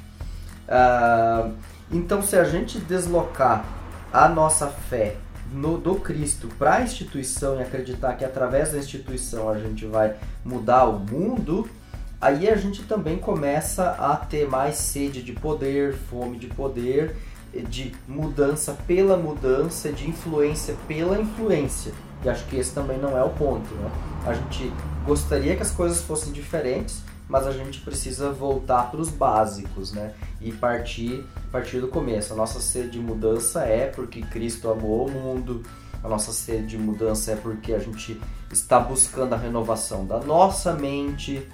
Ah, 0.68 1.50
então, 1.90 2.22
se 2.22 2.36
a 2.36 2.44
gente 2.44 2.78
deslocar 2.78 3.64
a 4.12 4.28
nossa 4.28 4.68
fé 4.68 5.16
no, 5.52 5.78
do 5.78 5.96
Cristo 5.96 6.48
para 6.58 6.76
a 6.76 6.82
instituição 6.82 7.58
e 7.58 7.62
acreditar 7.62 8.14
que 8.14 8.24
através 8.24 8.72
da 8.72 8.78
instituição 8.78 9.48
a 9.48 9.58
gente 9.58 9.84
vai 9.86 10.14
mudar 10.44 10.84
o 10.84 11.00
mundo, 11.00 11.68
aí 12.20 12.48
a 12.48 12.54
gente 12.54 12.82
também 12.84 13.18
começa 13.18 13.90
a 13.90 14.16
ter 14.16 14.48
mais 14.48 14.76
sede 14.76 15.22
de 15.22 15.32
poder, 15.32 15.94
fome 15.94 16.38
de 16.38 16.46
poder, 16.46 17.16
de 17.68 17.92
mudança 18.06 18.76
pela 18.86 19.16
mudança, 19.16 19.92
de 19.92 20.08
influência 20.08 20.76
pela 20.86 21.20
influência. 21.20 21.92
E 22.24 22.28
acho 22.28 22.44
que 22.46 22.56
esse 22.56 22.72
também 22.72 22.98
não 22.98 23.16
é 23.16 23.24
o 23.24 23.30
ponto, 23.30 23.72
né? 23.74 23.90
A 24.26 24.34
gente 24.34 24.72
gostaria 25.06 25.56
que 25.56 25.62
as 25.62 25.70
coisas 25.70 26.02
fossem 26.02 26.32
diferentes, 26.32 27.02
mas 27.28 27.46
a 27.46 27.52
gente 27.52 27.80
precisa 27.80 28.30
voltar 28.30 28.90
para 28.90 29.00
os 29.00 29.08
básicos, 29.08 29.92
né? 29.92 30.12
E 30.40 30.52
partir, 30.52 31.24
partir 31.50 31.80
do 31.80 31.88
começo. 31.88 32.32
A 32.32 32.36
nossa 32.36 32.60
sede 32.60 32.90
de 32.90 32.98
mudança 32.98 33.62
é 33.62 33.86
porque 33.86 34.20
Cristo 34.22 34.68
amou 34.68 35.06
o 35.06 35.10
mundo. 35.10 35.62
A 36.02 36.08
nossa 36.08 36.32
sede 36.32 36.66
de 36.66 36.78
mudança 36.78 37.32
é 37.32 37.36
porque 37.36 37.72
a 37.72 37.78
gente 37.78 38.20
está 38.50 38.80
buscando 38.80 39.34
a 39.34 39.38
renovação 39.38 40.04
da 40.04 40.18
nossa 40.18 40.74
mente. 40.74 41.46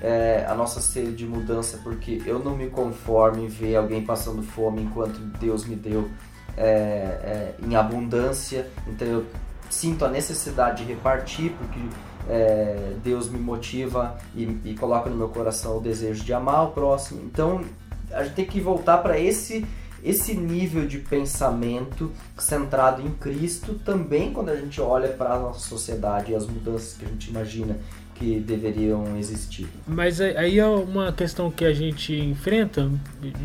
É, 0.00 0.46
a 0.48 0.54
nossa 0.54 0.80
sede 0.80 1.12
de 1.12 1.26
mudança 1.26 1.80
porque 1.82 2.22
eu 2.24 2.38
não 2.38 2.56
me 2.56 2.68
conformo 2.68 3.42
em 3.42 3.48
ver 3.48 3.74
alguém 3.74 4.04
passando 4.04 4.42
fome 4.44 4.82
enquanto 4.82 5.18
Deus 5.40 5.64
me 5.64 5.74
deu 5.74 6.08
é, 6.56 6.62
é, 6.62 7.54
em 7.62 7.74
abundância. 7.74 8.68
Então 8.86 9.06
eu 9.06 9.26
sinto 9.70 10.04
a 10.04 10.08
necessidade 10.08 10.84
de 10.84 10.92
repartir, 10.92 11.52
porque 11.52 11.80
é, 12.28 12.94
Deus 13.02 13.28
me 13.28 13.38
motiva 13.38 14.18
e, 14.34 14.44
e, 14.64 14.74
coloca 14.74 15.08
no 15.08 15.16
meu 15.16 15.28
coração 15.28 15.78
o 15.78 15.80
desejo 15.80 16.24
de 16.24 16.32
amar 16.32 16.64
o 16.64 16.70
próximo. 16.72 17.22
Então 17.24 17.64
a 18.12 18.22
gente 18.22 18.34
tem 18.34 18.44
que 18.44 18.60
voltar 18.60 18.98
para 18.98 19.18
esse 19.18 19.66
esse 20.02 20.32
nível 20.32 20.86
de 20.86 20.98
pensamento 20.98 22.12
centrado 22.38 23.02
em 23.02 23.10
Cristo 23.10 23.74
também 23.84 24.32
quando 24.32 24.50
a 24.50 24.54
gente 24.54 24.80
olha 24.80 25.08
para 25.08 25.34
a 25.34 25.38
nossa 25.40 25.58
sociedade 25.58 26.30
e 26.30 26.36
as 26.36 26.46
mudanças 26.46 26.96
que 26.96 27.04
a 27.04 27.08
gente 27.08 27.30
imagina 27.30 27.76
que 28.18 28.40
deveriam 28.40 29.16
existir. 29.16 29.66
Mas 29.86 30.20
aí 30.20 30.58
é 30.58 30.66
uma 30.66 31.12
questão 31.12 31.50
que 31.50 31.64
a 31.64 31.72
gente 31.72 32.14
enfrenta, 32.14 32.90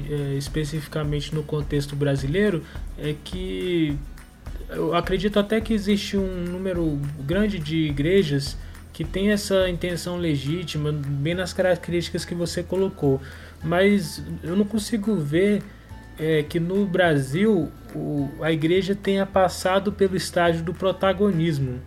é, 0.09 0.35
especificamente 0.35 1.33
no 1.33 1.43
contexto 1.43 1.95
brasileiro, 1.95 2.63
é 2.97 3.15
que 3.23 3.95
eu 4.69 4.95
acredito 4.95 5.37
até 5.39 5.61
que 5.61 5.73
existe 5.73 6.17
um 6.17 6.45
número 6.45 6.99
grande 7.19 7.59
de 7.59 7.77
igrejas 7.77 8.57
que 8.91 9.03
tem 9.03 9.31
essa 9.31 9.69
intenção 9.69 10.17
legítima, 10.17 10.91
bem 10.91 11.33
nas 11.33 11.53
características 11.53 12.25
que 12.25 12.35
você 12.35 12.63
colocou. 12.63 13.21
Mas 13.63 14.23
eu 14.43 14.55
não 14.55 14.65
consigo 14.65 15.15
ver 15.15 15.61
é, 16.17 16.43
que 16.43 16.59
no 16.59 16.85
Brasil 16.85 17.71
o, 17.95 18.29
a 18.41 18.51
igreja 18.51 18.95
tenha 18.95 19.25
passado 19.25 19.91
pelo 19.91 20.15
estágio 20.15 20.63
do 20.63 20.73
protagonismo. 20.73 21.79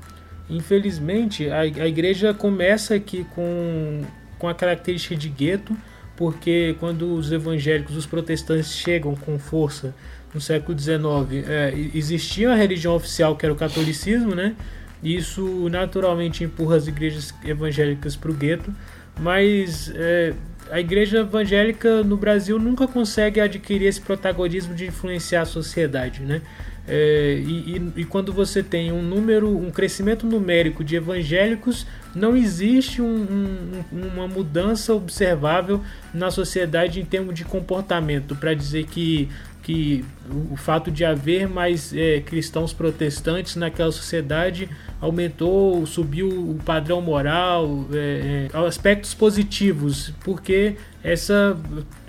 Infelizmente, 0.49 1.49
a, 1.49 1.61
a 1.61 1.89
igreja 1.89 2.33
começa 2.33 2.95
aqui 2.95 3.27
com, 3.35 4.03
com 4.39 4.49
a 4.49 4.55
característica 4.55 5.17
de 5.17 5.29
gueto, 5.29 5.77
porque 6.17 6.77
quando 6.79 7.15
os 7.15 7.33
evangélicos, 7.33 7.97
os 7.97 8.07
protestantes 8.07 8.73
chegam 8.73 9.15
com 9.15 9.39
força 9.39 9.95
no 10.33 10.41
século 10.41 10.79
XIX, 10.79 11.49
é, 11.49 11.75
existia 11.95 12.53
a 12.53 12.55
religião 12.55 12.95
oficial 12.95 13.37
que 13.37 13.45
era 13.45 13.53
o 13.53 13.57
catolicismo, 13.57 14.35
né? 14.35 14.55
Isso 15.03 15.69
naturalmente 15.69 16.43
empurra 16.43 16.77
as 16.77 16.87
igrejas 16.87 17.35
evangélicas 17.45 18.17
para 18.17 18.31
o 18.31 18.35
gueto, 18.35 18.73
mas 19.21 19.93
é, 19.95 20.33
a 20.71 20.81
igreja 20.81 21.19
evangélica 21.19 22.03
no 22.03 22.17
Brasil 22.17 22.59
nunca 22.59 22.87
consegue 22.89 23.41
adquirir 23.41 23.87
esse 23.87 24.01
protagonismo 24.01 24.75
de 24.75 24.87
influenciar 24.87 25.43
a 25.43 25.47
sociedade, 25.47 26.23
né? 26.23 26.41
É, 26.89 27.43
e, 27.45 27.77
e, 27.77 28.01
e, 28.01 28.05
quando 28.05 28.33
você 28.33 28.63
tem 28.63 28.93
um 28.93 29.03
número, 29.03 29.49
um 29.49 29.71
crescimento 29.71 30.25
numérico 30.25 30.85
de 30.85 30.95
evangélicos, 30.95 31.87
não 32.15 32.37
existe 32.37 33.03
um, 33.03 33.83
um, 33.93 34.07
uma 34.15 34.29
mudança 34.29 34.95
observável 34.95 35.83
na 36.15 36.31
sociedade 36.31 37.01
em 37.01 37.05
termos 37.05 37.35
de 37.35 37.45
comportamento 37.45 38.37
para 38.37 38.55
dizer 38.55 38.87
que 38.87 39.29
que 39.67 40.05
o 40.53 40.55
fato 40.55 40.93
de 40.93 41.05
haver 41.05 41.49
mais 41.49 41.93
é, 41.93 42.21
cristãos 42.21 42.73
protestantes 42.73 43.57
naquela 43.57 43.91
sociedade 43.91 44.69
aumentou, 45.01 45.85
subiu 45.87 46.29
o 46.29 46.57
padrão 46.65 47.01
moral, 47.01 47.85
é, 47.93 48.49
é, 48.55 48.59
aspectos 48.65 49.13
positivos, 49.13 50.13
porque 50.23 50.77
essa 51.03 51.59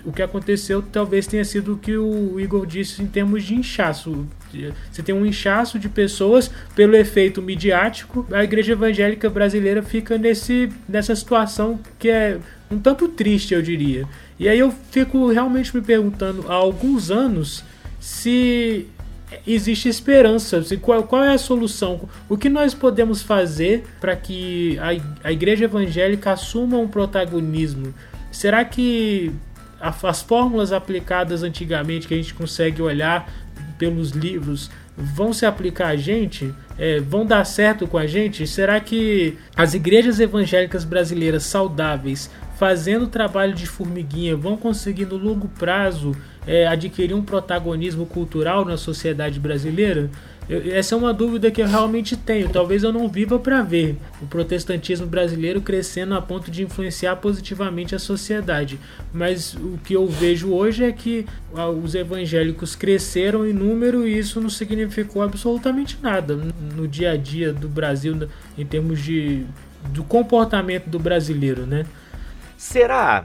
o 0.04 0.12
que 0.12 0.22
aconteceu 0.22 0.80
talvez 0.80 1.26
tenha 1.26 1.44
sido 1.44 1.74
o 1.74 1.78
que 1.78 1.96
o 1.96 2.38
Igor 2.38 2.64
disse 2.64 3.02
em 3.02 3.08
termos 3.08 3.42
de 3.42 3.56
inchaço. 3.56 4.24
Você 4.90 5.02
tem 5.02 5.14
um 5.14 5.26
inchaço 5.26 5.78
de 5.78 5.88
pessoas 5.88 6.50
pelo 6.74 6.96
efeito 6.96 7.42
midiático. 7.42 8.26
A 8.32 8.42
igreja 8.42 8.72
evangélica 8.72 9.28
brasileira 9.28 9.82
fica 9.82 10.16
nesse, 10.16 10.70
nessa 10.88 11.14
situação 11.14 11.78
que 11.98 12.08
é 12.08 12.38
um 12.70 12.78
tanto 12.78 13.08
triste, 13.08 13.54
eu 13.54 13.62
diria. 13.62 14.06
E 14.38 14.48
aí 14.48 14.58
eu 14.58 14.72
fico 14.90 15.28
realmente 15.30 15.74
me 15.74 15.82
perguntando 15.82 16.44
há 16.48 16.54
alguns 16.54 17.10
anos 17.10 17.64
se 18.00 18.86
existe 19.46 19.88
esperança. 19.88 20.62
Qual, 20.80 21.02
qual 21.02 21.24
é 21.24 21.32
a 21.32 21.38
solução? 21.38 22.08
O 22.28 22.36
que 22.36 22.48
nós 22.48 22.74
podemos 22.74 23.22
fazer 23.22 23.84
para 24.00 24.16
que 24.16 24.78
a, 24.78 25.28
a 25.28 25.32
igreja 25.32 25.64
evangélica 25.64 26.32
assuma 26.32 26.78
um 26.78 26.88
protagonismo? 26.88 27.94
Será 28.30 28.64
que 28.64 29.32
as 29.80 30.22
fórmulas 30.22 30.72
aplicadas 30.72 31.42
antigamente 31.42 32.08
que 32.08 32.14
a 32.14 32.16
gente 32.16 32.34
consegue 32.34 32.82
olhar 32.82 33.30
pelos 33.78 34.10
livros 34.10 34.70
vão 34.96 35.32
se 35.32 35.46
aplicar 35.46 35.88
a 35.88 35.96
gente? 35.96 36.52
É, 36.76 37.00
vão 37.00 37.24
dar 37.24 37.44
certo 37.44 37.86
com 37.86 37.96
a 37.96 38.06
gente? 38.06 38.46
Será 38.46 38.80
que 38.80 39.36
as 39.56 39.74
igrejas 39.74 40.18
evangélicas 40.18 40.84
brasileiras 40.84 41.44
saudáveis, 41.44 42.30
fazendo 42.58 43.06
trabalho 43.06 43.54
de 43.54 43.66
formiguinha, 43.66 44.36
vão 44.36 44.56
conseguir 44.56 45.06
no 45.06 45.16
longo 45.16 45.48
prazo 45.48 46.16
é, 46.46 46.66
adquirir 46.66 47.14
um 47.14 47.22
protagonismo 47.22 48.04
cultural 48.06 48.64
na 48.64 48.76
sociedade 48.76 49.38
brasileira? 49.38 50.10
Eu, 50.48 50.74
essa 50.74 50.94
é 50.94 50.98
uma 50.98 51.12
dúvida 51.12 51.50
que 51.50 51.60
eu 51.60 51.66
realmente 51.66 52.16
tenho. 52.16 52.48
Talvez 52.48 52.82
eu 52.82 52.92
não 52.92 53.08
viva 53.08 53.38
para 53.38 53.62
ver 53.62 53.96
o 54.22 54.26
protestantismo 54.26 55.06
brasileiro 55.06 55.60
crescendo 55.60 56.14
a 56.14 56.22
ponto 56.22 56.50
de 56.50 56.62
influenciar 56.62 57.16
positivamente 57.16 57.94
a 57.94 57.98
sociedade. 57.98 58.80
Mas 59.12 59.54
o 59.54 59.78
que 59.84 59.94
eu 59.94 60.06
vejo 60.06 60.52
hoje 60.52 60.84
é 60.84 60.92
que 60.92 61.26
ah, 61.54 61.68
os 61.68 61.94
evangélicos 61.94 62.74
cresceram 62.74 63.46
em 63.46 63.52
número 63.52 64.06
e 64.08 64.18
isso 64.18 64.40
não 64.40 64.48
significou 64.48 65.22
absolutamente 65.22 65.98
nada 66.02 66.34
no 66.74 66.88
dia 66.88 67.12
a 67.12 67.16
dia 67.16 67.52
do 67.52 67.68
Brasil 67.68 68.28
em 68.56 68.64
termos 68.64 69.02
de 69.02 69.44
do 69.90 70.02
comportamento 70.02 70.86
do 70.88 70.98
brasileiro, 70.98 71.66
né? 71.66 71.86
Será? 72.56 73.24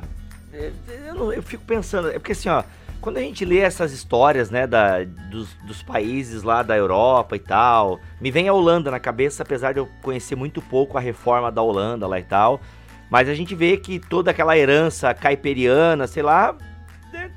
É, 0.53 0.71
eu, 1.07 1.33
eu 1.33 1.41
fico 1.41 1.63
pensando, 1.65 2.09
é 2.09 2.13
porque 2.13 2.33
assim, 2.33 2.47
ó, 2.47 2.63
quando 3.03 3.17
a 3.17 3.19
gente 3.19 3.43
lê 3.43 3.57
essas 3.57 3.91
histórias, 3.91 4.49
né, 4.49 4.65
da, 4.65 5.03
dos, 5.03 5.53
dos, 5.67 5.83
países 5.83 6.41
lá 6.41 6.63
da 6.63 6.77
Europa 6.77 7.35
e 7.35 7.39
tal, 7.39 7.99
me 8.19 8.31
vem 8.31 8.47
a 8.47 8.53
Holanda 8.53 8.89
na 8.89 8.99
cabeça, 8.99 9.43
apesar 9.43 9.73
de 9.73 9.79
eu 9.79 9.89
conhecer 10.01 10.37
muito 10.37 10.61
pouco 10.61 10.97
a 10.97 11.01
reforma 11.01 11.51
da 11.51 11.61
Holanda 11.61 12.07
lá 12.07 12.17
e 12.17 12.23
tal. 12.23 12.61
Mas 13.09 13.27
a 13.27 13.33
gente 13.33 13.53
vê 13.53 13.75
que 13.75 13.99
toda 13.99 14.31
aquela 14.31 14.57
herança 14.57 15.13
caiperiana, 15.13 16.07
sei 16.07 16.23
lá, 16.23 16.55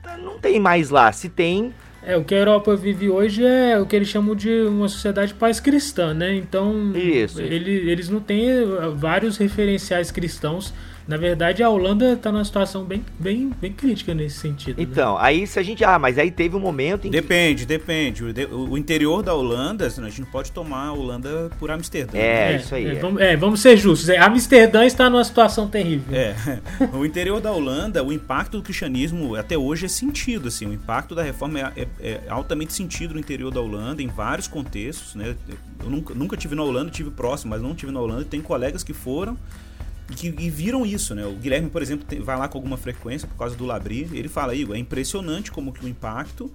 tá, 0.05 0.17
não 0.17 0.39
tem 0.39 0.61
mais 0.61 0.89
lá. 0.89 1.11
Se 1.11 1.29
tem. 1.29 1.75
É, 2.01 2.17
o 2.17 2.23
que 2.23 2.37
a 2.37 2.39
Europa 2.39 2.77
vive 2.77 3.11
hoje 3.11 3.45
é 3.45 3.77
o 3.77 3.85
que 3.85 3.97
eles 3.97 4.07
chamam 4.07 4.37
de 4.37 4.63
uma 4.63 4.89
sociedade 4.89 5.35
paz-cristã, 5.35 6.15
né? 6.15 6.33
Então, 6.37 6.93
Isso. 6.95 7.41
Ele, 7.41 7.91
eles 7.91 8.09
não 8.09 8.21
têm 8.21 8.47
vários 8.95 9.37
referenciais 9.37 10.13
cristãos 10.13 10.73
na 11.07 11.17
verdade, 11.17 11.63
a 11.63 11.71
Holanda 11.71 12.15
está 12.15 12.33
numa 12.33 12.45
situação 12.45 12.85
bem, 12.85 13.05
bem, 13.17 13.53
bem 13.61 13.73
crítica 13.73 14.13
nesse 14.13 14.39
sentido. 14.39 14.79
Né? 14.79 14.83
Então, 14.83 15.15
né? 15.15 15.21
aí 15.23 15.47
se 15.47 15.57
a 15.57 15.63
gente. 15.63 15.85
Ah, 15.85 16.01
mas 16.01 16.19
aí 16.19 16.33
teve 16.33 16.57
um 16.57 16.61
momento 16.61 17.07
em 17.07 17.11
Depende, 17.11 17.63
que... 17.63 17.67
depende. 17.67 18.25
O, 18.25 18.71
o, 18.71 18.79
interior 18.79 19.23
da 19.23 19.33
Holanda, 19.33 19.87
a 19.87 19.89
gente 19.89 20.21
não 20.21 20.29
pode 20.29 20.51
tomar 20.51 20.87
a 20.87 20.93
Holanda 20.93 21.49
por 21.61 21.71
Amsterdã. 21.71 22.19
É, 22.19 22.55
é 22.55 22.57
isso 22.57 22.75
aí. 22.75 22.87
É, 22.87 22.93
é. 22.93 22.95
Vamos, 22.97 23.21
é, 23.21 23.37
vamos 23.37 23.61
ser 23.61 23.77
justos. 23.77 24.09
É, 24.09 24.19
Amsterdã 24.19 24.85
está 24.85 25.09
numa 25.09 25.23
situação 25.23 25.69
terrível. 25.69 26.13
É. 26.13 26.35
o 26.93 27.07
interior 27.07 27.41
da 27.41 27.53
Holanda, 27.53 28.03
o 28.03 28.13
impacto 28.13 28.57
do 28.57 28.63
cristianismo 28.65 29.37
até 29.37 29.57
hoje 29.57 29.87
é 29.87 29.89
sentido. 29.89 30.49
Assim, 30.49 30.67
o 30.67 30.73
impacto 30.73 31.15
da 31.15 31.23
reforma 31.23 31.61
é, 31.61 31.73
é, 31.77 31.87
é 32.01 32.21
altamente 32.29 32.73
sentido 32.73 33.15
no 33.15 33.21
interior 33.21 33.53
da 33.53 33.61
Holanda, 33.61 34.03
em 34.03 34.09
vários 34.09 34.49
contextos. 34.49 35.15
Né? 35.15 35.37
Eu 35.85 35.89
nunca, 35.89 36.15
nunca 36.15 36.37
tive 36.37 36.57
na 36.57 36.65
Holanda, 36.65 36.91
tive 36.91 37.11
próximo, 37.11 37.51
mas 37.51 37.63
não 37.63 37.77
tive 37.77 37.93
na 37.93 38.01
Holanda. 38.01 38.25
Tem 38.25 38.41
colegas 38.41 38.83
que 38.83 38.93
foram 38.93 39.39
e 40.11 40.15
que 40.15 40.29
e 40.29 40.51
viram 40.51 40.87
isso, 40.87 41.15
né? 41.15 41.27
O 41.27 41.35
Guilherme, 41.35 41.69
por 41.69 41.83
exemplo, 41.83 42.07
tem, 42.07 42.21
vai 42.21 42.37
lá 42.37 42.49
com 42.49 42.59
alguma 42.59 42.77
frequência 42.77 43.27
por 43.27 43.37
causa 43.37 43.57
do 43.57 43.65
Labri, 43.65 44.09
ele 44.13 44.29
fala, 44.29 44.55
Igor, 44.55 44.77
é 44.77 44.79
impressionante 44.79 45.51
como 45.51 45.73
que 45.73 45.85
o 45.85 45.89
impacto 45.89 46.53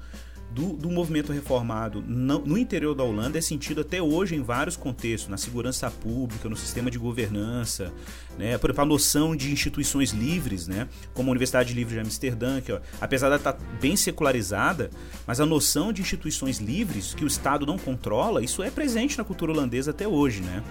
do, 0.53 0.73
do 0.73 0.89
movimento 0.89 1.31
reformado 1.31 2.03
no, 2.05 2.39
no, 2.39 2.57
interior 2.57 2.93
da 2.93 3.03
Holanda 3.03 3.37
é 3.37 3.41
sentido 3.41 3.81
até 3.81 4.01
hoje 4.01 4.35
em 4.35 4.41
vários 4.41 4.75
contextos, 4.75 5.29
na 5.29 5.37
segurança 5.37 5.89
pública, 5.89 6.49
no 6.49 6.57
sistema 6.57 6.91
de 6.91 6.97
governança, 6.97 7.93
né? 8.37 8.57
por 8.57 8.69
exemplo, 8.69 8.83
a 8.83 8.85
noção 8.85 9.35
de 9.35 9.51
instituições 9.51 10.11
livres, 10.11 10.67
né? 10.67 10.87
como 11.13 11.29
a 11.29 11.31
Universidade 11.31 11.73
Livre 11.73 11.95
de 11.95 12.01
Amsterdã, 12.01 12.59
que 12.59 12.71
ó, 12.71 12.79
apesar 12.99 13.29
de 13.29 13.35
estar 13.37 13.57
bem 13.79 13.95
secularizada, 13.95 14.91
mas 15.25 15.39
a 15.39 15.45
noção 15.45 15.93
de 15.93 16.01
instituições 16.01 16.57
livres 16.57 17.13
que 17.13 17.23
o 17.23 17.27
Estado 17.27 17.65
não 17.65 17.77
controla, 17.77 18.43
isso 18.43 18.61
é 18.61 18.69
presente 18.69 19.17
na 19.17 19.23
cultura 19.23 19.53
holandesa 19.53 19.91
até 19.91 20.07
hoje. 20.07 20.41
Né? 20.41 20.61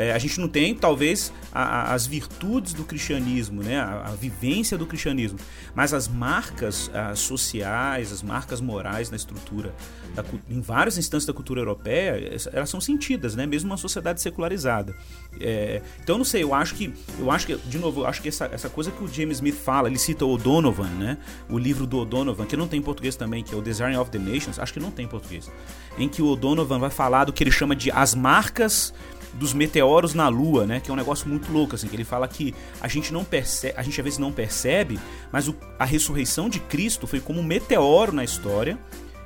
É, 0.00 0.12
a 0.12 0.18
gente 0.18 0.40
não 0.40 0.48
tem, 0.48 0.74
talvez, 0.74 1.30
a, 1.52 1.62
a, 1.62 1.94
as 1.94 2.06
virtudes 2.06 2.72
do 2.72 2.84
cristianismo, 2.84 3.62
né? 3.62 3.78
A, 3.78 4.06
a, 4.06 4.10
vivência 4.14 4.78
do 4.78 4.86
cristianismo, 4.86 5.38
mas 5.74 5.92
as 5.92 6.08
marcas 6.08 6.90
sociais, 7.14 8.12
as 8.12 8.22
marcas 8.22 8.60
morais 8.60 9.10
na 9.10 9.16
estrutura, 9.16 9.74
da, 10.14 10.24
em 10.48 10.60
várias 10.60 10.96
instâncias 10.98 11.26
da 11.26 11.32
cultura 11.32 11.60
europeia, 11.60 12.36
elas 12.52 12.70
são 12.70 12.80
sentidas, 12.80 13.34
né? 13.34 13.46
mesmo 13.46 13.70
uma 13.70 13.76
sociedade 13.76 14.20
secularizada. 14.20 14.94
É, 15.40 15.82
então, 16.02 16.16
não 16.16 16.24
sei, 16.24 16.42
eu 16.42 16.54
acho 16.54 16.74
que, 16.74 16.92
eu 17.18 17.30
acho 17.30 17.46
que, 17.46 17.56
de 17.56 17.78
novo, 17.78 18.02
eu 18.02 18.06
acho 18.06 18.22
que 18.22 18.28
essa, 18.28 18.46
essa 18.46 18.68
coisa 18.68 18.90
que 18.90 19.02
o 19.02 19.08
James 19.08 19.38
Smith 19.38 19.54
fala, 19.54 19.88
ele 19.88 19.98
cita 19.98 20.24
o 20.24 20.30
O'Donovan, 20.30 20.88
né? 20.88 21.18
o 21.48 21.58
livro 21.58 21.86
do 21.86 21.98
O'Donovan, 21.98 22.46
que 22.46 22.56
não 22.56 22.66
tem 22.66 22.80
em 22.80 22.82
português 22.82 23.16
também, 23.16 23.44
que 23.44 23.54
é 23.54 23.58
o 23.58 23.62
Design 23.62 23.96
of 23.96 24.10
the 24.10 24.18
Nations, 24.18 24.58
acho 24.58 24.72
que 24.72 24.80
não 24.80 24.90
tem 24.90 25.04
em 25.04 25.08
português, 25.08 25.50
em 25.98 26.08
que 26.08 26.22
o 26.22 26.26
O'Donovan 26.26 26.78
vai 26.78 26.90
falar 26.90 27.24
do 27.24 27.32
que 27.32 27.42
ele 27.42 27.50
chama 27.50 27.76
de 27.76 27.90
as 27.90 28.14
marcas 28.14 28.92
dos 29.34 29.52
meteoros 29.52 30.14
na 30.14 30.28
Lua, 30.28 30.66
né? 30.66 30.80
Que 30.80 30.90
é 30.90 30.92
um 30.92 30.96
negócio 30.96 31.28
muito 31.28 31.52
louco, 31.52 31.74
assim, 31.74 31.88
que 31.88 31.96
ele 31.96 32.04
fala 32.04 32.26
que 32.26 32.54
a 32.80 32.88
gente 32.88 33.12
não 33.12 33.24
percebe, 33.24 33.74
a 33.76 33.82
gente 33.82 34.00
às 34.00 34.04
vezes 34.04 34.18
não 34.18 34.32
percebe, 34.32 34.98
mas 35.30 35.48
o, 35.48 35.56
a 35.78 35.84
ressurreição 35.84 36.48
de 36.48 36.60
Cristo 36.60 37.06
foi 37.06 37.20
como 37.20 37.40
um 37.40 37.44
meteoro 37.44 38.12
na 38.12 38.24
história 38.24 38.78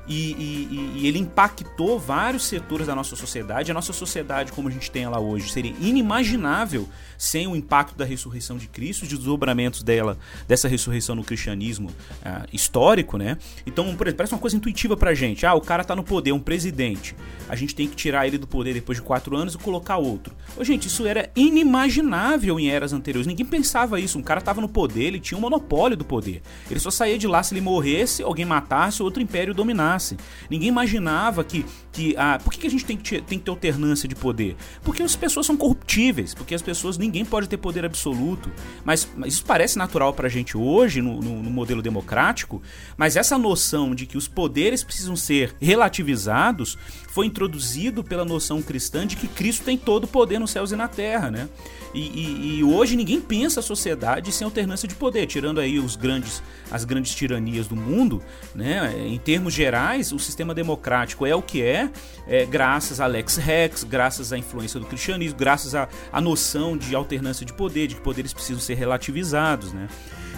e, 0.06 0.32
e, 0.32 1.00
e, 1.00 1.06
ele 1.06 1.18
impactou 1.18 1.98
vários 1.98 2.44
setores 2.44 2.86
da 2.86 2.94
nossa 2.94 3.16
sociedade. 3.16 3.70
A 3.70 3.74
nossa 3.74 3.92
sociedade, 3.92 4.52
como 4.52 4.68
a 4.68 4.70
gente 4.70 4.90
tem 4.90 5.04
ela 5.04 5.18
hoje, 5.18 5.50
seria 5.50 5.74
inimaginável 5.80 6.86
sem 7.24 7.46
o 7.46 7.56
impacto 7.56 7.96
da 7.96 8.04
ressurreição 8.04 8.58
de 8.58 8.68
Cristo, 8.68 9.06
de 9.06 9.16
desdobramentos 9.16 9.82
dela, 9.82 10.18
dessa 10.46 10.68
ressurreição 10.68 11.14
no 11.14 11.24
cristianismo 11.24 11.88
uh, 11.88 12.46
histórico, 12.52 13.16
né? 13.16 13.38
Então, 13.66 13.84
por 13.96 14.06
exemplo, 14.06 14.18
parece 14.18 14.34
uma 14.34 14.40
coisa 14.40 14.56
intuitiva 14.56 14.94
pra 14.94 15.14
gente. 15.14 15.46
Ah, 15.46 15.54
o 15.54 15.60
cara 15.60 15.82
tá 15.82 15.96
no 15.96 16.04
poder, 16.04 16.32
um 16.32 16.38
presidente. 16.38 17.16
A 17.48 17.56
gente 17.56 17.74
tem 17.74 17.88
que 17.88 17.96
tirar 17.96 18.26
ele 18.26 18.36
do 18.36 18.46
poder 18.46 18.74
depois 18.74 18.98
de 18.98 19.02
quatro 19.02 19.34
anos 19.36 19.54
e 19.54 19.58
colocar 19.58 19.96
outro. 19.96 20.34
Ô, 20.54 20.62
gente, 20.62 20.86
isso 20.86 21.06
era 21.06 21.30
inimaginável 21.34 22.60
em 22.60 22.68
eras 22.68 22.92
anteriores. 22.92 23.26
Ninguém 23.26 23.46
pensava 23.46 23.98
isso. 23.98 24.18
Um 24.18 24.22
cara 24.22 24.42
tava 24.42 24.60
no 24.60 24.68
poder, 24.68 25.04
ele 25.04 25.18
tinha 25.18 25.38
um 25.38 25.40
monopólio 25.40 25.96
do 25.96 26.04
poder. 26.04 26.42
Ele 26.70 26.80
só 26.80 26.90
saía 26.90 27.16
de 27.16 27.26
lá 27.26 27.42
se 27.42 27.54
ele 27.54 27.62
morresse, 27.62 28.22
alguém 28.22 28.44
matasse, 28.44 29.02
outro 29.02 29.22
império 29.22 29.54
dominasse. 29.54 30.18
Ninguém 30.50 30.68
imaginava 30.68 31.42
que. 31.42 31.64
Que 31.94 32.14
ah, 32.18 32.40
por 32.42 32.52
que, 32.52 32.60
que 32.60 32.66
a 32.66 32.70
gente 32.70 32.84
tem 32.84 32.96
que, 32.96 33.20
tem 33.22 33.38
que 33.38 33.44
ter 33.44 33.50
alternância 33.50 34.08
de 34.08 34.14
poder? 34.14 34.56
Porque 34.82 35.02
as 35.02 35.14
pessoas 35.14 35.46
são 35.46 35.56
corruptíveis, 35.56 36.34
porque 36.34 36.54
as 36.54 36.60
pessoas 36.60 36.98
ninguém 36.98 37.24
pode 37.24 37.48
ter 37.48 37.56
poder 37.56 37.84
absoluto. 37.84 38.50
Mas, 38.84 39.08
mas 39.16 39.34
isso 39.34 39.44
parece 39.44 39.78
natural 39.78 40.12
pra 40.12 40.28
gente 40.28 40.56
hoje, 40.56 41.00
no, 41.00 41.20
no, 41.20 41.42
no, 41.42 41.50
modelo 41.50 41.80
democrático, 41.80 42.60
mas 42.96 43.16
essa 43.16 43.38
noção 43.38 43.94
de 43.94 44.06
que 44.06 44.18
os 44.18 44.26
poderes 44.26 44.82
precisam 44.82 45.14
ser 45.14 45.54
relativizados 45.60 46.76
foi 47.14 47.26
introduzido 47.26 48.02
pela 48.02 48.24
noção 48.24 48.60
cristã 48.60 49.06
de 49.06 49.14
que 49.14 49.28
Cristo 49.28 49.64
tem 49.64 49.78
todo 49.78 50.02
o 50.02 50.08
poder 50.08 50.40
nos 50.40 50.50
céus 50.50 50.72
e 50.72 50.76
na 50.76 50.88
terra, 50.88 51.30
né? 51.30 51.48
E, 51.94 52.00
e, 52.00 52.58
e, 52.58 52.64
hoje 52.64 52.96
ninguém 52.96 53.20
pensa 53.20 53.60
a 53.60 53.62
sociedade 53.62 54.32
sem 54.32 54.44
alternância 54.44 54.88
de 54.88 54.96
poder, 54.96 55.24
tirando 55.28 55.60
aí 55.60 55.78
os 55.78 55.94
grandes, 55.94 56.42
as 56.72 56.84
grandes 56.84 57.14
tiranias 57.14 57.68
do 57.68 57.76
mundo, 57.76 58.20
né? 58.52 58.92
Em 59.06 59.16
termos 59.16 59.54
gerais, 59.54 60.10
o 60.10 60.18
sistema 60.18 60.52
democrático 60.52 61.24
é 61.24 61.32
o 61.36 61.40
que 61.40 61.62
é, 61.62 61.88
é 62.26 62.44
graças 62.44 62.98
a 62.98 63.06
Lex 63.06 63.36
Rex, 63.36 63.84
graças 63.84 64.32
à 64.32 64.36
influência 64.36 64.80
do 64.80 64.86
cristianismo, 64.86 65.38
graças 65.38 65.72
à, 65.76 65.88
noção 66.20 66.76
de 66.76 66.96
alternância 66.96 67.46
de 67.46 67.52
poder, 67.52 67.86
de 67.86 67.94
que 67.94 68.00
poderes 68.00 68.32
precisam 68.32 68.60
ser 68.60 68.74
relativizados, 68.74 69.72
né? 69.72 69.86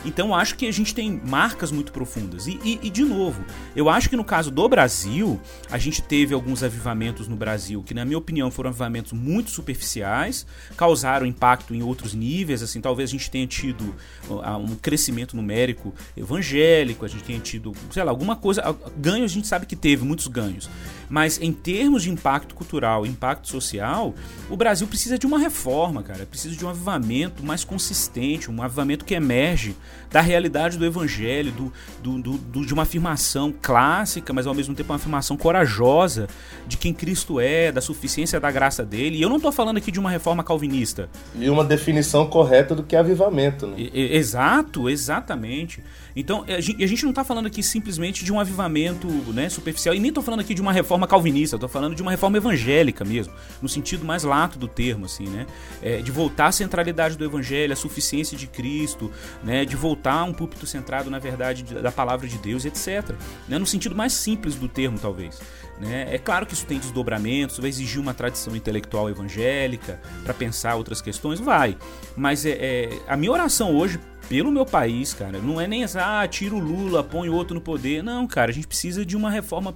Então 0.07 0.35
acho 0.35 0.55
que 0.55 0.67
a 0.67 0.73
gente 0.73 0.95
tem 0.95 1.21
marcas 1.27 1.73
muito 1.73 1.93
profundas. 1.93 2.47
E, 2.47 2.61
e, 2.65 2.79
e, 2.83 2.91
de 2.91 3.05
novo, 3.05 3.45
eu 3.75 3.91
acho 3.91 4.09
que 4.09 4.17
no 4.17 4.25
caso 4.25 4.51
do 4.51 4.69
Brasil, 4.69 5.41
a 5.71 5.79
gente 5.79 6.01
teve 6.01 6.33
alguns 6.33 6.63
avivamentos 6.63 7.27
no 7.27 7.37
Brasil 7.37 7.83
que, 7.83 7.93
na 7.93 8.05
minha 8.05 8.17
opinião, 8.17 8.51
foram 8.51 8.71
avivamentos 8.71 9.13
muito 9.13 9.51
superficiais, 9.51 10.47
causaram 10.77 11.27
impacto 11.27 11.75
em 11.75 11.83
outros 11.83 12.15
níveis. 12.15 12.63
Assim, 12.63 12.81
talvez 12.81 13.11
a 13.11 13.13
gente 13.13 13.31
tenha 13.31 13.47
tido 13.47 13.95
um 14.31 14.77
crescimento 14.77 15.37
numérico 15.37 15.93
evangélico, 16.17 17.05
a 17.05 17.09
gente 17.09 17.25
tenha 17.25 17.41
tido, 17.41 17.73
sei 17.91 18.05
lá, 18.05 18.11
alguma 18.11 18.37
coisa. 18.37 18.63
Ganhos 18.97 19.33
a 19.33 19.35
gente 19.35 19.49
sabe 19.49 19.67
que 19.67 19.77
teve, 19.77 20.05
muitos 20.05 20.29
ganhos. 20.29 20.71
Mas 21.09 21.41
em 21.41 21.53
termos 21.53 22.03
de 22.03 22.11
impacto 22.11 22.55
cultural, 22.55 23.07
impacto 23.07 23.49
social, 23.49 24.15
o 24.51 24.57
Brasil 24.57 24.87
precisa 24.87 25.19
de 25.19 25.27
uma 25.27 25.39
reforma, 25.39 26.03
cara. 26.03 26.27
Precisa 26.27 26.55
de 26.55 26.65
um 26.65 26.69
avivamento 26.69 27.45
mais 27.45 27.65
consistente, 27.65 28.51
um 28.51 28.63
avivamento 28.63 29.05
que 29.05 29.15
emerge 29.15 29.77
da 30.11 30.21
realidade 30.21 30.79
do 30.79 30.85
evangelho, 30.85 31.53
do, 31.53 31.73
do, 32.03 32.23
do, 32.23 32.39
do, 32.39 32.67
de 32.67 32.73
uma 32.73 32.83
afirmação 32.83 33.53
clássica, 33.61 34.33
mas 34.33 34.47
ao 34.47 34.55
mesmo 34.55 34.75
tempo 34.75 34.93
uma 34.93 34.97
afirmação 34.97 35.37
corajosa 35.37 36.29
de 36.67 36.77
quem 36.77 36.93
Cristo 36.93 37.41
é, 37.41 37.71
da 37.71 37.81
suficiência 37.81 38.41
da 38.41 38.51
graça 38.51 38.85
dele. 38.85 39.17
E 39.19 39.23
eu 39.23 39.29
não 39.29 39.37
estou 39.37 39.53
falando 39.53 39.77
aqui 39.79 39.91
de 39.91 40.01
uma 40.01 40.11
reforma 40.11 40.43
calvinista. 40.43 41.09
E 41.35 41.49
uma 41.51 41.65
definição 41.65 42.27
correta 42.27 42.75
do 42.75 42.83
que 42.83 42.97
é 42.97 42.99
avivamento, 42.99 43.67
né? 43.67 43.75
E, 43.79 44.17
exato, 44.17 44.89
exatamente. 44.89 45.83
Então, 46.17 46.45
a 46.49 46.61
gente, 46.61 46.83
a 46.83 46.87
gente 46.87 47.03
não 47.03 47.11
está 47.11 47.23
falando 47.23 47.47
aqui 47.47 47.63
simplesmente 47.63 48.25
de 48.25 48.33
um 48.33 48.41
avivamento 48.41 49.07
né, 49.35 49.51
superficial, 49.51 49.95
e 49.95 50.01
nem 50.01 50.09
estou 50.09 50.25
falando 50.25 50.41
aqui 50.41 50.55
de 50.55 50.63
uma 50.63 50.73
reforma 50.73 51.07
calvinista, 51.07 51.57
estou 51.57 51.69
falando 51.69 51.95
de 51.95 52.01
uma 52.01 52.11
reforma 52.11 52.39
evangélica 52.39 53.05
mesmo, 53.05 53.35
no 53.61 53.69
sentido 53.69 54.05
mais 54.05 54.25
lato 54.25 54.59
do 54.59 54.67
termo, 54.67 55.05
assim, 55.05 55.29
né? 55.29 55.47
É, 55.83 55.99
de 55.99 56.11
voltar 56.11 56.47
à 56.47 56.53
centralidade 56.53 57.19
do 57.19 57.25
evangelho, 57.25 57.73
à 57.73 57.77
suficiência 57.77 58.37
de 58.37 58.47
Cristo, 58.47 59.13
né? 59.45 59.67
De 59.67 59.77
voltar 59.77 60.15
a 60.15 60.25
um 60.25 60.33
púlpito 60.33 60.67
centrado 60.67 61.11
na 61.11 61.19
verdade 61.19 61.63
da 61.63 61.93
palavra 61.93 62.27
de 62.27 62.39
Deus, 62.39 62.65
etc. 62.65 63.15
Né, 63.47 63.59
no 63.59 63.67
sentido 63.67 63.95
mais 63.95 64.15
simples 64.15 64.55
do 64.55 64.69
termo, 64.69 64.99
talvez. 64.99 65.39
Né? 65.79 66.07
É 66.11 66.19
claro 66.19 66.47
que 66.47 66.55
isso 66.55 66.65
tem 66.65 66.79
desdobramentos, 66.79 67.59
vai 67.59 67.69
exigir 67.69 68.01
uma 68.01 68.15
tradição 68.15 68.57
intelectual 68.57 69.11
evangélica 69.11 70.01
para 70.25 70.33
pensar 70.33 70.75
outras 70.75 71.03
questões, 71.03 71.39
vai. 71.39 71.77
Mas 72.17 72.47
é, 72.47 72.51
é, 72.53 72.99
a 73.07 73.17
minha 73.17 73.31
oração 73.31 73.77
hoje 73.77 74.01
pelo 74.29 74.51
meu 74.51 74.67
país, 74.67 75.15
cara. 75.15 75.39
Não 75.39 75.61
é 75.61 75.67
nem 75.67 75.85
assim, 75.85 75.99
ah, 75.99 76.27
tira 76.29 76.55
o 76.55 76.59
Lula, 76.59 77.03
põe 77.03 77.29
outro 77.29 77.55
no 77.55 77.61
poder. 77.61 78.03
Não, 78.03 78.27
cara, 78.27 78.51
a 78.51 78.55
gente 78.55 78.67
precisa 78.67 79.05
de 79.05 79.17
uma 79.17 79.31
reforma 79.31 79.75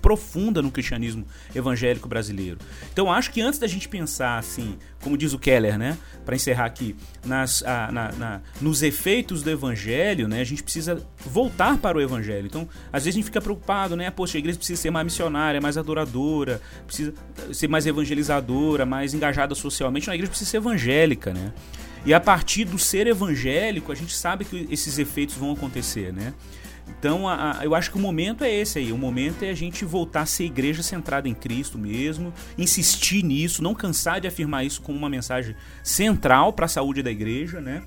profunda 0.00 0.62
no 0.62 0.70
cristianismo 0.70 1.26
evangélico 1.54 2.08
brasileiro. 2.08 2.58
Então 2.92 3.10
acho 3.10 3.32
que 3.32 3.40
antes 3.40 3.58
da 3.58 3.66
gente 3.66 3.88
pensar 3.88 4.38
assim, 4.38 4.76
como 5.02 5.16
diz 5.16 5.32
o 5.32 5.38
Keller, 5.38 5.78
né, 5.78 5.96
para 6.24 6.36
encerrar 6.36 6.66
aqui, 6.66 6.94
nas, 7.24 7.62
a, 7.62 7.90
na, 7.90 8.12
na, 8.12 8.40
nos 8.60 8.82
efeitos 8.82 9.42
do 9.42 9.50
evangelho, 9.50 10.28
né, 10.28 10.40
a 10.40 10.44
gente 10.44 10.62
precisa 10.62 11.02
voltar 11.26 11.78
para 11.78 11.98
o 11.98 12.00
evangelho. 12.00 12.46
Então, 12.46 12.68
às 12.92 13.04
vezes 13.04 13.16
a 13.16 13.18
gente 13.18 13.24
fica 13.24 13.40
preocupado, 13.40 13.96
né, 13.96 14.10
poxa, 14.10 14.38
a 14.38 14.40
igreja 14.40 14.58
precisa 14.58 14.80
ser 14.80 14.90
mais 14.90 15.04
missionária, 15.04 15.60
mais 15.60 15.76
adoradora, 15.76 16.60
precisa 16.86 17.14
ser 17.52 17.68
mais 17.68 17.86
evangelizadora, 17.86 18.86
mais 18.86 19.14
engajada 19.14 19.54
socialmente. 19.54 20.06
Não, 20.06 20.12
a 20.12 20.14
igreja 20.14 20.30
precisa 20.30 20.50
ser 20.50 20.56
evangélica, 20.58 21.32
né? 21.32 21.52
E 22.06 22.12
a 22.12 22.20
partir 22.20 22.64
do 22.64 22.78
ser 22.78 23.06
evangélico, 23.06 23.90
a 23.90 23.94
gente 23.94 24.14
sabe 24.14 24.44
que 24.44 24.66
esses 24.70 24.98
efeitos 24.98 25.36
vão 25.36 25.52
acontecer, 25.52 26.12
né? 26.12 26.34
Então, 26.86 27.26
a, 27.26 27.60
a, 27.60 27.64
eu 27.64 27.74
acho 27.74 27.90
que 27.90 27.96
o 27.96 28.00
momento 28.00 28.44
é 28.44 28.52
esse 28.52 28.78
aí. 28.78 28.92
O 28.92 28.98
momento 28.98 29.42
é 29.42 29.50
a 29.50 29.54
gente 29.54 29.84
voltar 29.84 30.22
a 30.22 30.26
ser 30.26 30.44
igreja 30.44 30.82
centrada 30.82 31.28
em 31.28 31.34
Cristo 31.34 31.78
mesmo, 31.78 32.32
insistir 32.58 33.22
nisso, 33.22 33.62
não 33.62 33.74
cansar 33.74 34.20
de 34.20 34.28
afirmar 34.28 34.64
isso 34.64 34.82
como 34.82 34.98
uma 34.98 35.08
mensagem 35.08 35.56
central 35.82 36.52
para 36.52 36.66
a 36.66 36.68
saúde 36.68 37.02
da 37.02 37.10
igreja, 37.10 37.60
né? 37.60 37.82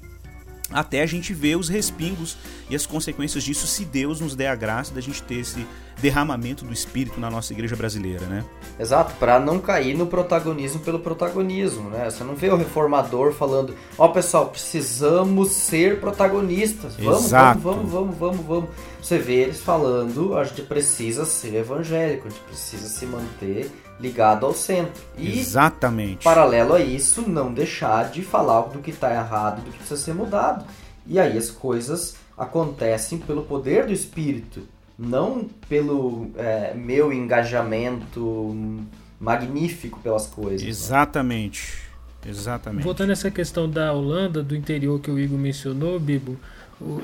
Até 0.72 1.02
a 1.02 1.06
gente 1.06 1.34
ver 1.34 1.56
os 1.56 1.70
respingos 1.70 2.38
e 2.70 2.76
as 2.76 2.86
consequências 2.86 3.44
disso 3.44 3.66
se 3.68 3.86
Deus 3.86 4.20
nos 4.20 4.36
der 4.36 4.50
a 4.50 4.56
graça 4.56 4.94
da 4.94 5.02
gente 5.02 5.24
ter 5.24 5.36
esse 5.36 5.66
derramamento 6.02 6.64
do 6.64 6.74
Espírito 6.74 7.20
na 7.20 7.30
nossa 7.30 7.54
igreja 7.54 7.76
brasileira, 7.76 8.26
né? 8.26 8.46
Exato, 8.80 9.16
para 9.16 9.40
não 9.40 9.60
cair 9.60 9.98
no 9.98 10.06
protagonismo 10.06 10.82
pelo 10.82 11.00
protagonismo, 11.00 11.90
né? 11.90 12.10
Você 12.10 12.24
não 12.24 12.36
vê 12.36 12.50
o 12.50 12.56
reformador 12.56 13.34
falando, 13.34 13.74
ó 13.98 14.06
oh, 14.06 14.10
pessoal, 14.10 14.48
precisamos 14.50 15.52
ser 15.52 16.00
protagonistas, 16.00 16.96
vamos, 16.98 17.26
Exato. 17.26 17.60
vamos, 17.60 17.92
vamos, 17.92 18.18
vamos, 18.18 18.18
vamos, 18.18 18.46
vamos. 18.46 18.70
Você 19.02 19.18
vê 19.18 19.36
eles 19.36 19.62
falando, 19.62 20.38
a 20.38 20.44
gente 20.44 20.62
precisa 20.64 21.26
ser 21.26 21.56
evangélico, 21.56 22.28
a 22.28 22.30
gente 22.30 22.42
precisa 22.42 22.88
se 22.88 23.06
manter 23.06 23.72
ligado 24.00 24.46
ao 24.46 24.54
centro. 24.54 25.02
E, 25.18 25.40
Exatamente. 25.40 26.24
paralelo 26.24 26.74
a 26.74 26.80
isso, 26.80 27.28
não 27.28 27.54
deixar 27.54 28.10
de 28.10 28.22
falar 28.22 28.62
do 28.62 28.80
que 28.80 28.92
está 28.92 29.14
errado, 29.14 29.64
do 29.64 29.72
que 29.72 29.78
precisa 29.78 30.00
ser 30.00 30.14
mudado. 30.14 30.66
E 31.06 31.20
aí 31.20 31.38
as 31.38 31.50
coisas 31.50 32.16
acontecem 32.38 33.18
pelo 33.18 33.44
poder 33.44 33.86
do 33.86 33.94
Espírito, 33.94 34.62
não 34.98 35.48
pelo 35.68 36.30
é, 36.36 36.74
meu 36.76 37.12
engajamento 37.12 38.86
magnífico 39.20 40.00
pelas 40.00 40.28
coisas. 40.28 40.62
Né? 40.62 40.70
Exatamente. 40.70 41.88
Né? 42.24 42.32
Exatamente. 42.32 42.84
Voltando 42.84 43.10
a 43.10 43.14
essa 43.14 43.32
questão 43.32 43.70
da 43.70 43.94
Holanda, 43.94 44.44
do 44.44 44.56
interior 44.56 45.00
que 45.00 45.10
o 45.10 45.18
Igor 45.18 45.38
mencionou, 45.38 46.00
Bibo, 46.00 46.38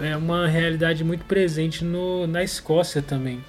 é 0.01 0.15
uma 0.15 0.47
realidade 0.47 1.03
muito 1.03 1.25
presente 1.25 1.83
no, 1.83 2.27
na 2.27 2.43
Escócia 2.43 3.01
também. 3.01 3.43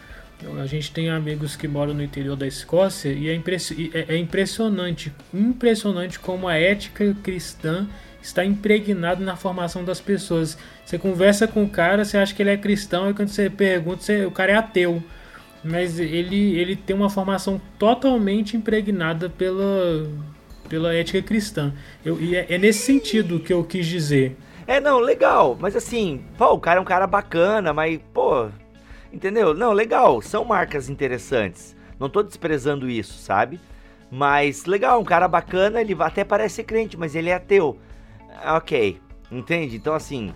A 0.60 0.66
gente 0.66 0.92
tem 0.92 1.10
amigos 1.10 1.56
que 1.56 1.66
moram 1.66 1.94
no 1.94 2.02
interior 2.02 2.36
da 2.36 2.46
Escócia 2.46 3.10
e 3.10 3.28
é, 3.28 3.34
é, 3.34 4.14
é 4.14 4.16
impressionante, 4.16 5.12
impressionante 5.32 6.18
como 6.18 6.48
a 6.48 6.56
ética 6.56 7.16
cristã 7.22 7.86
está 8.20 8.44
impregnada 8.44 9.24
na 9.24 9.36
formação 9.36 9.84
das 9.84 10.00
pessoas. 10.00 10.58
Você 10.84 10.98
conversa 10.98 11.46
com 11.46 11.64
o 11.64 11.68
cara, 11.68 12.04
você 12.04 12.18
acha 12.18 12.34
que 12.34 12.42
ele 12.42 12.50
é 12.50 12.56
cristão 12.56 13.10
e 13.10 13.14
quando 13.14 13.28
você 13.28 13.48
pergunta, 13.48 14.02
você, 14.02 14.24
o 14.24 14.30
cara 14.30 14.52
é 14.52 14.56
ateu. 14.56 15.02
Mas 15.62 15.98
ele, 15.98 16.58
ele 16.58 16.76
tem 16.76 16.94
uma 16.94 17.08
formação 17.08 17.60
totalmente 17.78 18.56
impregnada 18.56 19.30
pela, 19.30 20.10
pela 20.68 20.94
ética 20.94 21.22
cristã. 21.22 21.72
Eu, 22.04 22.20
e 22.20 22.36
é, 22.36 22.46
é 22.50 22.58
nesse 22.58 22.80
sentido 22.80 23.40
que 23.40 23.52
eu 23.52 23.64
quis 23.64 23.86
dizer. 23.86 24.36
É, 24.66 24.80
não, 24.80 24.98
legal. 24.98 25.56
Mas 25.58 25.76
assim, 25.76 26.22
pô, 26.36 26.52
o 26.52 26.60
cara 26.60 26.78
é 26.78 26.82
um 26.82 26.86
cara 26.86 27.06
bacana, 27.06 27.72
mas, 27.72 27.98
pô, 28.12 28.48
Entendeu? 29.14 29.54
Não, 29.54 29.72
legal, 29.72 30.20
são 30.20 30.44
marcas 30.44 30.88
interessantes. 30.90 31.76
Não 32.00 32.08
tô 32.08 32.20
desprezando 32.20 32.90
isso, 32.90 33.16
sabe? 33.16 33.60
Mas 34.10 34.64
legal, 34.64 35.00
um 35.00 35.04
cara 35.04 35.28
bacana, 35.28 35.80
ele 35.80 35.96
até 36.00 36.24
parece 36.24 36.64
crente, 36.64 36.98
mas 36.98 37.14
ele 37.14 37.30
é 37.30 37.34
ateu. 37.34 37.78
Ok, 38.56 38.98
entende? 39.30 39.76
Então 39.76 39.94
assim, 39.94 40.32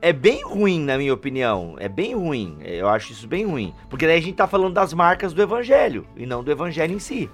é 0.00 0.12
bem 0.12 0.44
ruim, 0.44 0.78
na 0.80 0.96
minha 0.96 1.12
opinião. 1.12 1.74
É 1.80 1.88
bem 1.88 2.14
ruim. 2.14 2.58
Eu 2.62 2.88
acho 2.88 3.10
isso 3.10 3.26
bem 3.26 3.44
ruim. 3.44 3.74
Porque 3.90 4.06
daí 4.06 4.18
a 4.18 4.22
gente 4.22 4.36
tá 4.36 4.46
falando 4.46 4.74
das 4.74 4.94
marcas 4.94 5.32
do 5.32 5.42
evangelho 5.42 6.06
e 6.16 6.24
não 6.24 6.44
do 6.44 6.52
evangelho 6.52 6.94
em 6.94 7.00
si. 7.00 7.28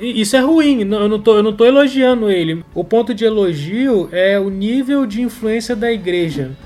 Isso 0.00 0.34
é 0.34 0.40
ruim. 0.40 0.80
Eu 0.80 1.10
não 1.10 1.20
tô, 1.20 1.36
eu 1.36 1.42
não 1.42 1.54
tô 1.54 1.66
elogiando 1.66 2.30
ele. 2.30 2.64
O 2.74 2.82
ponto 2.82 3.12
de 3.12 3.26
elogio 3.26 4.08
é 4.12 4.40
o 4.40 4.48
nível 4.48 5.04
de 5.04 5.20
influência 5.20 5.76
da 5.76 5.92
igreja 5.92 6.56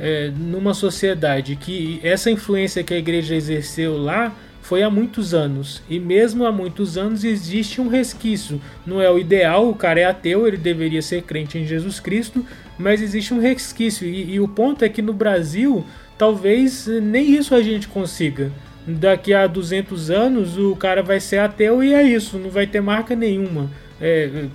é, 0.00 0.32
numa 0.34 0.72
sociedade 0.72 1.54
que 1.56 2.00
essa 2.02 2.30
influência 2.30 2.82
que 2.82 2.94
a 2.94 2.98
igreja 2.98 3.34
exerceu 3.34 3.98
lá 3.98 4.34
foi 4.62 4.82
há 4.82 4.90
muitos 4.90 5.34
anos. 5.34 5.82
E 5.90 5.98
mesmo 5.98 6.46
há 6.46 6.52
muitos 6.52 6.96
anos 6.96 7.22
existe 7.22 7.80
um 7.80 7.88
resquício. 7.88 8.60
Não 8.86 9.00
é 9.00 9.10
o 9.10 9.18
ideal, 9.18 9.68
o 9.68 9.74
cara 9.74 10.00
é 10.00 10.04
ateu, 10.04 10.46
ele 10.46 10.56
deveria 10.56 11.02
ser 11.02 11.22
crente 11.22 11.58
em 11.58 11.66
Jesus 11.66 12.00
Cristo, 12.00 12.44
mas 12.78 13.02
existe 13.02 13.34
um 13.34 13.40
resquício. 13.40 14.06
E, 14.08 14.34
e 14.34 14.40
o 14.40 14.48
ponto 14.48 14.84
é 14.84 14.88
que 14.88 15.02
no 15.02 15.12
Brasil, 15.12 15.84
talvez 16.16 16.86
nem 16.86 17.32
isso 17.32 17.54
a 17.54 17.62
gente 17.62 17.86
consiga. 17.88 18.50
Daqui 18.86 19.34
a 19.34 19.46
200 19.46 20.10
anos, 20.10 20.56
o 20.56 20.74
cara 20.74 21.02
vai 21.02 21.20
ser 21.20 21.38
ateu 21.38 21.84
e 21.84 21.92
é 21.92 22.02
isso, 22.02 22.38
não 22.38 22.48
vai 22.48 22.66
ter 22.66 22.80
marca 22.80 23.14
nenhuma. 23.14 23.68
É, 24.00 24.48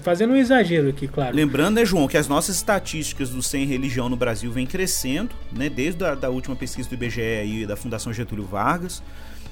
fazendo 0.00 0.32
um 0.32 0.36
exagero 0.36 0.88
aqui, 0.88 1.06
claro. 1.06 1.34
Lembrando, 1.34 1.76
né, 1.76 1.84
João, 1.84 2.08
que 2.08 2.16
as 2.16 2.26
nossas 2.26 2.56
estatísticas 2.56 3.30
do 3.30 3.40
sem 3.40 3.64
religião 3.64 4.08
no 4.08 4.16
Brasil 4.16 4.50
vem 4.50 4.66
crescendo, 4.66 5.34
né, 5.52 5.68
desde 5.68 6.04
a 6.04 6.16
da 6.16 6.28
última 6.28 6.56
pesquisa 6.56 6.88
do 6.88 6.94
IBGE 6.94 7.44
e 7.44 7.66
da 7.66 7.76
Fundação 7.76 8.12
Getúlio 8.12 8.44
Vargas. 8.44 9.00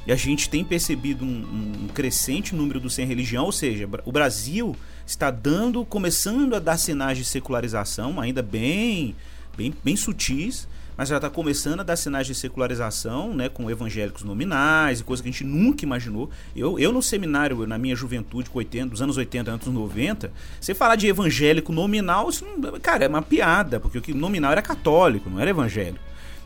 E 0.06 0.12
a 0.12 0.16
gente 0.16 0.48
tem 0.48 0.64
percebido 0.64 1.24
um, 1.24 1.84
um, 1.84 1.88
crescente 1.88 2.54
número 2.54 2.80
do 2.80 2.88
sem 2.88 3.06
religião, 3.06 3.44
ou 3.44 3.52
seja, 3.52 3.88
o 4.04 4.10
Brasil 4.10 4.74
está 5.06 5.30
dando, 5.30 5.84
começando 5.84 6.54
a 6.56 6.58
dar 6.58 6.78
sinais 6.78 7.18
de 7.18 7.24
secularização, 7.24 8.18
ainda 8.18 8.42
bem, 8.42 9.14
bem, 9.56 9.72
bem 9.84 9.96
sutis, 9.96 10.66
mas 10.98 11.08
já 11.08 11.16
está 11.16 11.30
começando 11.30 11.78
a 11.78 11.82
dar 11.84 11.94
sinais 11.94 12.26
de 12.26 12.34
secularização, 12.34 13.32
né, 13.32 13.48
com 13.48 13.70
evangélicos 13.70 14.24
nominais 14.24 14.98
e 14.98 15.04
coisa 15.04 15.22
que 15.22 15.28
a 15.28 15.32
gente 15.32 15.44
nunca 15.44 15.84
imaginou. 15.84 16.28
Eu, 16.56 16.76
eu 16.76 16.92
no 16.92 17.00
seminário, 17.00 17.64
na 17.68 17.78
minha 17.78 17.94
juventude, 17.94 18.50
com 18.50 18.58
80, 18.58 18.90
dos 18.90 19.00
anos 19.00 19.16
80, 19.16 19.48
anos 19.48 19.64
90, 19.64 20.32
você 20.60 20.74
falar 20.74 20.96
de 20.96 21.06
evangélico 21.06 21.72
nominal, 21.72 22.28
isso 22.28 22.44
cara, 22.82 23.04
é 23.04 23.08
uma 23.08 23.22
piada, 23.22 23.78
porque 23.78 24.10
o 24.10 24.16
nominal 24.16 24.50
era 24.50 24.60
católico, 24.60 25.30
não 25.30 25.38
era 25.38 25.50
evangélico. 25.50 26.02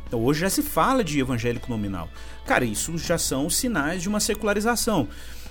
Então 0.07 0.23
hoje 0.23 0.41
já 0.41 0.51
se 0.51 0.61
fala 0.61 1.03
de 1.03 1.19
evangélico 1.19 1.71
nominal. 1.71 2.11
Cara, 2.45 2.67
isso 2.67 2.99
já 2.99 3.17
são 3.17 3.49
sinais 3.49 4.03
de 4.03 4.09
uma 4.11 4.21
secularização. 4.21 5.09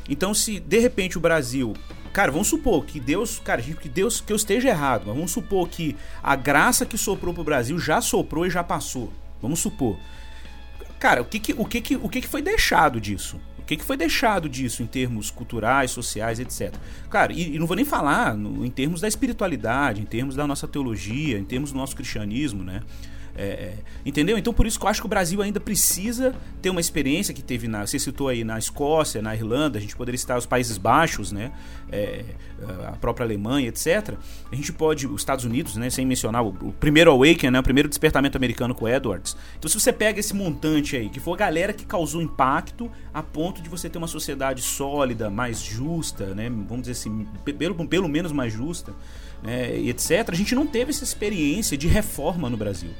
Então, 0.10 0.34
se 0.34 0.60
de 0.60 0.80
repente 0.80 1.18
o 1.18 1.22
Brasil 1.22 1.74
Cara, 2.14 2.30
vamos 2.30 2.48
supor 2.50 2.84
que 2.86 3.00
Deus, 3.00 3.40
cara, 3.40 3.62
que 3.62 3.88
Deus 3.88 4.20
que 4.20 4.34
eu 4.34 4.36
esteja 4.36 4.68
errado, 4.68 5.04
mas 5.08 5.16
vamos 5.16 5.32
supor 5.32 5.70
que 5.70 5.96
a 6.22 6.36
graça 6.36 6.86
que 6.86 6.98
soprou 6.98 7.34
pro 7.34 7.44
Brasil 7.44 7.80
já 7.80 8.02
soprou 8.02 8.46
e 8.46 8.50
já 8.50 8.64
passou. 8.64 9.14
Vamos 9.42 9.60
supor. 9.60 9.98
Cara, 11.00 11.22
o 11.22 11.26
que 11.26 11.40
que, 11.40 11.54
o 11.58 11.66
que, 11.66 11.82
que, 11.82 11.96
o 11.96 12.10
que, 12.10 12.22
que 12.22 12.28
foi 12.28 12.42
deixado 12.42 13.00
disso? 13.00 13.40
O 13.58 13.64
que, 13.64 13.78
que 13.78 13.86
foi 13.86 13.96
deixado 13.96 14.50
disso 14.50 14.84
em 14.84 14.86
termos 14.86 15.32
culturais, 15.32 15.92
sociais, 15.92 16.40
etc. 16.40 16.76
Cara, 17.10 17.32
e, 17.32 17.56
e 17.56 17.60
não 17.60 17.66
vou 17.66 17.78
nem 17.78 17.86
falar 17.86 18.36
no, 18.36 18.66
em 18.66 18.70
termos 18.70 19.00
da 19.00 19.08
espiritualidade, 19.08 20.02
em 20.02 20.06
termos 20.06 20.36
da 20.36 20.46
nossa 20.46 20.68
teologia, 20.68 21.40
em 21.40 21.46
termos 21.46 21.72
do 21.72 21.78
nosso 21.78 21.96
cristianismo, 21.96 22.62
né? 22.62 22.82
É, 23.36 23.44
é, 23.44 23.74
entendeu? 24.06 24.38
Então 24.38 24.54
por 24.54 24.68
isso 24.68 24.78
que 24.80 24.86
eu 24.86 24.90
acho 24.90 25.02
que 25.02 25.06
o 25.06 25.10
Brasil 25.10 25.42
ainda 25.42 25.60
precisa 25.60 26.36
ter 26.62 26.70
uma 26.70 26.82
experiência 26.82 27.34
que 27.34 27.42
teve 27.42 27.68
na. 27.68 27.86
Você 27.86 27.98
citou 27.98 28.28
aí 28.28 28.44
na 28.44 28.58
Escócia, 28.60 29.22
na 29.22 29.34
Irlanda, 29.34 29.78
a 29.78 29.82
gente 29.82 29.96
poderia 29.96 30.18
citar 30.18 30.38
os 30.38 30.46
Países 30.46 30.78
Baixos, 30.78 31.32
né? 31.32 31.52
É, 31.92 32.24
a 32.88 32.94
própria 32.94 33.26
Alemanha, 33.26 33.68
etc. 33.68 34.16
A 34.52 34.56
gente 34.56 34.72
pode, 34.72 35.08
os 35.08 35.22
Estados 35.22 35.44
Unidos, 35.44 35.76
né? 35.76 35.90
Sem 35.90 36.06
mencionar 36.06 36.44
o, 36.44 36.50
o 36.62 36.72
primeiro 36.72 37.12
Awaken, 37.12 37.52
né? 37.52 37.60
O 37.60 37.64
primeiro 37.64 37.90
despertamento 37.90 38.38
americano 38.38 38.74
com 38.74 38.88
Edwards. 38.88 39.36
Então 39.58 39.70
se 39.70 39.80
você 39.80 39.92
pega 39.92 40.20
esse 40.20 40.34
montante 40.34 40.96
aí, 40.96 41.10
que 41.10 41.20
foi 41.20 41.34
a 41.34 41.38
galera 41.38 41.74
que 41.74 41.86
causou 41.86 42.22
impacto 42.22 42.90
a 43.14 43.22
ponto 43.22 43.62
de 43.62 43.70
você 43.70 43.90
ter 43.90 43.98
uma 43.98 44.08
sociedade 44.08 44.62
sólida, 44.62 45.30
mais 45.30 45.60
justa, 45.60 46.34
né? 46.34 46.50
Vamos 46.50 46.82
dizer 46.82 46.94
assim, 46.94 47.28
pelo, 47.58 47.88
pelo 47.88 48.08
menos 48.08 48.32
mais 48.32 48.54
justa 48.54 48.94
né, 49.42 49.76
etc., 49.80 50.30
a 50.30 50.36
gente 50.36 50.54
não 50.54 50.68
teve 50.68 50.92
essa 50.92 51.04
experiência 51.04 51.78
de 51.78 51.88
reforma 51.88 52.50
no 52.50 52.58
Brasil. 52.58 52.92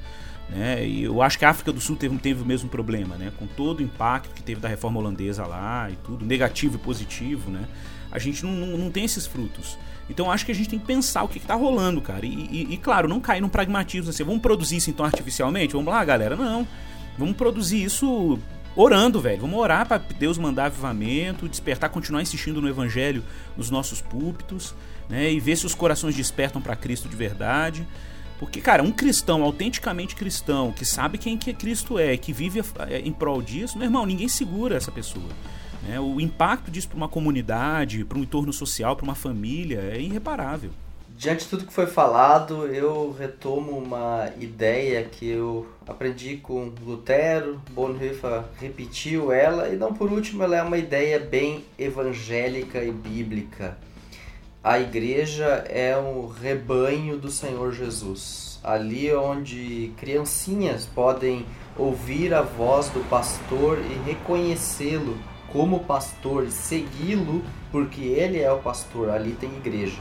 Né? 0.50 0.86
E 0.86 1.04
eu 1.04 1.22
acho 1.22 1.38
que 1.38 1.46
a 1.46 1.50
África 1.50 1.72
do 1.72 1.80
Sul 1.80 1.96
teve, 1.96 2.18
teve 2.18 2.42
o 2.42 2.46
mesmo 2.46 2.68
problema, 2.68 3.16
né? 3.16 3.32
com 3.38 3.48
todo 3.48 3.80
o 3.80 3.84
impacto 3.84 4.34
que 4.34 4.44
teve 4.44 4.60
da 4.60 4.68
reforma 4.68 5.00
holandesa 5.00 5.46
lá 5.46 5.90
e 5.90 5.96
tudo, 5.98 6.26
negativo 6.26 6.76
e 6.76 6.80
positivo. 6.80 7.50
Né? 7.50 7.66
A 8.12 8.20
gente 8.20 8.44
não, 8.44 8.52
não, 8.52 8.78
não 8.78 8.92
tem 8.92 9.06
esses 9.06 9.26
frutos. 9.26 9.78
Então 10.10 10.32
acho 10.32 10.46
que 10.46 10.52
a 10.52 10.56
gente 10.56 10.70
tem 10.70 10.80
que 10.80 10.86
pensar 10.86 11.24
o 11.24 11.28
que, 11.28 11.38
está 11.38 11.56
rolando, 11.56 12.02
cara. 12.02 12.26
E, 12.26 12.30
e, 12.30 12.74
e, 12.74 12.78
claro, 12.78 13.08
não 13.08 13.20
cair 13.20 13.42
num 13.42 13.50
pragmatismo 13.50 14.10
assim, 14.10 14.24
vamos 14.24 14.42
produzir 14.42 14.78
isso 14.78 14.90
então 14.90 15.06
artificialmente? 15.06 15.74
Vamos 15.74 15.94
lá, 15.94 16.04
galera. 16.04 16.36
Não. 16.36 16.68
Vamos 17.18 17.36
produzir 17.36 17.84
isso 17.84 18.38
orando, 18.76 19.22
velho. 19.22 19.42
Vamos 19.42 19.60
orar 19.60 19.88
para 19.88 19.98
Deus 19.98 20.38
mandar 20.38 20.66
avivamento, 20.66 21.48
despertar, 21.48 21.90
continuar 21.90 22.22
insistindo 22.22 22.62
no 22.62 22.68
evangelho 22.68 23.24
nos 23.56 23.70
nossos 23.70 24.02
púlpitos 24.02 24.76
né? 25.12 25.32
E 25.32 25.40
ver 25.40 25.58
se 25.58 25.66
os 25.66 25.76
corações 25.76 26.16
despertam 26.16 26.62
para 26.62 26.76
Cristo 26.76 27.10
de 27.10 27.16
verdade. 27.16 27.86
Porque, 28.40 28.60
cara, 28.60 28.82
um 28.82 28.92
cristão, 28.92 29.44
autenticamente 29.44 30.16
cristão, 30.16 30.72
que 30.72 30.84
sabe 30.84 31.20
quem 31.20 31.38
que 31.38 31.54
Cristo 31.54 32.00
é, 32.00 32.18
que 32.18 32.34
vive 32.34 32.62
é, 32.88 33.00
em 33.00 33.12
prol 33.12 33.40
disso, 33.40 33.78
meu 33.78 33.86
irmão, 33.86 34.04
ninguém 34.04 34.28
segura 34.28 34.78
essa 34.78 34.92
pessoa. 34.92 35.30
Né? 35.84 36.00
O 36.00 36.20
impacto 36.20 36.70
disso 36.70 36.88
para 36.88 36.98
uma 36.98 37.08
comunidade, 37.10 38.06
para 38.06 38.18
um 38.18 38.22
entorno 38.22 38.54
social, 38.54 38.96
para 38.96 39.04
uma 39.04 39.16
família, 39.16 39.80
é 39.80 40.00
irreparável. 40.00 40.72
Diante 41.18 41.44
de 41.44 41.50
tudo 41.52 41.66
que 41.68 41.74
foi 41.74 41.86
falado, 41.86 42.66
eu 42.68 43.16
retomo 43.18 43.78
uma 43.78 44.32
ideia 44.40 45.04
que 45.04 45.30
eu 45.30 45.68
aprendi 45.88 46.38
com 46.38 46.72
Lutero, 46.84 47.62
Bonhoeffer 47.72 48.44
repetiu 48.60 49.32
ela, 49.32 49.70
e 49.70 49.76
não 49.76 49.94
por 49.94 50.12
último, 50.12 50.42
ela 50.44 50.58
é 50.58 50.64
uma 50.64 50.80
ideia 50.80 51.20
bem 51.20 51.64
evangélica 51.78 52.84
e 52.84 52.92
bíblica 52.92 53.78
a 54.64 54.80
igreja 54.80 55.66
é 55.68 55.98
um 55.98 56.28
rebanho 56.28 57.18
do 57.18 57.32
Senhor 57.32 57.74
Jesus. 57.74 58.60
Ali 58.64 59.12
onde 59.12 59.92
criancinhas 59.98 60.86
podem 60.86 61.48
ouvir 61.76 62.32
a 62.32 62.44
voz 62.44 62.88
do 62.90 63.00
pastor 63.10 63.80
e 63.80 64.08
reconhecê-lo 64.08 65.18
como 65.52 65.82
pastor 65.82 66.50
segui-lo 66.50 67.44
porque 67.72 68.02
ele 68.02 68.40
é 68.40 68.52
o 68.52 68.60
pastor. 68.60 69.10
Ali 69.10 69.34
tem 69.34 69.50
igreja. 69.56 70.00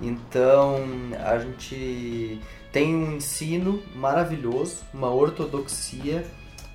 Então 0.00 0.76
a 1.24 1.38
gente 1.38 2.40
tem 2.72 2.94
um 2.94 3.16
ensino 3.16 3.82
maravilhoso, 3.94 4.82
uma 4.92 5.10
ortodoxia 5.10 6.26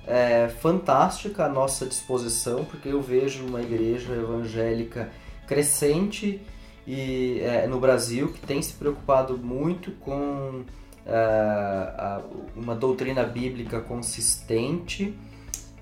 é, 0.06 0.48
fantástica 0.60 1.44
à 1.44 1.48
nossa 1.48 1.86
disposição, 1.86 2.64
porque 2.64 2.88
eu 2.88 3.00
vejo 3.00 3.44
uma 3.46 3.60
igreja 3.60 4.12
evangélica 4.12 5.10
crescente 5.46 6.40
e 6.86 7.40
é, 7.40 7.66
no 7.68 7.78
Brasil 7.78 8.32
que 8.32 8.40
tem 8.40 8.60
se 8.60 8.72
preocupado 8.72 9.38
muito 9.38 9.92
com 9.92 10.64
uh, 11.06 12.46
uma 12.56 12.74
doutrina 12.74 13.22
bíblica 13.22 13.80
consistente 13.80 15.16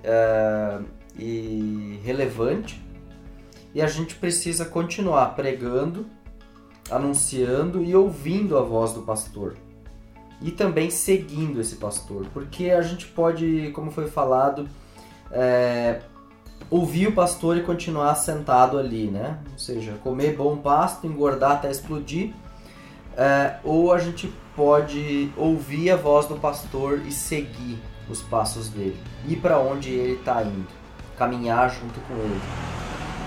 uh, 0.05 0.85
e 1.21 2.01
relevante 2.03 2.83
e 3.75 3.81
a 3.81 3.87
gente 3.87 4.15
precisa 4.15 4.65
continuar 4.65 5.35
pregando, 5.37 6.07
anunciando 6.91 7.85
e 7.85 7.95
ouvindo 7.95 8.57
a 8.59 8.63
voz 8.63 8.93
do 8.93 9.03
pastor 9.03 9.57
e 10.43 10.51
também 10.51 10.91
seguindo 10.91 11.61
esse 11.61 11.77
pastor, 11.77 12.27
porque 12.33 12.71
a 12.71 12.81
gente 12.81 13.07
pode, 13.07 13.71
como 13.75 13.91
foi 13.91 14.09
falado, 14.09 14.67
é, 15.31 16.01
ouvir 16.71 17.09
o 17.09 17.13
pastor 17.13 17.59
e 17.59 17.63
continuar 17.63 18.15
sentado 18.15 18.79
ali, 18.79 19.07
né? 19.07 19.39
Ou 19.53 19.59
seja, 19.59 19.93
comer 20.03 20.35
bom 20.37 20.57
pasto, 20.57 21.07
engordar 21.07 21.53
até 21.53 21.71
explodir. 21.71 22.33
É, 23.17 23.57
ou 23.63 23.93
a 23.93 23.99
gente 23.99 24.33
pode 24.57 25.31
ouvir 25.37 25.91
a 25.91 25.97
voz 25.97 26.27
do 26.27 26.37
pastor 26.37 27.01
e 27.07 27.13
seguir 27.13 27.79
os 28.09 28.23
passos 28.23 28.69
dele, 28.69 28.99
ir 29.29 29.37
para 29.37 29.59
onde 29.59 29.91
ele 29.91 30.15
está 30.15 30.43
indo, 30.43 30.67
caminhar 31.21 31.69
junto 31.69 32.01
com 32.01 32.15
ele. 32.15 32.41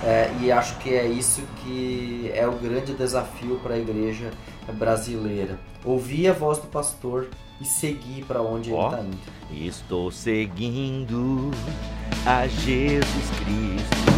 É, 0.04 0.30
e 0.42 0.52
acho 0.52 0.78
que 0.80 0.94
é 0.94 1.06
isso 1.06 1.44
que 1.64 2.30
é 2.34 2.46
o 2.48 2.54
grande 2.54 2.94
desafio 2.94 3.60
para 3.60 3.76
a 3.76 3.78
igreja 3.78 4.32
brasileira: 4.74 5.60
ouvir 5.86 6.28
a 6.28 6.34
voz 6.34 6.58
do 6.58 6.68
pastor 6.68 7.30
e 7.62 7.66
seguir 7.66 8.26
para 8.26 8.42
onde 8.42 8.72
oh, 8.72 8.78
ele 8.78 8.86
está 8.86 9.00
indo. 9.02 9.68
Estou 9.68 10.12
seguindo 10.12 11.52
a 12.26 12.48
Jesus 12.48 13.30
Cristo. 13.46 14.13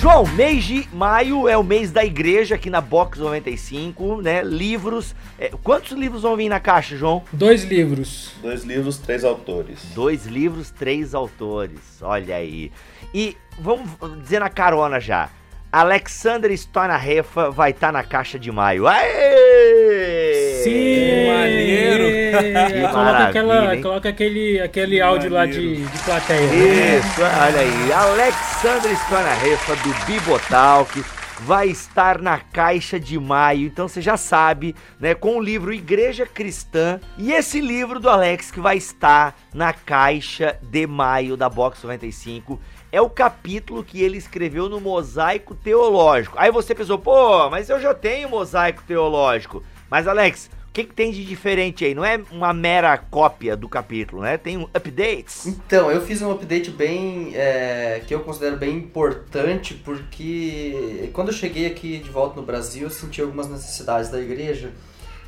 João, 0.00 0.26
mês 0.28 0.64
de 0.64 0.88
maio 0.94 1.46
é 1.46 1.58
o 1.58 1.62
mês 1.62 1.92
da 1.92 2.02
igreja 2.02 2.54
aqui 2.54 2.70
na 2.70 2.80
Box 2.80 3.20
95, 3.20 4.22
né? 4.22 4.42
Livros. 4.42 5.14
É, 5.38 5.50
quantos 5.62 5.92
livros 5.92 6.22
vão 6.22 6.36
vir 6.36 6.48
na 6.48 6.58
caixa, 6.58 6.96
João? 6.96 7.22
Dois 7.30 7.64
livros. 7.64 8.32
Dois 8.40 8.64
livros, 8.64 8.96
três 8.96 9.24
autores. 9.24 9.84
Dois 9.94 10.24
livros, 10.24 10.70
três 10.70 11.14
autores. 11.14 12.00
Olha 12.00 12.36
aí. 12.36 12.72
E 13.12 13.36
vamos 13.58 13.90
dizer 14.22 14.40
na 14.40 14.48
carona 14.48 14.98
já. 14.98 15.28
Alexander 15.70 16.50
Stonarefa 16.50 17.50
vai 17.50 17.70
estar 17.70 17.88
tá 17.88 17.92
na 17.92 18.02
caixa 18.02 18.38
de 18.38 18.50
maio. 18.50 18.88
Aê! 18.88 20.19
Sim! 20.62 21.26
Maneiro! 21.26 22.04
coloca, 22.92 23.24
aquela, 23.24 23.76
coloca 23.76 24.08
aquele, 24.08 24.60
aquele 24.60 25.00
áudio 25.00 25.30
lá 25.30 25.46
de, 25.46 25.84
de 25.84 25.98
plateia. 26.04 26.46
Né? 26.46 26.98
Isso, 26.98 27.20
né? 27.20 27.30
olha 27.40 27.60
aí. 27.60 27.92
Alexander 27.92 28.96
Stonarefa 28.96 29.76
do 29.76 29.94
Bibotalk 30.06 31.04
vai 31.40 31.68
estar 31.68 32.20
na 32.20 32.38
caixa 32.38 33.00
de 33.00 33.18
maio. 33.18 33.66
Então 33.66 33.88
você 33.88 34.00
já 34.00 34.16
sabe, 34.16 34.74
né, 34.98 35.14
com 35.14 35.36
o 35.36 35.42
livro 35.42 35.72
Igreja 35.72 36.26
Cristã 36.26 37.00
e 37.16 37.32
esse 37.32 37.60
livro 37.60 37.98
do 37.98 38.08
Alex 38.08 38.50
que 38.50 38.60
vai 38.60 38.76
estar 38.76 39.36
na 39.54 39.72
caixa 39.72 40.58
de 40.62 40.86
maio 40.86 41.36
da 41.36 41.48
Box 41.48 41.82
95 41.82 42.60
é 42.92 43.00
o 43.00 43.08
capítulo 43.08 43.84
que 43.84 44.02
ele 44.02 44.18
escreveu 44.18 44.68
no 44.68 44.80
Mosaico 44.80 45.54
Teológico. 45.54 46.36
Aí 46.38 46.50
você 46.50 46.74
pensou, 46.74 46.98
pô, 46.98 47.48
mas 47.48 47.70
eu 47.70 47.80
já 47.80 47.94
tenho 47.94 48.28
Mosaico 48.28 48.82
Teológico. 48.82 49.62
Mas 49.90 50.06
Alex, 50.06 50.50
o 50.68 50.72
que, 50.72 50.84
que, 50.84 50.94
tem 50.94 51.10
de 51.10 51.24
diferente 51.24 51.84
aí? 51.84 51.94
Não 51.94 52.04
é 52.04 52.20
uma 52.30 52.52
mera 52.52 52.96
cópia 52.96 53.56
do 53.56 53.68
capítulo, 53.68 54.22
né? 54.22 54.38
Tem 54.38 54.56
um 54.56 54.68
updates. 54.72 55.46
Então, 55.46 55.90
eu 55.90 56.00
fiz 56.00 56.22
um 56.22 56.30
update 56.30 56.70
bem. 56.70 57.32
É, 57.34 58.02
que 58.06 58.14
eu 58.14 58.20
considero 58.20 58.56
bem 58.56 58.76
importante, 58.76 59.74
porque 59.74 61.10
quando 61.12 61.28
eu 61.28 61.34
cheguei 61.34 61.66
aqui 61.66 61.98
de 61.98 62.08
volta 62.08 62.40
no 62.40 62.46
Brasil, 62.46 62.84
eu 62.84 62.90
senti 62.90 63.20
algumas 63.20 63.48
necessidades 63.48 64.10
da 64.10 64.20
igreja 64.20 64.72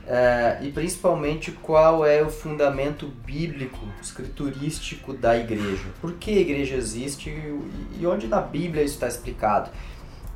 é, 0.06 0.58
e 0.62 0.70
principalmente 0.72 1.52
qual 1.52 2.04
é 2.04 2.22
o 2.22 2.30
fundamento 2.30 3.06
bíblico, 3.06 3.78
escriturístico 4.00 5.12
da 5.12 5.36
igreja. 5.36 5.84
Por 6.00 6.14
que 6.14 6.38
a 6.38 6.40
igreja 6.40 6.76
existe 6.76 7.30
e 7.98 8.06
onde 8.06 8.26
na 8.26 8.40
Bíblia 8.40 8.82
isso 8.82 8.94
está 8.94 9.06
explicado. 9.06 9.70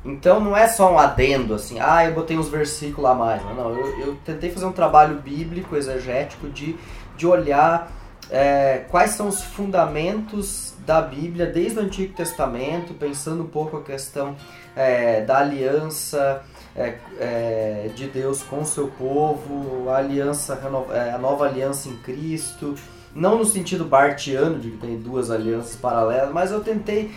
Então 0.07 0.39
não 0.39 0.55
é 0.55 0.67
só 0.67 0.93
um 0.93 0.97
adendo 0.97 1.53
assim, 1.53 1.77
ah, 1.79 2.05
eu 2.05 2.13
botei 2.13 2.37
uns 2.37 2.47
versículos 2.47 3.09
a 3.09 3.13
mais. 3.13 3.43
Não, 3.43 3.69
eu, 3.69 3.99
eu 3.99 4.17
tentei 4.23 4.49
fazer 4.49 4.65
um 4.65 4.71
trabalho 4.71 5.15
bíblico, 5.15 5.75
exegético, 5.75 6.47
de, 6.49 6.77
de 7.17 7.27
olhar 7.27 7.91
é, 8.29 8.85
quais 8.89 9.11
são 9.11 9.27
os 9.27 9.41
fundamentos 9.41 10.73
da 10.85 11.01
Bíblia 11.01 11.45
desde 11.45 11.79
o 11.79 11.81
Antigo 11.81 12.13
Testamento, 12.13 12.93
pensando 12.93 13.43
um 13.43 13.47
pouco 13.47 13.77
a 13.77 13.83
questão 13.83 14.35
é, 14.75 15.21
da 15.21 15.39
aliança 15.39 16.41
é, 16.75 16.95
é, 17.19 17.89
de 17.93 18.07
Deus 18.07 18.41
com 18.43 18.61
o 18.61 18.65
seu 18.65 18.87
povo, 18.87 19.89
a 19.89 19.97
aliança, 19.97 20.59
é, 20.91 21.11
a 21.11 21.17
nova 21.17 21.45
aliança 21.45 21.89
em 21.89 21.97
Cristo, 21.97 22.75
não 23.13 23.37
no 23.37 23.45
sentido 23.45 23.83
bartiano 23.83 24.59
de 24.59 24.71
que 24.71 24.77
tem 24.77 24.97
duas 24.97 25.31
alianças 25.31 25.75
paralelas, 25.75 26.31
mas 26.31 26.51
eu 26.51 26.61
tentei 26.61 27.11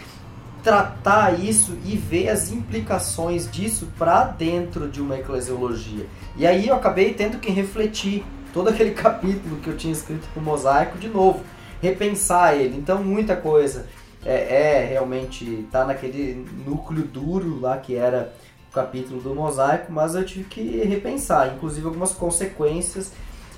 tratar 0.62 1.38
isso 1.40 1.76
e 1.84 1.96
ver 1.96 2.28
as 2.28 2.50
implicações 2.50 3.50
disso 3.50 3.88
para 3.98 4.24
dentro 4.24 4.88
de 4.88 5.00
uma 5.00 5.18
eclesiologia. 5.18 6.06
E 6.36 6.46
aí 6.46 6.68
eu 6.68 6.74
acabei 6.74 7.14
tendo 7.14 7.38
que 7.38 7.50
refletir 7.50 8.24
todo 8.52 8.68
aquele 8.68 8.92
capítulo 8.94 9.56
que 9.56 9.68
eu 9.68 9.76
tinha 9.76 9.92
escrito 9.92 10.28
para 10.32 10.40
o 10.40 10.44
mosaico 10.44 10.98
de 10.98 11.08
novo, 11.08 11.42
repensar 11.82 12.54
ele. 12.54 12.76
Então 12.76 13.02
muita 13.02 13.36
coisa 13.36 13.86
é, 14.24 14.80
é 14.80 14.86
realmente 14.86 15.66
tá 15.70 15.84
naquele 15.84 16.46
núcleo 16.66 17.04
duro 17.04 17.60
lá 17.60 17.78
que 17.78 17.94
era 17.94 18.32
o 18.70 18.72
capítulo 18.72 19.20
do 19.20 19.34
mosaico, 19.34 19.92
mas 19.92 20.14
eu 20.14 20.24
tive 20.24 20.44
que 20.44 20.84
repensar, 20.84 21.52
inclusive 21.54 21.86
algumas 21.86 22.12
consequências 22.12 23.12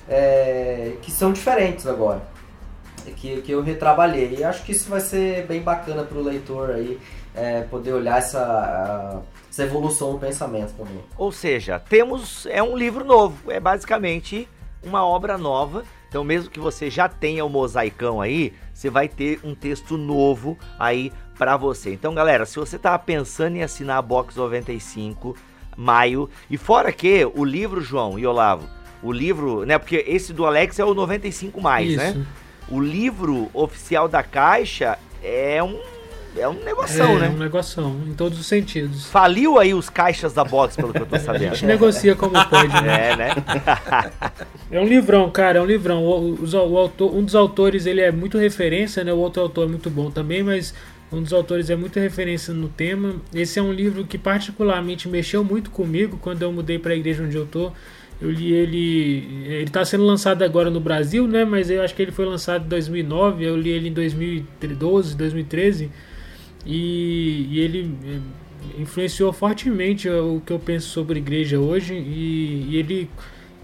é, 0.09 0.93
que 1.01 1.11
são 1.11 1.31
diferentes 1.31 1.85
agora, 1.85 2.23
que, 3.11 3.41
que 3.41 3.51
eu 3.51 3.61
retrabalhei. 3.61 4.37
E 4.39 4.43
acho 4.43 4.63
que 4.63 4.71
isso 4.71 4.89
vai 4.89 5.01
ser 5.01 5.45
bem 5.45 5.61
bacana 5.61 6.03
para 6.03 6.17
o 6.17 6.23
leitor 6.23 6.71
aí 6.71 6.99
é, 7.35 7.61
poder 7.61 7.93
olhar 7.93 8.17
essa, 8.17 9.21
essa 9.49 9.63
evolução 9.63 10.13
do 10.13 10.19
pensamento 10.19 10.73
também. 10.73 10.99
Ou 11.17 11.31
seja, 11.31 11.79
temos 11.79 12.45
é 12.45 12.61
um 12.61 12.77
livro 12.77 13.03
novo, 13.03 13.51
é 13.51 13.59
basicamente 13.59 14.47
uma 14.83 15.05
obra 15.05 15.37
nova. 15.37 15.83
Então, 16.07 16.23
mesmo 16.23 16.51
que 16.51 16.59
você 16.59 16.91
já 16.91 17.09
tenha 17.09 17.43
o 17.43 17.49
mosaicão 17.49 18.21
aí, 18.21 18.53
você 18.71 18.87
vai 18.87 19.07
ter 19.07 19.39
um 19.43 19.55
texto 19.55 19.97
novo 19.97 20.57
aí 20.77 21.11
para 21.37 21.57
você. 21.57 21.91
Então, 21.91 22.13
galera, 22.13 22.45
se 22.45 22.59
você 22.59 22.77
tá 22.77 22.97
pensando 22.99 23.55
em 23.55 23.63
assinar 23.63 23.97
a 23.97 24.01
Box 24.01 24.37
95 24.37 25.35
maio, 25.75 26.29
e 26.51 26.55
fora 26.55 26.91
que 26.91 27.25
o 27.33 27.43
livro, 27.43 27.81
João 27.81 28.19
e 28.19 28.27
Olavo, 28.27 28.69
o 29.01 29.11
livro, 29.11 29.65
né, 29.65 29.79
porque 29.79 30.05
esse 30.07 30.31
do 30.31 30.45
Alex 30.45 30.77
é 30.77 30.85
o 30.85 30.93
95 30.93 31.59
mais, 31.59 31.95
né? 31.95 32.09
Isso. 32.09 32.19
né? 32.19 32.25
O 32.69 32.79
livro 32.79 33.49
oficial 33.53 34.07
da 34.07 34.23
Caixa 34.23 34.97
é 35.21 35.61
um 35.61 35.79
é 36.35 36.47
um 36.47 36.53
negoção, 36.63 37.17
é, 37.17 37.19
né? 37.19 37.25
É 37.27 37.29
um 37.29 37.37
negoção, 37.37 38.01
em 38.07 38.13
todos 38.13 38.39
os 38.39 38.47
sentidos. 38.47 39.05
Faliu 39.05 39.59
aí 39.59 39.73
os 39.73 39.87
caixas 39.87 40.33
da 40.33 40.43
box, 40.43 40.75
pelo 40.75 40.91
que 40.91 40.99
eu 41.01 41.05
tô 41.05 41.19
sabendo. 41.19 41.51
A 41.51 41.53
gente 41.53 41.65
negocia 41.65 42.15
como 42.15 42.33
pode, 42.49 42.73
né? 42.81 43.11
É, 43.11 43.15
né? 43.15 43.35
é 44.71 44.79
um 44.79 44.85
livrão, 44.85 45.29
cara, 45.29 45.59
é 45.59 45.61
um 45.61 45.65
livrão. 45.65 46.03
O, 46.03 46.33
o, 46.33 46.71
o, 46.71 46.77
autor, 46.77 47.15
um 47.15 47.23
dos 47.23 47.35
autores, 47.35 47.85
ele 47.85 48.01
é 48.01 48.11
muito 48.11 48.39
referência, 48.39 49.03
né? 49.03 49.13
O 49.13 49.17
outro 49.17 49.43
autor 49.43 49.65
é 49.65 49.67
muito 49.67 49.91
bom 49.91 50.09
também, 50.09 50.41
mas 50.41 50.73
um 51.11 51.21
dos 51.21 51.31
autores 51.31 51.69
é 51.69 51.75
muito 51.75 51.99
referência 51.99 52.51
no 52.51 52.67
tema. 52.67 53.15
Esse 53.33 53.59
é 53.59 53.61
um 53.61 53.71
livro 53.71 54.03
que 54.03 54.17
particularmente 54.17 55.07
mexeu 55.07 55.43
muito 55.43 55.69
comigo 55.69 56.17
quando 56.19 56.41
eu 56.41 56.51
mudei 56.51 56.79
para 56.79 56.93
a 56.93 56.95
igreja 56.95 57.23
onde 57.23 57.37
eu 57.37 57.45
tô. 57.45 57.71
Eu 58.23 58.31
li 58.31 58.53
ele. 58.53 59.43
Ele 59.45 59.63
está 59.65 59.83
sendo 59.83 60.05
lançado 60.05 60.43
agora 60.43 60.69
no 60.69 60.79
Brasil, 60.79 61.27
né? 61.27 61.43
Mas 61.43 61.69
eu 61.69 61.81
acho 61.81 61.93
que 61.93 62.01
ele 62.01 62.11
foi 62.11 62.25
lançado 62.25 62.63
em 62.65 62.69
2009. 62.69 63.43
Eu 63.43 63.57
li 63.57 63.69
ele 63.69 63.89
em 63.89 63.93
2012, 63.93 65.17
2013. 65.17 65.91
E, 66.65 67.47
e 67.51 67.59
ele 67.59 67.93
eh, 68.05 68.81
influenciou 68.81 69.33
fortemente 69.33 70.07
o 70.09 70.41
que 70.45 70.53
eu 70.53 70.59
penso 70.59 70.87
sobre 70.87 71.19
igreja 71.19 71.59
hoje. 71.59 71.95
E, 71.95 72.67
e 72.69 72.77
ele 72.77 73.09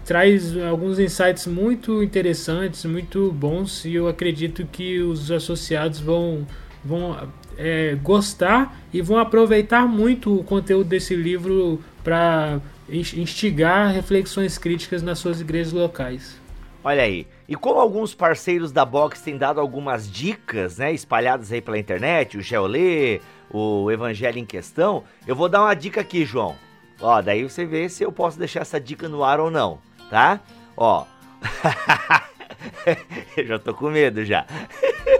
traz 0.04 0.54
alguns 0.58 0.98
insights 0.98 1.46
muito 1.46 2.02
interessantes, 2.02 2.84
muito 2.84 3.32
bons. 3.32 3.86
E 3.86 3.94
eu 3.94 4.08
acredito 4.08 4.66
que 4.70 5.00
os 5.00 5.32
associados 5.32 6.00
vão, 6.00 6.46
vão 6.84 7.16
é, 7.56 7.96
gostar 8.02 8.78
e 8.92 9.00
vão 9.00 9.16
aproveitar 9.16 9.88
muito 9.88 10.38
o 10.38 10.44
conteúdo 10.44 10.88
desse 10.88 11.16
livro 11.16 11.80
para 12.04 12.60
instigar 12.90 13.92
reflexões 13.92 14.58
críticas 14.58 15.02
nas 15.02 15.18
suas 15.18 15.40
igrejas 15.40 15.72
locais. 15.72 16.40
Olha 16.82 17.02
aí. 17.02 17.26
E 17.46 17.54
como 17.54 17.78
alguns 17.78 18.14
parceiros 18.14 18.72
da 18.72 18.84
Box 18.84 19.20
têm 19.20 19.36
dado 19.36 19.60
algumas 19.60 20.10
dicas, 20.10 20.78
né, 20.78 20.92
espalhadas 20.92 21.52
aí 21.52 21.60
pela 21.60 21.78
internet, 21.78 22.38
o 22.38 22.42
Geolê, 22.42 23.20
o 23.50 23.90
Evangelho 23.90 24.38
em 24.38 24.46
Questão, 24.46 25.04
eu 25.26 25.36
vou 25.36 25.48
dar 25.48 25.62
uma 25.62 25.74
dica 25.74 26.00
aqui, 26.00 26.24
João. 26.24 26.56
Ó, 27.00 27.20
daí 27.20 27.42
você 27.42 27.64
vê 27.64 27.88
se 27.88 28.02
eu 28.02 28.10
posso 28.10 28.38
deixar 28.38 28.60
essa 28.60 28.80
dica 28.80 29.08
no 29.08 29.22
ar 29.22 29.40
ou 29.40 29.50
não, 29.50 29.78
tá? 30.08 30.40
Ó. 30.76 31.04
eu 33.36 33.46
já 33.46 33.58
tô 33.58 33.74
com 33.74 33.90
medo 33.90 34.24
já. 34.24 34.46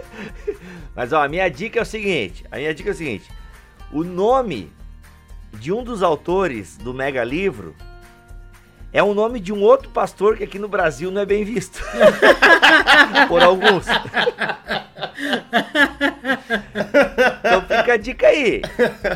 Mas 0.95 1.13
ó, 1.13 1.23
a 1.23 1.27
minha 1.27 1.49
dica 1.49 1.79
é 1.79 1.81
o 1.81 1.85
seguinte, 1.85 2.43
a 2.51 2.57
minha 2.57 2.73
dica 2.73 2.89
é 2.89 2.93
o 2.93 2.95
seguinte. 2.95 3.29
O 3.91 4.03
nome 4.03 4.71
de 5.53 5.71
um 5.71 5.83
dos 5.83 6.01
autores 6.01 6.77
do 6.77 6.93
mega 6.93 7.23
livro 7.23 7.75
é 8.93 9.01
o 9.01 9.13
nome 9.13 9.39
de 9.39 9.53
um 9.53 9.61
outro 9.61 9.89
pastor 9.89 10.35
que 10.35 10.43
aqui 10.43 10.59
no 10.59 10.67
Brasil 10.67 11.09
não 11.11 11.21
é 11.21 11.25
bem 11.25 11.45
visto. 11.45 11.81
Por 13.29 13.41
alguns. 13.41 13.85
então 17.39 17.61
fica 17.61 17.93
a 17.93 17.97
dica 17.97 18.27
aí. 18.27 18.61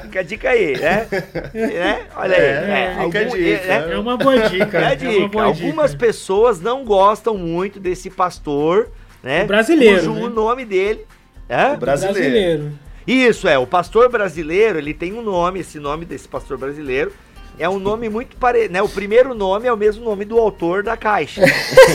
Fica 0.03 0.19
a 0.21 0.23
dica 0.23 0.49
aí, 0.49 0.79
né? 0.79 1.07
né? 1.53 2.07
Olha 2.15 2.38
aí. 2.38 2.41
É, 2.41 2.45
é, 2.45 2.95
algum, 2.99 3.11
dica, 3.11 3.73
é, 3.73 3.91
é, 3.91 3.97
uma 3.99 4.15
boa 4.15 4.47
dica. 4.47 4.77
É 4.77 4.86
a 4.86 4.95
dica. 4.95 5.38
É 5.38 5.41
Algumas 5.41 5.91
dica. 5.91 6.05
pessoas 6.05 6.61
não 6.61 6.86
gostam 6.86 7.38
muito 7.38 7.77
desse 7.77 8.09
pastor, 8.09 8.89
né? 9.21 9.43
O 9.43 9.47
brasileiro. 9.47 9.97
Cujo 9.97 10.13
né? 10.13 10.21
o 10.21 10.29
nome 10.29 10.63
dele 10.63 11.05
é? 11.49 11.73
O 11.73 11.77
brasileiro. 11.77 12.19
brasileiro. 12.19 12.84
Isso, 13.08 13.47
é. 13.47 13.58
O 13.58 13.68
pastor 13.68 14.10
brasileiro, 14.10 14.80
ele 14.80 14.93
tem 14.93 15.14
um 15.14 15.22
nome, 15.22 15.60
esse 15.60 15.80
nome 15.80 16.06
desse 16.06 16.28
pastor 16.28 16.58
brasileiro. 16.58 17.12
É 17.58 17.70
um 17.70 17.80
nome 17.80 18.10
muito 18.10 18.36
parecido, 18.36 18.74
né? 18.74 18.82
O 18.82 18.89
primeiro 18.89 19.34
nome 19.34 19.68
é 19.68 19.72
o 19.72 19.78
mesmo 19.78 20.03
nome 20.03 20.26
do 20.26 20.38
autor 20.38 20.84
da 20.84 20.97
caixa. 20.97 21.41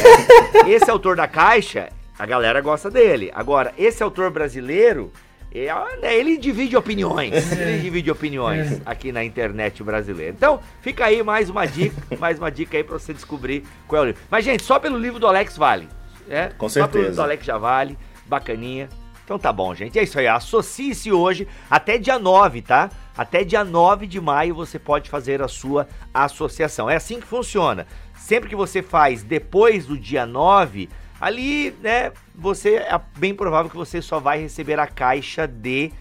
esse 0.67 0.91
autor 0.91 1.17
da 1.17 1.29
caixa, 1.29 1.91
a 2.19 2.25
galera 2.25 2.61
gosta 2.61 2.91
dele. 2.91 3.31
Agora, 3.35 3.75
esse 3.77 4.03
autor 4.03 4.31
brasileiro, 4.31 5.13
é, 5.53 5.67
né, 6.01 6.17
ele 6.17 6.39
divide 6.39 6.77
opiniões. 6.77 7.53
É. 7.53 7.73
Ele 7.73 7.83
divide 7.83 8.11
opiniões 8.11 8.73
é. 8.73 8.81
aqui 8.87 9.13
na 9.13 9.23
internet 9.23 9.83
brasileira. 9.83 10.33
Então, 10.33 10.61
fica 10.81 11.05
aí 11.05 11.23
mais 11.23 11.51
uma 11.51 11.67
dica, 11.67 12.17
mais 12.19 12.39
uma 12.39 12.51
dica 12.51 12.79
aí 12.79 12.85
para 12.85 12.99
você 12.99 13.13
descobrir 13.13 13.65
qual 13.87 14.01
é 14.01 14.03
o 14.03 14.07
livro. 14.09 14.23
Mas, 14.31 14.45
gente, 14.45 14.63
só 14.63 14.79
pelo 14.79 14.97
livro 14.97 15.19
do 15.19 15.27
Alex 15.27 15.59
vale. 15.59 15.89
É? 16.29 16.51
Com 16.57 16.69
certeza. 16.69 16.87
Só 16.87 16.93
pelo 16.93 17.03
livro 17.03 17.17
do 17.17 17.23
Alex 17.23 17.45
já 17.45 17.59
vale. 17.59 17.99
Bacaninha. 18.27 18.89
Então 19.31 19.39
tá 19.39 19.53
bom, 19.53 19.72
gente. 19.76 19.97
É 19.97 20.03
isso 20.03 20.18
aí. 20.18 20.26
Associe-se 20.26 21.12
hoje 21.12 21.47
até 21.70 21.97
dia 21.97 22.18
9, 22.18 22.62
tá? 22.62 22.91
Até 23.16 23.45
dia 23.45 23.62
9 23.62 24.09
de 24.09 24.20
maio 24.20 24.57
você 24.57 24.76
pode 24.76 25.09
fazer 25.09 25.41
a 25.41 25.47
sua 25.47 25.87
associação. 26.12 26.91
É 26.91 26.97
assim 26.97 27.20
que 27.20 27.28
funciona. 27.28 27.87
Sempre 28.16 28.49
que 28.49 28.57
você 28.57 28.83
faz 28.83 29.22
depois 29.22 29.87
do 29.87 29.97
dia 29.97 30.26
9, 30.26 30.89
ali, 31.20 31.70
né, 31.81 32.11
você 32.35 32.78
é 32.78 33.01
bem 33.18 33.33
provável 33.33 33.70
que 33.70 33.76
você 33.76 34.03
só 34.03 34.18
vai 34.18 34.41
receber 34.41 34.81
a 34.81 34.87
caixa 34.89 35.47
de 35.47 35.93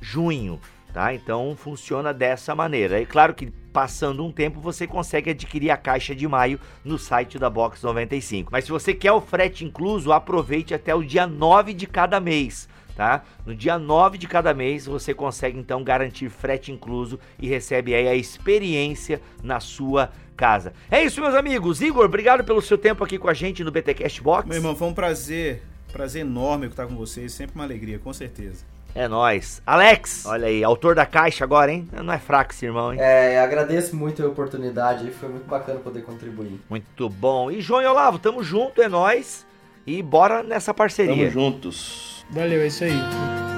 junho, 0.00 0.60
tá? 0.92 1.12
Então 1.12 1.56
funciona 1.58 2.14
dessa 2.14 2.54
maneira. 2.54 3.02
É 3.02 3.04
claro 3.04 3.34
que 3.34 3.52
passando 3.78 4.26
um 4.26 4.32
tempo 4.32 4.60
você 4.60 4.88
consegue 4.88 5.30
adquirir 5.30 5.70
a 5.70 5.76
caixa 5.76 6.12
de 6.12 6.26
maio 6.26 6.58
no 6.84 6.98
site 6.98 7.38
da 7.38 7.48
Box 7.48 7.80
95. 7.80 8.50
Mas 8.50 8.64
se 8.64 8.72
você 8.72 8.92
quer 8.92 9.12
o 9.12 9.20
frete 9.20 9.64
incluso, 9.64 10.10
aproveite 10.10 10.74
até 10.74 10.92
o 10.92 11.04
dia 11.04 11.28
9 11.28 11.72
de 11.72 11.86
cada 11.86 12.18
mês. 12.18 12.68
Tá? 12.96 13.22
No 13.46 13.54
dia 13.54 13.78
9 13.78 14.18
de 14.18 14.26
cada 14.26 14.52
mês 14.52 14.86
você 14.86 15.14
consegue 15.14 15.56
então 15.56 15.84
garantir 15.84 16.28
frete 16.28 16.72
incluso 16.72 17.20
e 17.38 17.46
recebe 17.46 17.94
aí 17.94 18.08
a 18.08 18.16
experiência 18.16 19.22
na 19.44 19.60
sua 19.60 20.10
casa. 20.36 20.72
É 20.90 21.00
isso, 21.04 21.20
meus 21.20 21.36
amigos. 21.36 21.80
Igor, 21.80 22.04
obrigado 22.04 22.42
pelo 22.42 22.60
seu 22.60 22.76
tempo 22.76 23.04
aqui 23.04 23.16
com 23.16 23.28
a 23.28 23.34
gente 23.34 23.62
no 23.62 23.70
BTcast 23.70 24.20
Box. 24.20 24.48
Meu 24.48 24.56
irmão, 24.56 24.74
foi 24.74 24.88
um 24.88 24.92
prazer, 24.92 25.62
prazer 25.92 26.22
enorme 26.22 26.66
estar 26.66 26.88
com 26.88 26.96
vocês, 26.96 27.32
sempre 27.32 27.54
uma 27.54 27.62
alegria, 27.62 28.00
com 28.00 28.12
certeza. 28.12 28.64
É 28.94 29.06
nós. 29.06 29.62
Alex, 29.66 30.26
olha 30.26 30.48
aí, 30.48 30.64
autor 30.64 30.94
da 30.94 31.06
caixa 31.06 31.44
agora, 31.44 31.70
hein? 31.70 31.88
Não 31.92 32.12
é 32.12 32.18
fraco 32.18 32.52
esse 32.52 32.66
irmão, 32.66 32.92
hein? 32.92 33.00
É, 33.00 33.40
agradeço 33.40 33.94
muito 33.94 34.24
a 34.24 34.26
oportunidade, 34.26 35.10
foi 35.12 35.28
muito 35.28 35.46
bacana 35.46 35.78
poder 35.78 36.02
contribuir. 36.02 36.60
Muito 36.68 37.08
bom. 37.08 37.50
E 37.50 37.60
João 37.60 37.82
e 37.82 37.86
Olavo, 37.86 38.18
tamo 38.18 38.42
junto, 38.42 38.82
é 38.82 38.88
nós. 38.88 39.46
E 39.86 40.02
bora 40.02 40.42
nessa 40.42 40.74
parceria. 40.74 41.14
Tamo 41.14 41.30
juntos. 41.30 42.24
Valeu, 42.30 42.60
é 42.60 42.66
isso 42.66 42.84
aí. 42.84 43.57